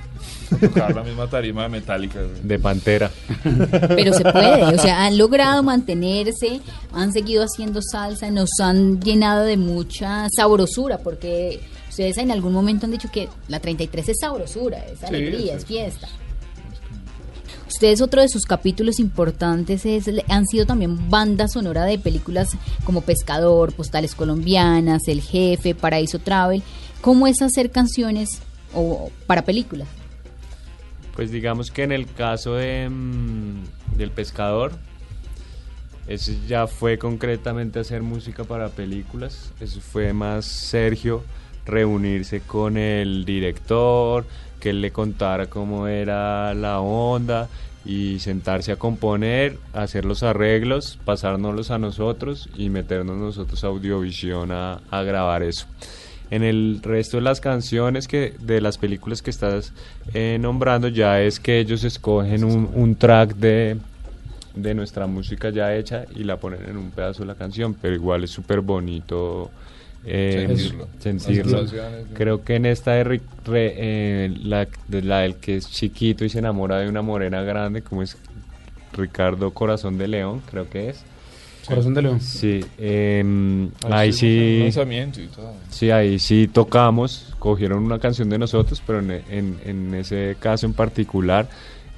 Tocar 0.59 0.95
la 0.95 1.03
misma 1.03 1.27
tarima 1.27 1.61
de 1.61 1.69
Metallica. 1.69 2.19
güey. 2.23 2.41
De 2.41 2.57
Pantera. 2.57 3.11
Pero 3.43 4.11
se 4.11 4.23
puede, 4.23 4.63
o 4.63 4.79
sea, 4.79 5.05
han 5.05 5.19
logrado 5.19 5.61
mantenerse, 5.61 6.59
han 6.91 7.13
seguido 7.13 7.43
haciendo 7.43 7.81
salsa, 7.83 8.31
nos 8.31 8.49
han 8.59 8.99
llenado 8.99 9.43
de 9.43 9.57
mucha 9.57 10.25
sabrosura, 10.35 10.97
porque 10.97 11.61
ustedes 11.87 12.17
en 12.17 12.31
algún 12.31 12.53
momento 12.53 12.87
han 12.87 12.91
dicho 12.93 13.11
que 13.11 13.29
la 13.47 13.59
33 13.59 14.09
es 14.09 14.17
sabrosura, 14.21 14.83
es 14.85 15.03
alegría, 15.03 15.53
sí, 15.53 15.57
es 15.59 15.65
fiesta. 15.67 16.07
Ustedes 17.73 18.01
otro 18.01 18.21
de 18.21 18.27
sus 18.27 18.45
capítulos 18.45 18.99
importantes 18.99 19.85
es, 19.85 20.09
han 20.27 20.45
sido 20.45 20.65
también 20.65 21.09
banda 21.09 21.47
sonora 21.47 21.85
de 21.85 21.97
películas 21.97 22.49
como 22.83 22.99
Pescador, 22.99 23.73
Postales 23.73 24.13
Colombianas, 24.13 25.07
El 25.07 25.21
Jefe, 25.21 25.73
Paraíso 25.73 26.19
Travel. 26.19 26.63
¿Cómo 26.99 27.27
es 27.27 27.41
hacer 27.41 27.71
canciones 27.71 28.41
o 28.73 29.09
para 29.25 29.43
películas? 29.43 29.87
Pues 31.15 31.31
digamos 31.31 31.71
que 31.71 31.83
en 31.83 31.93
el 31.93 32.11
caso 32.11 32.55
de, 32.55 32.89
mm, 32.89 33.95
del 33.95 34.11
pescador, 34.11 34.73
ese 36.07 36.37
ya 36.49 36.67
fue 36.67 36.97
concretamente 36.97 37.79
hacer 37.79 38.01
música 38.01 38.43
para 38.43 38.67
películas. 38.67 39.53
Eso 39.61 39.79
fue 39.79 40.11
más 40.11 40.43
Sergio 40.43 41.23
reunirse 41.65 42.41
con 42.41 42.77
el 42.77 43.25
director, 43.25 44.25
que 44.59 44.71
él 44.71 44.81
le 44.81 44.91
contara 44.91 45.47
cómo 45.47 45.87
era 45.87 46.53
la 46.53 46.79
onda 46.79 47.49
y 47.83 48.19
sentarse 48.19 48.71
a 48.71 48.75
componer, 48.75 49.57
hacer 49.73 50.05
los 50.05 50.23
arreglos, 50.23 50.99
pasárnoslos 51.03 51.71
a 51.71 51.79
nosotros 51.79 52.49
y 52.55 52.69
meternos 52.69 53.17
nosotros 53.17 53.63
a 53.63 53.67
audiovisión 53.67 54.51
a, 54.51 54.81
a 54.91 55.01
grabar 55.03 55.43
eso. 55.43 55.65
En 56.29 56.43
el 56.43 56.79
resto 56.81 57.17
de 57.17 57.23
las 57.23 57.41
canciones 57.41 58.07
que 58.07 58.33
de 58.39 58.61
las 58.61 58.77
películas 58.77 59.21
que 59.21 59.31
estás 59.31 59.73
eh, 60.13 60.37
nombrando 60.39 60.87
ya 60.87 61.21
es 61.21 61.41
que 61.41 61.59
ellos 61.59 61.83
escogen 61.83 62.45
un, 62.45 62.95
track 62.95 63.35
de, 63.35 63.77
de 64.55 64.73
nuestra 64.73 65.07
música 65.07 65.49
ya 65.49 65.75
hecha 65.75 66.05
y 66.15 66.23
la 66.23 66.37
ponen 66.37 66.69
en 66.69 66.77
un 66.77 66.91
pedazo 66.91 67.23
de 67.23 67.27
la 67.27 67.35
canción, 67.35 67.73
pero 67.73 67.95
igual 67.95 68.23
es 68.23 68.31
súper 68.31 68.61
bonito 68.61 69.51
eh, 70.05 70.45
Sentirlo. 70.99 71.65
Creo 72.13 72.43
que 72.43 72.55
en 72.55 72.65
esta 72.65 72.93
de, 72.93 73.03
re- 73.03 73.21
eh, 73.55 74.33
la, 74.43 74.67
de 74.87 75.01
la 75.01 75.19
del 75.19 75.35
que 75.35 75.57
es 75.57 75.69
chiquito 75.69 76.25
y 76.25 76.29
se 76.29 76.39
enamora 76.39 76.79
de 76.79 76.89
una 76.89 77.01
morena 77.01 77.41
grande, 77.43 77.81
como 77.81 78.01
es 78.03 78.17
Ricardo 78.93 79.51
Corazón 79.51 79.97
de 79.97 80.07
León, 80.07 80.41
creo 80.49 80.69
que 80.69 80.89
es. 80.89 81.03
Corazón 81.67 81.93
de 81.93 82.01
León. 82.01 82.19
Sí, 82.19 82.59
em, 82.79 83.69
Ahí 83.89 84.09
en 84.09 84.13
sí. 84.13 84.59
lanzamiento 84.63 85.21
y 85.21 85.27
todo. 85.27 85.53
Sí, 85.69 85.91
ahí 85.91 86.17
sí 86.19 86.49
tocamos, 86.51 87.33
cogieron 87.39 87.83
una 87.83 87.99
canción 87.99 88.29
de 88.29 88.37
nosotros, 88.39 88.81
pero 88.85 88.99
en, 88.99 89.11
en- 89.29 89.59
en 89.63 89.93
ese 89.93 90.35
caso 90.39 90.65
en 90.65 90.73
particular 90.73 91.47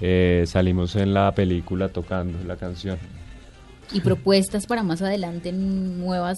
eh, 0.02 0.44
salimos 0.48 0.96
en 0.98 1.14
la 1.14 1.32
película 1.34 1.88
tocando 1.90 2.38
la 2.46 2.58
canción. 2.58 2.98
y 3.94 4.02
propuestas 4.02 4.66
para 4.68 4.84
más 4.84 5.02
adelante 5.02 5.52
nuevas 5.54 6.38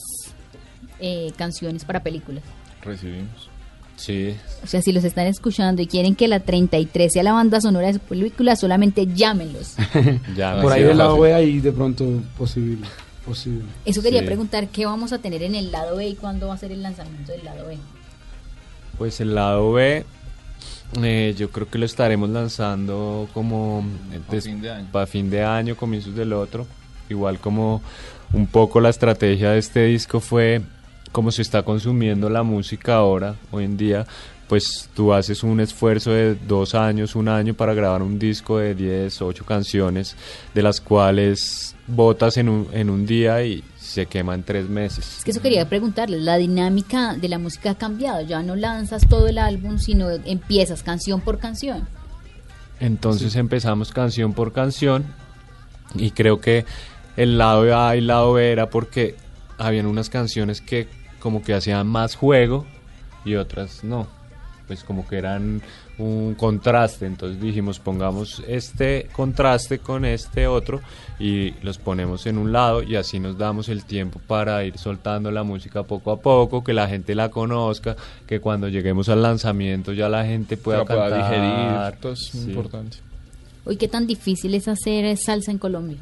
eh, 1.00 1.32
canciones 1.38 1.86
para 1.86 2.02
películas. 2.04 2.44
Recibimos. 2.82 3.50
Sí. 3.98 4.36
O 4.64 4.68
sea, 4.68 4.82
si 4.82 4.92
los 4.92 5.04
están 5.06 5.26
escuchando 5.28 5.82
y 5.82 5.88
quieren 5.88 6.16
que 6.16 6.28
la 6.28 6.42
33 6.42 7.14
sea 7.14 7.24
la 7.24 7.32
banda 7.32 7.62
sonora 7.62 7.88
de 7.88 7.94
su 7.94 8.00
película, 8.00 8.56
solamente 8.58 9.08
llámenlos. 9.08 9.76
Ya, 10.36 10.62
Por 10.62 10.72
ahí 10.74 10.82
de 10.82 10.90
del 10.90 10.98
lado. 10.98 11.20
B, 11.20 11.34
ahí 11.34 11.60
de 11.60 11.72
pronto 11.72 12.06
posible. 12.38 12.86
Posible. 13.26 13.64
Eso 13.86 14.02
quería 14.02 14.20
Sí. 14.20 14.26
preguntar, 14.26 14.68
¿qué 14.68 14.86
vamos 14.86 15.14
a 15.14 15.18
tener 15.20 15.42
en 15.44 15.56
el 15.56 15.72
lado 15.72 15.96
B 15.96 16.10
y 16.10 16.16
cuándo 16.16 16.50
va 16.50 16.54
a 16.56 16.58
ser 16.58 16.72
el 16.74 16.84
lanzamiento 16.84 17.32
del 17.32 17.44
lado 17.46 17.66
B? 17.68 17.78
Pues 18.98 19.20
el 19.22 19.34
lado 19.34 19.72
B, 19.72 20.06
eh, 21.02 21.34
yo 21.38 21.50
creo 21.50 21.68
que 21.70 21.78
lo 21.80 21.86
estaremos 21.86 22.30
lanzando 22.30 23.28
como 23.34 23.84
Pa' 24.30 24.42
fin 24.42 24.62
de 24.62 24.70
año. 24.72 24.88
para 24.92 25.08
fin 25.08 25.30
de 25.30 25.44
año, 25.44 25.76
comienzos 25.76 26.16
del 26.16 26.34
otro. 26.34 26.68
Igual 27.10 27.40
como 27.40 27.82
un 28.34 28.46
poco 28.48 28.80
la 28.82 28.90
estrategia 28.90 29.52
de 29.52 29.60
este 29.60 29.86
disco 29.86 30.20
fue 30.20 30.62
como 31.16 31.32
se 31.32 31.44
está 31.44 31.64
consumiendo 31.64 32.30
la 32.30 32.44
música 32.44 32.96
ahora, 32.96 33.36
hoy 33.50 33.64
en 33.64 33.78
día, 33.78 34.06
pues 34.50 34.90
tú 34.94 35.14
haces 35.14 35.44
un 35.44 35.62
esfuerzo 35.62 36.12
de 36.12 36.36
dos 36.36 36.76
años, 36.76 37.16
un 37.16 37.30
año 37.30 37.54
para 37.54 37.74
grabar 37.74 38.02
un 38.02 38.20
disco 38.20 38.58
de 38.58 38.76
10, 38.76 39.22
8 39.22 39.46
canciones, 39.46 40.18
de 40.54 40.62
las 40.62 40.82
cuales 40.82 41.74
botas 41.88 42.36
en 42.36 42.50
un, 42.50 42.68
en 42.74 42.90
un 42.90 43.06
día 43.06 43.42
y 43.46 43.64
se 43.80 44.08
quema 44.08 44.36
en 44.36 44.44
tres 44.44 44.68
meses. 44.68 45.20
Es 45.20 45.24
que 45.24 45.32
eso 45.32 45.42
quería 45.42 45.70
preguntarles, 45.70 46.22
la 46.22 46.36
dinámica 46.36 47.14
de 47.14 47.30
la 47.30 47.40
música 47.40 47.70
ha 47.70 47.76
cambiado, 47.76 48.20
ya 48.20 48.44
no 48.44 48.58
lanzas 48.58 49.08
todo 49.08 49.30
el 49.30 49.38
álbum, 49.38 49.78
sino 49.78 50.10
empiezas 50.10 50.84
canción 50.84 51.22
por 51.22 51.40
canción. 51.40 51.88
Entonces 52.82 53.38
empezamos 53.38 53.94
canción 53.94 54.34
por 54.34 54.52
canción 54.52 55.06
y 55.94 56.12
creo 56.12 56.42
que 56.42 56.66
el 57.16 57.38
lado 57.38 57.80
A 57.80 57.96
y 57.96 58.00
el 58.00 58.08
lado 58.08 58.34
B 58.34 58.52
era 58.52 58.70
porque 58.70 59.16
habían 59.58 59.86
unas 59.86 60.10
canciones 60.10 60.60
que 60.60 61.05
como 61.26 61.42
que 61.42 61.56
hacían 61.56 61.88
más 61.88 62.14
juego 62.16 62.68
y 63.26 63.34
otras 63.34 63.84
no. 63.84 64.06
Pues 64.68 64.84
como 64.84 65.08
que 65.08 65.18
eran 65.18 65.60
un 65.98 66.36
contraste, 66.36 67.08
entonces 67.08 67.42
dijimos 67.42 67.80
pongamos 67.80 68.44
este 68.48 69.10
contraste 69.12 69.80
con 69.80 70.06
este 70.06 70.46
otro 70.46 70.82
y 71.20 71.52
los 71.64 71.80
ponemos 71.80 72.28
en 72.28 72.38
un 72.38 72.52
lado 72.52 72.84
y 72.84 72.96
así 72.96 73.20
nos 73.20 73.40
damos 73.40 73.70
el 73.70 73.86
tiempo 73.86 74.20
para 74.28 74.64
ir 74.64 74.78
soltando 74.78 75.32
la 75.32 75.42
música 75.44 75.82
poco 75.82 76.12
a 76.12 76.20
poco, 76.22 76.64
que 76.64 76.74
la 76.74 76.88
gente 76.88 77.16
la 77.16 77.30
conozca, 77.30 77.96
que 78.28 78.40
cuando 78.40 78.68
lleguemos 78.70 79.10
al 79.10 79.24
lanzamiento 79.24 79.94
ya 79.94 80.08
la 80.10 80.26
gente 80.26 80.58
pueda, 80.58 80.80
La 80.80 80.86
pueda 80.86 81.10
cantar. 81.10 81.32
digerir, 81.32 81.94
esto 81.96 82.12
es 82.12 82.36
muy 82.36 82.44
Sí. 82.44 82.50
importante. 82.52 82.98
Hoy, 83.66 83.78
¿qué 83.78 83.88
tan 83.88 84.06
difícil 84.06 84.54
es 84.54 84.68
hacer 84.68 85.18
salsa 85.18 85.50
en 85.50 85.58
Colombia? 85.58 85.98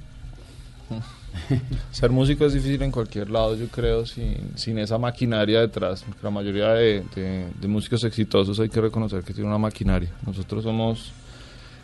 Ser 1.91 2.11
músico 2.11 2.45
es 2.45 2.53
difícil 2.53 2.81
en 2.81 2.91
cualquier 2.91 3.29
lado, 3.29 3.55
yo 3.55 3.67
creo, 3.67 4.05
sin, 4.05 4.51
sin 4.55 4.77
esa 4.77 4.97
maquinaria 4.97 5.61
detrás. 5.61 6.05
La 6.21 6.29
mayoría 6.29 6.69
de, 6.73 7.03
de- 7.15 7.47
de 7.59 7.67
músicos 7.67 8.03
exitosos 8.03 8.59
hay 8.59 8.69
que 8.69 8.81
reconocer 8.81 9.23
que 9.23 9.33
tienen 9.33 9.49
una 9.49 9.57
maquinaria. 9.57 10.09
Nosotros 10.25 10.63
somos 10.63 11.11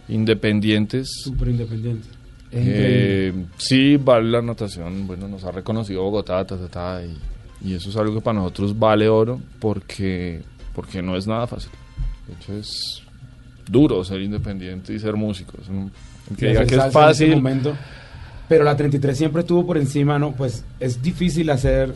independientes. 0.08 1.10
Súper 1.24 1.50
independiente. 1.50 2.08
Es 2.52 2.64
Eh, 2.66 3.34
sí, 3.58 3.98
vale 3.98 4.30
la 4.32 4.40
anotación. 4.40 5.06
Bueno, 5.08 5.28
nos 5.28 5.44
ha 5.44 5.52
reconocido 5.52 6.02
Bogotá, 6.04 6.44
ta, 6.46 6.58
ta, 6.58 6.68
ta, 6.68 7.02
y, 7.06 7.70
y 7.70 7.74
eso 7.76 7.90
es 7.90 7.96
algo 7.98 8.16
que 8.16 8.22
para 8.22 8.40
nosotros 8.40 8.78
vale 8.78 9.08
oro 9.08 9.40
porque, 9.60 10.42
porque 10.74 11.02
no 11.02 11.16
es 11.16 11.28
nada 11.28 11.46
fácil. 11.48 11.70
De 12.28 12.34
hecho, 12.34 12.54
es 12.58 13.02
duro 13.70 14.04
ser 14.04 14.22
independiente 14.22 14.94
y 14.94 15.00
ser 15.00 15.16
músico. 15.16 15.54
Que 16.38 16.48
diga 16.50 16.66
que 16.66 16.76
es 16.76 16.84
en 16.86 16.92
fácil. 16.92 17.36
momento. 17.36 17.76
Pero 18.50 18.64
la 18.66 18.76
33 18.76 19.18
siempre 19.18 19.42
estuvo 19.42 19.66
por 19.66 19.78
encima, 19.78 20.20
¿no? 20.20 20.34
Pues 20.34 20.66
es 20.82 21.02
difícil 21.02 21.50
hacer 21.52 21.94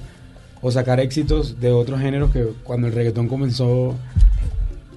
o 0.61 0.71
sacar 0.71 0.99
éxitos 1.01 1.59
de 1.59 1.71
otros 1.71 1.99
géneros 1.99 2.31
que 2.31 2.45
cuando 2.63 2.87
el 2.87 2.93
reggaetón 2.93 3.27
comenzó 3.27 3.95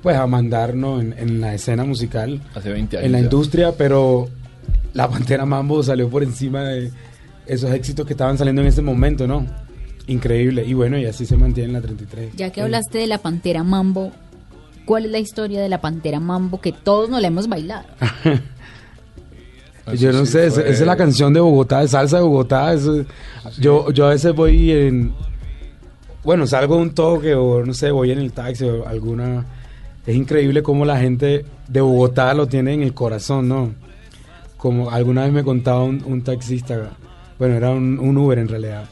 pues 0.03 0.17
a 0.17 0.27
mandarnos 0.29 1.01
en, 1.03 1.15
en 1.19 1.41
la 1.41 1.55
escena 1.55 1.85
musical, 1.85 2.41
Hace 2.55 2.71
20 2.71 2.99
años. 2.99 3.07
en 3.07 3.13
la 3.13 3.19
ya. 3.19 3.25
industria, 3.25 3.73
pero 3.77 4.29
la 4.93 5.09
Pantera 5.09 5.45
Mambo 5.47 5.83
salió 5.83 6.09
por 6.09 6.23
encima 6.23 6.63
de 6.63 6.93
esos 7.47 7.73
éxitos 7.73 8.07
que 8.07 8.13
estaban 8.13 8.39
saliendo 8.39 8.63
en 8.63 8.69
ese 8.69 8.83
momento, 8.83 9.27
¿no? 9.27 9.45
Increíble. 10.07 10.65
Y 10.65 10.75
bueno, 10.75 10.97
y 10.99 11.07
así 11.07 11.27
se 11.27 11.37
mantiene 11.37 11.69
en 11.71 11.73
la 11.73 11.81
33. 11.81 12.37
Ya 12.37 12.51
que 12.51 12.61
hablaste 12.61 12.99
de 12.99 13.07
la 13.09 13.19
Pantera 13.19 13.65
Mambo, 13.65 14.13
¿cuál 14.85 15.07
es 15.07 15.11
la 15.11 15.19
historia 15.19 15.61
de 15.61 15.69
la 15.69 15.81
Pantera 15.81 16.21
Mambo 16.21 16.61
que 16.61 16.71
todos 16.71 17.11
nos 17.11 17.21
la 17.21 17.27
hemos 17.29 17.49
bailado? 17.49 17.87
Yo 19.95 20.13
no 20.13 20.27
sí 20.27 20.33
sé, 20.33 20.47
esa, 20.47 20.55
fue- 20.61 20.71
esa 20.71 20.81
es 20.83 20.87
la 20.87 20.97
canción 20.97 21.33
de 21.33 21.41
Bogotá, 21.41 21.81
de 21.81 21.89
salsa 21.89 22.17
de 22.17 22.23
Bogotá. 22.25 22.73
eso- 22.73 23.05
yo, 23.59 23.91
yo 23.93 24.07
a 24.07 24.11
veces 24.11 24.35
voy 24.35 24.73
en. 24.73 25.13
Bueno, 26.25 26.47
salgo 26.47 26.77
de 26.77 26.83
un 26.83 26.91
toque 26.91 27.35
o 27.35 27.65
no 27.65 27.73
sé, 27.73 27.91
voy 27.93 28.11
en 28.11 28.19
el 28.19 28.33
taxi 28.33 28.65
o 28.65 28.87
alguna. 28.87 29.45
Es 30.07 30.15
increíble 30.17 30.63
cómo 30.63 30.85
la 30.85 30.99
gente 30.99 31.45
de 31.69 31.81
Bogotá 31.81 32.33
lo 32.35 32.47
tiene 32.47 32.75
en 32.75 32.83
el 32.83 32.95
corazón, 32.95 33.49
¿no? 33.49 33.71
Como 34.57 34.91
alguna 34.91 35.23
vez 35.25 35.33
me 35.33 35.45
contaba 35.45 35.83
un, 35.85 36.03
un 36.05 36.23
taxista, 36.23 36.91
bueno, 37.39 37.55
era 37.55 37.71
un, 37.71 37.99
un 37.99 38.17
Uber 38.17 38.39
en 38.39 38.49
realidad. 38.49 38.85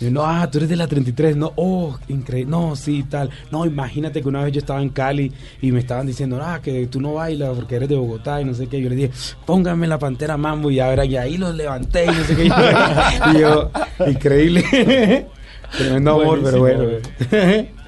Y 0.00 0.04
yo, 0.04 0.10
no, 0.10 0.24
ah, 0.24 0.48
tú 0.50 0.58
eres 0.58 0.70
de 0.70 0.76
la 0.76 0.86
33, 0.86 1.36
no, 1.36 1.52
oh, 1.56 1.96
increíble, 2.08 2.50
no, 2.50 2.76
sí, 2.76 3.04
tal. 3.04 3.30
No, 3.50 3.64
imagínate 3.64 4.22
que 4.22 4.28
una 4.28 4.42
vez 4.42 4.52
yo 4.52 4.58
estaba 4.58 4.82
en 4.82 4.90
Cali 4.90 5.32
y 5.60 5.72
me 5.72 5.80
estaban 5.80 6.06
diciendo, 6.06 6.40
ah, 6.42 6.60
que 6.62 6.86
tú 6.86 7.00
no 7.00 7.14
bailas 7.14 7.54
porque 7.54 7.76
eres 7.76 7.88
de 7.88 7.96
Bogotá 7.96 8.40
y 8.40 8.44
no 8.44 8.54
sé 8.54 8.66
qué. 8.66 8.80
Yo 8.80 8.88
le 8.88 8.96
dije, 8.96 9.10
póngame 9.46 9.86
la 9.86 9.98
pantera 9.98 10.36
mambo 10.36 10.70
y 10.70 10.80
ahora 10.80 11.04
y 11.04 11.16
ahí 11.16 11.36
los 11.36 11.54
levanté 11.54 12.04
y 12.04 12.08
no 12.08 12.24
sé 12.24 12.36
qué. 12.36 12.44
y 13.34 13.38
yo, 13.38 13.70
increíble. 14.06 14.64
Tremendo 15.76 16.20
amor, 16.20 16.40
pero 16.42 16.58
bueno. 16.58 16.84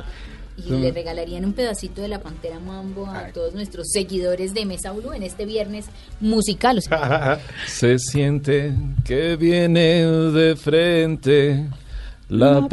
Y 0.58 0.70
le 0.70 0.90
regalarían 0.90 1.44
un 1.44 1.52
pedacito 1.52 2.00
de 2.00 2.08
la 2.08 2.20
Pantera 2.20 2.58
Mambo 2.58 3.06
a 3.06 3.28
todos 3.28 3.54
nuestros 3.54 3.88
seguidores 3.92 4.54
de 4.54 4.64
Mesa 4.64 4.90
Blue 4.92 5.12
en 5.12 5.22
este 5.22 5.44
viernes 5.44 5.86
musical. 6.18 6.82
Se 7.66 7.98
siente 7.98 8.72
que 9.04 9.36
viene 9.36 10.02
de 10.02 10.56
frente 10.56 11.66
la 12.28 12.66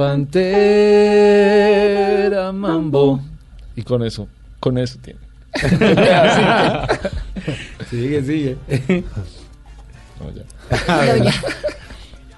pantera 1.23 2.51
mambo. 2.51 3.19
Y 3.75 3.83
con 3.83 4.03
eso, 4.03 4.27
con 4.59 4.77
eso 4.77 4.97
tiene. 5.01 5.19
sigue, 7.89 8.23
sigue. 8.23 8.57
No, 10.19 10.31
ya. 10.31 10.43
pero 10.87 11.23
ya. 11.23 11.33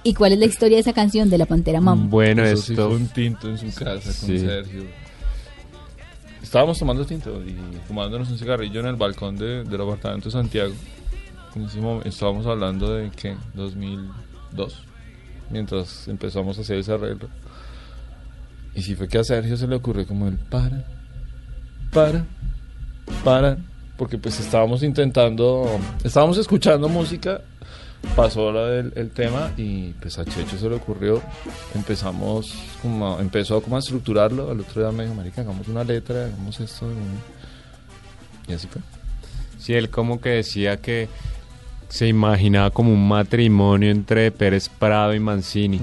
¿Y 0.04 0.14
cuál 0.14 0.34
es 0.34 0.40
la 0.40 0.46
historia 0.46 0.78
de 0.78 0.82
esa 0.82 0.94
canción 0.94 1.30
de 1.30 1.38
la 1.38 1.46
Pantera 1.48 1.82
Mambo? 1.82 2.08
Bueno, 2.10 2.44
Eso 2.44 2.62
sí 2.62 2.74
esto 2.74 2.88
fue 2.90 2.98
un 2.98 3.08
tinto 3.08 3.50
en 3.50 3.58
su 3.58 3.66
casa 3.74 4.04
con 4.06 4.14
Sí. 4.14 4.38
Sergio. 4.40 4.84
Estábamos 6.44 6.78
tomando 6.78 7.06
tinto 7.06 7.42
y 7.44 7.56
fumándonos 7.88 8.30
un 8.30 8.38
cigarrillo 8.38 8.82
en 8.82 8.86
el 8.88 8.96
balcón 8.98 9.36
de- 9.36 9.64
del 9.64 9.82
apartamento 9.82 10.26
de 10.30 10.34
Santiago. 10.34 10.74
En 11.56 11.64
ese 11.64 11.80
momen- 11.82 12.06
estábamos 12.06 12.46
hablando 12.46 12.94
de 12.94 13.10
que 13.12 13.36
2002, 13.56 14.84
mientras 15.50 16.08
empezamos 16.08 16.58
a 16.58 16.62
hacer 16.62 16.78
ese 16.78 16.94
arreglo. 16.94 17.30
Y 18.74 18.82
si 18.82 18.96
fue 18.96 19.08
que 19.08 19.18
a 19.18 19.24
Sergio 19.24 19.56
se 19.56 19.68
le 19.68 19.76
ocurrió 19.76 20.06
como 20.06 20.28
el 20.28 20.38
para, 20.38 20.84
para, 21.94 22.26
para, 23.24 23.58
porque 23.98 24.18
pues 24.18 24.40
estábamos 24.40 24.84
intentando, 24.84 25.80
estábamos 26.04 26.38
escuchando 26.38 26.90
música, 26.90 27.42
pasó 28.16 28.52
la 28.52 28.66
del 28.68 28.94
el 28.96 29.12
tema 29.12 29.52
y 29.58 29.92
pues 29.94 30.20
a 30.20 30.26
Checho 30.26 30.58
se 30.58 30.70
le 30.70 30.76
ocurrió, 30.76 31.22
empezamos 31.74 32.54
como, 32.82 33.20
empezó 33.20 33.62
como 33.62 33.78
a 33.78 33.80
estructurarlo, 33.80 34.52
al 34.52 34.60
otro 34.60 34.82
día 34.82 34.92
me 34.92 35.04
dijo, 35.04 35.16
marica, 35.16 35.42
hagamos 35.42 35.68
una 35.70 35.84
letra, 35.84 36.26
hagamos 36.26 36.60
esto, 36.60 36.86
un-". 36.86 37.22
y 38.48 38.54
así 38.54 38.68
fue. 38.68 38.82
Sí, 39.58 39.74
él 39.74 39.90
como 39.90 40.22
que 40.22 40.30
decía 40.30 40.78
que 40.78 41.08
se 41.90 42.08
imaginaba 42.08 42.72
como 42.72 42.92
un 42.92 43.08
matrimonio 43.08 43.90
entre 43.92 44.32
Pérez 44.32 44.70
Prado 44.70 45.14
y 45.14 45.20
Mancini. 45.20 45.80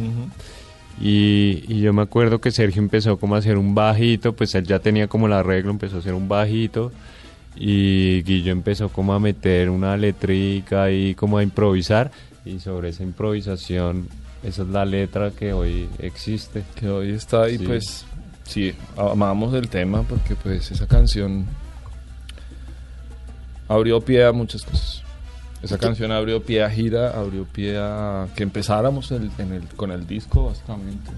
Y, 1.01 1.65
y 1.69 1.81
yo 1.81 1.93
me 1.93 2.03
acuerdo 2.03 2.41
que 2.41 2.51
Sergio 2.51 2.83
empezó 2.83 3.17
como 3.19 3.35
a 3.35 3.39
hacer 3.39 3.57
un 3.59 3.75
bajito, 3.75 4.35
pues 4.35 4.55
él 4.55 4.65
ya 4.67 4.79
tenía 4.79 5.09
como 5.09 5.27
el 5.27 5.33
arreglo, 5.33 5.71
empezó 5.71 5.97
a 5.97 5.99
hacer 6.01 6.15
un 6.15 6.29
bajito. 6.29 6.93
Y 7.57 8.23
Guillo 8.23 8.53
empezó 8.53 8.89
como 8.89 9.13
a 9.13 9.21
meter 9.21 9.69
una 9.69 9.97
letrica 9.97 10.91
y 10.91 11.15
como 11.15 11.39
a 11.39 11.43
improvisar. 11.43 12.11
Y 12.45 12.61
sobre 12.61 12.89
esa 12.91 13.03
improvisación, 13.03 14.09
esa 14.43 14.63
es 14.63 14.69
la 14.69 14.85
letra 14.85 15.31
que 15.31 15.53
hoy 15.53 15.89
existe. 15.99 16.63
que 16.77 16.89
hoy 16.89 17.11
está 17.11 17.49
y 17.51 17.59
Sí. 17.59 17.65
pues 17.67 18.05
sí, 18.45 18.73
amamos 18.97 19.55
el 19.55 19.69
tema 19.69 20.03
porque 20.03 20.35
pues 20.35 20.71
esa 20.71 20.87
canción 20.87 21.47
abrió 23.69 24.01
pie 24.01 24.25
a 24.25 24.33
muchas 24.33 24.63
cosas. 24.63 25.02
Esa 25.63 25.79
canción 25.79 26.11
abrió 26.11 26.43
pie 26.43 26.63
a 26.65 26.71
gira, 26.71 27.11
abrió 27.11 27.45
pie 27.45 27.77
a 27.79 28.27
que 28.35 28.43
empezáramos 28.43 29.11
el- 29.13 29.31
en 29.39 29.53
el, 29.53 29.69
con 29.69 29.93
el 29.93 30.07
disco 30.07 30.47
básicamente. 30.47 31.11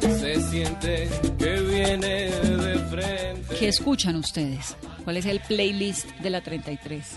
Se 0.00 0.40
siente 0.42 1.08
que 1.38 1.60
viene 1.60 2.30
de 2.30 2.78
frente. 2.90 3.54
¿Qué 3.58 3.68
escuchan 3.68 4.16
ustedes? 4.16 4.76
¿Cuál 5.04 5.16
es 5.18 5.26
el 5.26 5.40
playlist 5.40 6.10
de 6.20 6.30
la 6.30 6.40
33? 6.42 7.16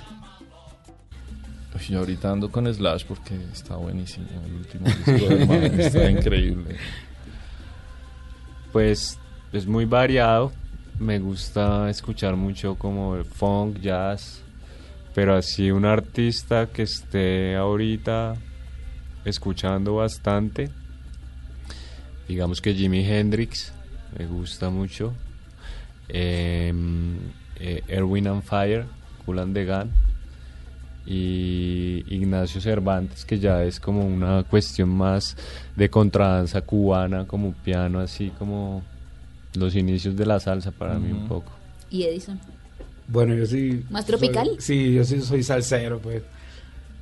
Uy, 1.75 1.81
Yo 1.89 1.99
ahorita 1.99 2.31
ando 2.31 2.51
con 2.51 2.71
Slash 2.73 3.05
porque 3.05 3.35
está 3.53 3.75
buenísimo. 3.75 4.27
El 4.45 4.53
último 4.55 4.85
disco 4.87 5.11
del 5.35 5.47
man 5.47 5.79
está 5.79 6.09
increíble. 6.09 6.75
Pues 8.71 9.17
es 9.57 9.65
muy 9.65 9.85
variado. 9.85 10.51
Me 10.99 11.19
gusta 11.19 11.89
escuchar 11.89 12.35
mucho 12.35 12.75
como 12.75 13.23
funk, 13.23 13.79
jazz. 13.79 14.41
Pero 15.15 15.35
así 15.35 15.71
un 15.71 15.85
artista 15.85 16.67
que 16.67 16.83
esté 16.83 17.55
ahorita 17.55 18.35
escuchando 19.25 19.95
bastante. 19.95 20.69
Digamos 22.27 22.61
que 22.61 22.73
Jimi 22.73 23.03
Hendrix 23.03 23.73
me 24.17 24.27
gusta 24.27 24.69
mucho. 24.69 25.13
Em, 26.07 27.17
eh, 27.59 27.81
Erwin 27.87 28.27
and 28.27 28.43
Fire, 28.43 28.85
Cool 29.25 29.39
and 29.39 29.55
the. 29.55 29.87
Y 31.07 32.03
Ignacio 32.13 32.61
Cervantes, 32.61 33.25
que 33.25 33.39
ya 33.39 33.63
es 33.63 33.79
como 33.79 34.05
una 34.05 34.43
cuestión 34.43 34.89
más 34.89 35.35
de 35.75 35.89
contradanza 35.89 36.61
cubana, 36.61 37.25
como 37.25 37.53
piano, 37.53 37.99
así 37.99 38.29
como 38.37 38.83
los 39.57 39.75
inicios 39.75 40.15
de 40.15 40.25
la 40.25 40.39
salsa 40.39 40.71
para 40.71 40.95
mí 40.95 41.11
un 41.11 41.27
poco. 41.27 41.51
¿Y 41.89 42.03
Edison? 42.03 42.39
Bueno, 43.07 43.33
yo 43.35 43.45
sí. 43.45 43.83
¿Más 43.89 44.05
soy- 44.05 44.17
tropical? 44.17 44.49
sí, 44.59 44.93
yo 44.93 45.03
sí 45.03 45.21
soy 45.21 45.43
salsero, 45.43 45.99
pues. 45.99 46.21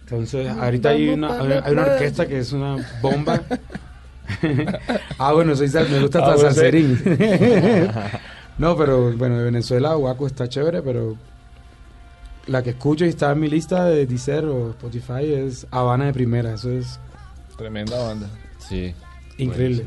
Entonces, 0.04 0.48
ahorita 0.50 0.90
hay 0.90 1.10
una, 1.10 1.40
hay 1.42 1.72
una- 1.74 1.84
orquesta 1.84 2.28
que 2.28 2.38
es 2.40 2.52
una 2.52 2.78
bomba. 3.02 3.42
ah, 5.18 5.34
bueno, 5.34 5.56
soy 5.56 5.68
sal, 5.68 5.88
me 5.90 6.00
gusta 6.00 6.20
Ah, 6.20 6.34
hasta 6.34 6.36
bueno, 6.36 6.50
sí. 6.50 6.56
salserín. 6.56 7.00
no, 8.58 8.78
pero 8.78 9.12
bueno, 9.18 9.38
de 9.38 9.44
Venezuela, 9.46 9.94
Guaco 9.96 10.28
está 10.28 10.48
chévere, 10.48 10.82
pero 10.82 11.16
la 12.48 12.62
que 12.62 12.72
escucho 12.72 13.06
y 13.06 13.10
está 13.10 13.32
en 13.32 13.40
mi 13.40 13.50
lista 13.50 13.86
de 13.86 14.06
Deezer 14.06 14.46
o 14.46 14.70
Spotify 14.72 15.24
es 15.34 15.66
Habana 15.72 16.06
de 16.06 16.14
Primera. 16.14 16.54
Eso 16.54 16.70
es 16.72 17.00
Tremenda 17.58 17.98
banda. 17.98 18.30
Sí. 18.60 18.94
increíble. 19.38 19.86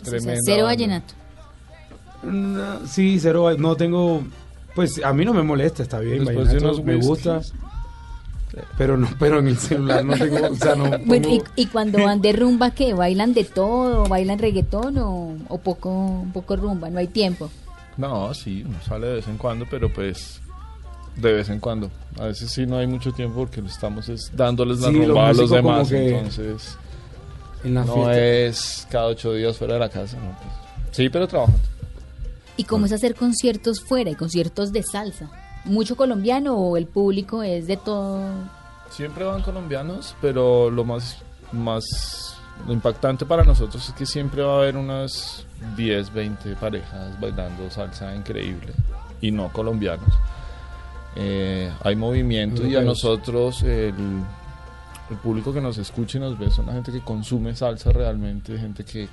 O 0.00 0.04
sea, 0.04 0.10
Tremenda 0.18 0.40
cero 0.44 0.64
banda. 0.64 0.66
vallenato. 0.66 1.14
No, 2.22 2.86
sí, 2.86 3.18
cero, 3.20 3.48
no 3.58 3.76
tengo, 3.76 4.22
pues 4.74 5.02
a 5.04 5.12
mí 5.12 5.24
no 5.24 5.32
me 5.32 5.42
molesta, 5.42 5.82
está 5.82 5.98
bien, 6.00 6.24
Después 6.24 6.48
de 6.50 6.58
unos 6.58 6.84
me 6.84 6.96
gusta, 6.96 7.40
pero 8.76 8.96
no, 8.96 9.08
pero 9.18 9.38
en 9.38 9.46
el 9.48 9.56
celular 9.56 10.04
no 10.04 10.14
tengo, 10.18 10.48
o 10.50 10.54
sea, 10.54 10.74
no 10.74 10.84
Bueno, 11.06 11.28
y, 11.28 11.38
pongo- 11.38 11.50
y 11.56 11.66
cuando 11.66 12.02
van 12.04 12.20
de 12.20 12.32
rumba, 12.32 12.72
¿qué? 12.72 12.92
¿Bailan 12.94 13.32
de 13.32 13.44
todo? 13.44 14.04
¿Bailan 14.06 14.38
reggaetón 14.38 14.98
o, 14.98 15.36
o 15.48 15.58
poco, 15.58 16.24
poco 16.32 16.56
rumba? 16.56 16.90
No 16.90 16.98
hay 16.98 17.06
tiempo. 17.06 17.50
No, 17.96 18.32
sí, 18.34 18.64
uno 18.66 18.76
sale 18.86 19.06
de 19.06 19.14
vez 19.16 19.28
en 19.28 19.36
cuando, 19.38 19.66
pero 19.70 19.92
pues 19.92 20.40
de 21.16 21.32
vez 21.32 21.48
en 21.48 21.60
cuando. 21.60 21.90
A 22.18 22.24
veces 22.26 22.50
sí 22.50 22.66
no 22.66 22.76
hay 22.78 22.86
mucho 22.86 23.12
tiempo 23.12 23.36
porque 23.40 23.60
estamos 23.60 24.08
es 24.08 24.30
dándoles 24.34 24.80
la 24.80 24.88
Sí, 24.88 25.04
rumba 25.06 25.28
a 25.28 25.32
los 25.32 25.50
demás, 25.50 25.88
que 25.88 26.08
entonces 26.18 26.76
en 27.64 27.74
la 27.74 27.84
no 27.84 27.94
fiesta. 27.94 28.18
es 28.18 28.86
cada 28.90 29.06
ocho 29.06 29.32
días 29.34 29.56
fuera 29.56 29.74
de 29.74 29.80
la 29.80 29.88
casa, 29.88 30.16
no, 30.16 30.36
pues. 30.38 30.52
Sí, 30.96 31.08
pero 31.08 31.28
trabajando. 31.28 31.60
¿Y 32.60 32.64
cómo 32.64 32.84
es 32.84 32.92
hacer 32.92 33.14
conciertos 33.14 33.80
fuera 33.80 34.10
y 34.10 34.14
conciertos 34.14 34.70
de 34.70 34.82
salsa? 34.82 35.30
¿Mucho 35.64 35.96
colombiano 35.96 36.58
o 36.58 36.76
el 36.76 36.86
público 36.86 37.42
es 37.42 37.66
de 37.66 37.78
todo? 37.78 38.20
Siempre 38.90 39.24
van 39.24 39.40
colombianos, 39.40 40.14
pero 40.20 40.70
lo 40.70 40.84
más, 40.84 41.16
más 41.52 42.36
lo 42.66 42.74
impactante 42.74 43.24
para 43.24 43.44
nosotros 43.44 43.88
es 43.88 43.94
que 43.94 44.04
siempre 44.04 44.42
va 44.42 44.56
a 44.56 44.58
haber 44.58 44.76
unas 44.76 45.46
10, 45.74 46.12
20 46.12 46.54
parejas 46.56 47.18
bailando 47.18 47.70
salsa 47.70 48.14
increíble 48.14 48.74
y 49.22 49.30
no 49.30 49.50
colombianos. 49.50 50.12
Eh, 51.16 51.72
hay 51.82 51.96
movimiento 51.96 52.66
y 52.66 52.76
a 52.76 52.82
nosotros 52.82 53.62
el, 53.62 53.94
el 55.08 55.16
público 55.22 55.54
que 55.54 55.62
nos 55.62 55.78
escucha 55.78 56.18
y 56.18 56.20
nos 56.20 56.38
ve 56.38 56.50
son 56.50 56.66
la 56.66 56.74
gente 56.74 56.92
que 56.92 57.00
consume 57.00 57.56
salsa 57.56 57.90
realmente, 57.90 58.58
gente 58.58 58.84
que 58.84 59.08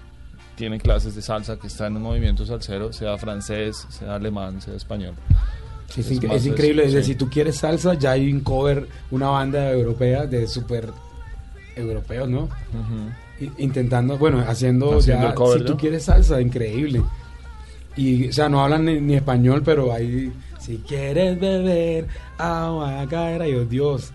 tiene 0.57 0.79
clases 0.79 1.15
de 1.15 1.21
salsa, 1.21 1.57
que 1.57 1.67
está 1.67 1.87
en 1.87 1.95
un 1.95 2.01
movimiento 2.01 2.45
salsero, 2.45 2.91
sea 2.91 3.17
francés, 3.17 3.85
sea 3.89 4.15
alemán, 4.15 4.59
sea 4.61 4.73
español. 4.73 5.13
Es, 5.95 6.11
increíble, 6.45 6.83
es 6.83 6.89
sí. 6.91 6.95
decir, 6.97 7.13
si 7.13 7.15
tú 7.17 7.29
quieres 7.29 7.55
salsa, 7.57 7.93
ya 7.93 8.11
hay 8.11 8.29
un 8.31 8.41
cover, 8.41 8.87
una 9.11 9.29
banda 9.29 9.71
europea 9.71 10.25
de 10.25 10.45
súper 10.47 10.89
europeos, 11.75 12.27
¿no? 12.27 12.49
Intentando, 13.57 14.17
bueno, 14.17 14.43
haciendo, 14.45 14.97
Haciendo 14.97 15.23
ya, 15.23 15.29
el 15.29 15.35
cover, 15.35 15.59
si 15.59 15.65
tú 15.65 15.71
¿no? 15.73 15.77
quieres 15.77 16.03
salsa, 16.03 16.41
increíble. 16.41 17.01
Y, 17.95 18.27
o 18.29 18.33
sea, 18.33 18.49
no 18.49 18.63
hablan 18.63 18.85
ni, 18.85 18.99
ni 18.99 19.15
español, 19.15 19.61
pero 19.63 19.93
ahí, 19.93 20.31
si 20.59 20.77
quieres 20.77 21.39
beber 21.39 22.07
agua 22.37 23.05
Dios. 23.69 24.11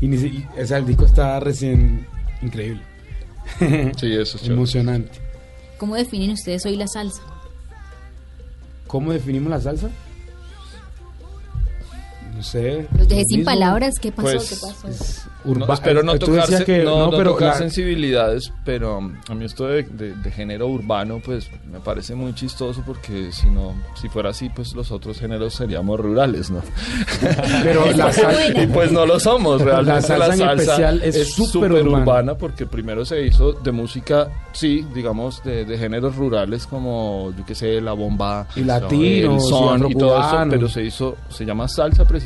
Y 0.00 0.08
ni 0.08 0.18
si- 0.18 0.26
y, 0.28 0.46
o 0.60 0.66
sea, 0.66 0.78
el 0.78 0.86
disco 0.86 1.06
está 1.06 1.40
recién 1.40 2.06
increíble. 2.42 2.82
Sí, 3.58 4.12
eso 4.12 4.36
es 4.36 4.42
chévere. 4.42 4.56
¿Cómo 5.78 5.94
definen 5.94 6.30
ustedes 6.30 6.64
hoy 6.66 6.76
la 6.76 6.86
salsa? 6.88 7.22
¿Cómo 8.86 9.12
definimos 9.12 9.50
la 9.50 9.60
salsa? 9.60 9.90
No 12.36 12.42
sé. 12.42 12.86
Los 12.96 13.08
dejé 13.08 13.22
lo 13.22 13.26
sin 13.28 13.38
mismo. 13.38 13.52
palabras. 13.52 13.94
¿Qué 14.00 14.12
pasó? 14.12 14.28
Pues, 14.36 14.48
¿Qué 14.50 14.56
pasó? 14.66 14.88
Es 14.88 15.22
No, 15.44 15.52
urba- 15.52 15.74
espero 15.74 16.02
no 16.02 16.18
tú 16.18 16.26
tocar, 16.26 16.64
que 16.64 16.78
no, 16.84 16.98
no, 16.98 17.10
no 17.12 17.16
pero 17.16 17.30
tocar 17.32 17.48
la- 17.48 17.58
sensibilidades, 17.58 18.52
pero 18.64 18.98
a 19.28 19.34
mí 19.34 19.44
esto 19.44 19.66
de, 19.68 19.84
de- 19.84 20.14
de 20.14 20.30
género 20.30 20.66
urbano, 20.66 21.20
pues 21.24 21.48
me 21.70 21.78
parece 21.80 22.14
muy 22.14 22.34
chistoso 22.34 22.82
porque 22.84 23.30
si 23.32 23.48
no, 23.48 23.74
si 24.00 24.08
fuera 24.08 24.30
así, 24.30 24.48
pues 24.50 24.74
los 24.74 24.90
otros 24.90 25.18
géneros 25.18 25.54
seríamos 25.54 25.98
rurales, 26.00 26.50
¿no? 26.50 26.60
Pero 27.62 27.90
la 27.96 28.12
salsa, 28.12 28.60
y 28.62 28.66
pues 28.66 28.92
no 28.92 29.06
lo 29.06 29.18
somos, 29.20 29.62
realmente 29.62 30.08
La 30.08 30.18
la 30.18 30.26
salsa 30.26 30.36
salsa, 30.36 30.52
en 30.52 30.58
especial 30.60 31.02
es 31.04 31.32
súper 31.34 31.52
súper 31.52 31.72
urbana. 31.72 32.02
urbana 32.02 32.34
porque 32.38 32.66
primero 32.66 33.04
se 33.04 33.22
hizo 33.24 33.52
de 33.52 33.72
música, 33.72 34.28
sí, 34.52 34.84
digamos, 34.94 35.42
de, 35.44 35.64
de 35.64 35.78
géneros 35.78 36.16
rurales 36.16 36.66
como, 36.66 37.32
yo 37.38 37.46
qué 37.46 37.54
sé, 37.54 37.80
la 37.80 37.92
bomba, 37.92 38.46
Y 38.56 38.60
latinos, 38.62 39.44
el 39.44 39.48
son 39.48 39.90
y 39.90 39.94
todo 39.94 40.18
eso, 40.18 40.36
pero 40.50 40.68
se 40.68 40.82
hizo, 40.82 41.16
se 41.30 41.44
llama 41.46 41.66
salsa 41.68 42.04
precisamente 42.04 42.25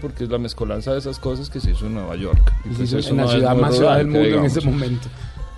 porque 0.00 0.24
es 0.24 0.30
la 0.30 0.38
mezcolanza 0.38 0.92
de 0.92 0.98
esas 0.98 1.18
cosas 1.18 1.50
que 1.50 1.60
se 1.60 1.72
hizo 1.72 1.86
en 1.86 1.94
Nueva 1.94 2.16
York. 2.16 2.52
Y 2.64 2.74
pues 2.74 2.92
en 2.92 3.16
la 3.16 3.28
ciudad 3.28 3.56
más 3.56 3.74
ciudad 3.74 3.96
del 3.98 4.06
mundo 4.06 4.20
en 4.20 4.26
digamos. 4.26 4.56
ese 4.56 4.66
momento. 4.66 5.08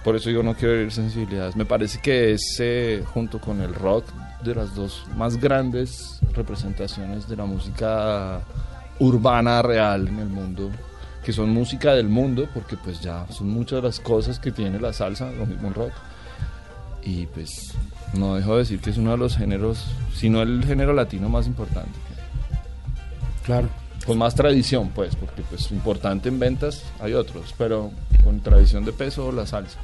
Por 0.05 0.17
eso 0.17 0.31
yo 0.31 0.43
no 0.43 0.55
quiero 0.55 0.75
herir 0.75 0.91
sensibilidades. 0.91 1.55
Me 1.55 1.65
parece 1.65 2.01
que 2.01 2.33
es, 2.33 2.57
eh, 2.59 3.05
junto 3.15 3.41
con 3.41 3.61
el 3.61 3.75
rock, 3.75 4.05
de 4.43 4.55
las 4.55 4.75
dos 4.75 5.05
más 5.17 5.37
grandes 5.37 6.19
representaciones 6.35 7.29
de 7.29 7.37
la 7.37 7.45
música 7.45 8.41
urbana 8.99 9.63
real 9.63 10.09
en 10.09 10.19
el 10.19 10.29
mundo, 10.29 10.71
que 11.25 11.33
son 11.33 11.51
música 11.51 11.95
del 11.95 12.09
mundo, 12.09 12.49
porque 12.53 12.77
pues 12.77 13.01
ya 13.01 13.27
son 13.31 13.51
muchas 13.51 13.81
de 13.81 13.89
las 13.89 14.01
cosas 14.01 14.41
que 14.41 14.51
tiene 14.51 14.81
la 14.81 14.93
salsa, 14.93 15.31
lo 15.31 15.47
mismo 15.47 15.69
el 15.69 15.75
rock. 15.75 15.93
Y 17.05 17.27
pues 17.27 17.75
no 18.15 18.35
dejo 18.35 18.53
de 18.53 18.59
decir 18.59 18.81
que 18.81 18.91
es 18.91 18.97
uno 18.97 19.13
de 19.13 19.19
los 19.19 19.37
géneros, 19.37 19.85
si 20.15 20.29
no 20.29 20.43
el 20.43 20.65
género 20.65 20.93
latino 20.93 21.29
más 21.29 21.47
importante. 21.47 21.99
Claro. 23.45 23.69
Con 24.07 24.19
más 24.19 24.35
tradición, 24.35 24.91
pues, 24.95 25.15
porque 25.17 25.43
pues 25.43 25.71
importante 25.71 26.29
en 26.29 26.39
ventas 26.39 26.83
hay 27.01 27.13
otros, 27.15 27.55
pero 27.57 27.91
con 28.25 28.41
tradición 28.41 28.85
de 28.85 28.93
peso 28.93 29.31
la 29.33 29.47
salsa. 29.47 29.79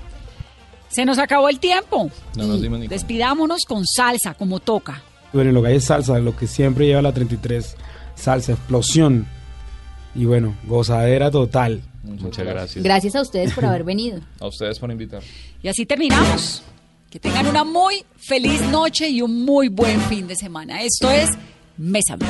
Se 0.89 1.05
nos 1.05 1.19
acabó 1.19 1.49
el 1.49 1.61
tiempo. 1.61 2.11
No 2.37 2.47
nos 2.47 2.61
dimos 2.62 2.79
ni 2.81 2.87
cuenta. 2.87 2.95
despidámonos 2.95 3.64
con 3.66 3.87
salsa, 3.87 4.35
como 4.35 4.61
toca. 4.61 5.03
Bueno, 5.33 5.53
lo 5.53 5.62
que 5.62 5.69
hay 5.69 5.77
es 5.77 5.85
salsa, 5.85 6.19
lo 6.19 6.35
que 6.35 6.47
siempre 6.47 6.87
lleva 6.87 7.03
la 7.03 7.12
33, 7.12 7.77
salsa, 8.14 8.53
explosión. 8.53 9.27
Y 10.14 10.25
bueno, 10.25 10.55
gozadera 10.64 11.31
total. 11.31 11.83
Muchas 12.03 12.47
gracias. 12.47 12.83
Gracias 12.83 13.14
a 13.14 13.21
ustedes 13.21 13.53
por 13.53 13.66
haber 13.66 13.85
venido. 13.85 14.21
A 14.41 14.47
ustedes 14.47 14.79
por 14.79 14.91
invitar. 14.91 15.23
Y 15.62 15.69
así 15.69 15.85
terminamos. 15.85 16.62
Que 17.11 17.19
tengan 17.19 17.47
una 17.47 17.64
muy 17.64 18.05
feliz 18.16 18.62
noche 18.71 19.09
y 19.09 19.21
un 19.21 19.45
muy 19.45 19.69
buen 19.69 20.01
fin 20.03 20.27
de 20.27 20.37
semana. 20.37 20.83
Esto 20.83 21.11
es 21.11 21.31
Mesa 21.77 22.16
Blue. 22.16 22.29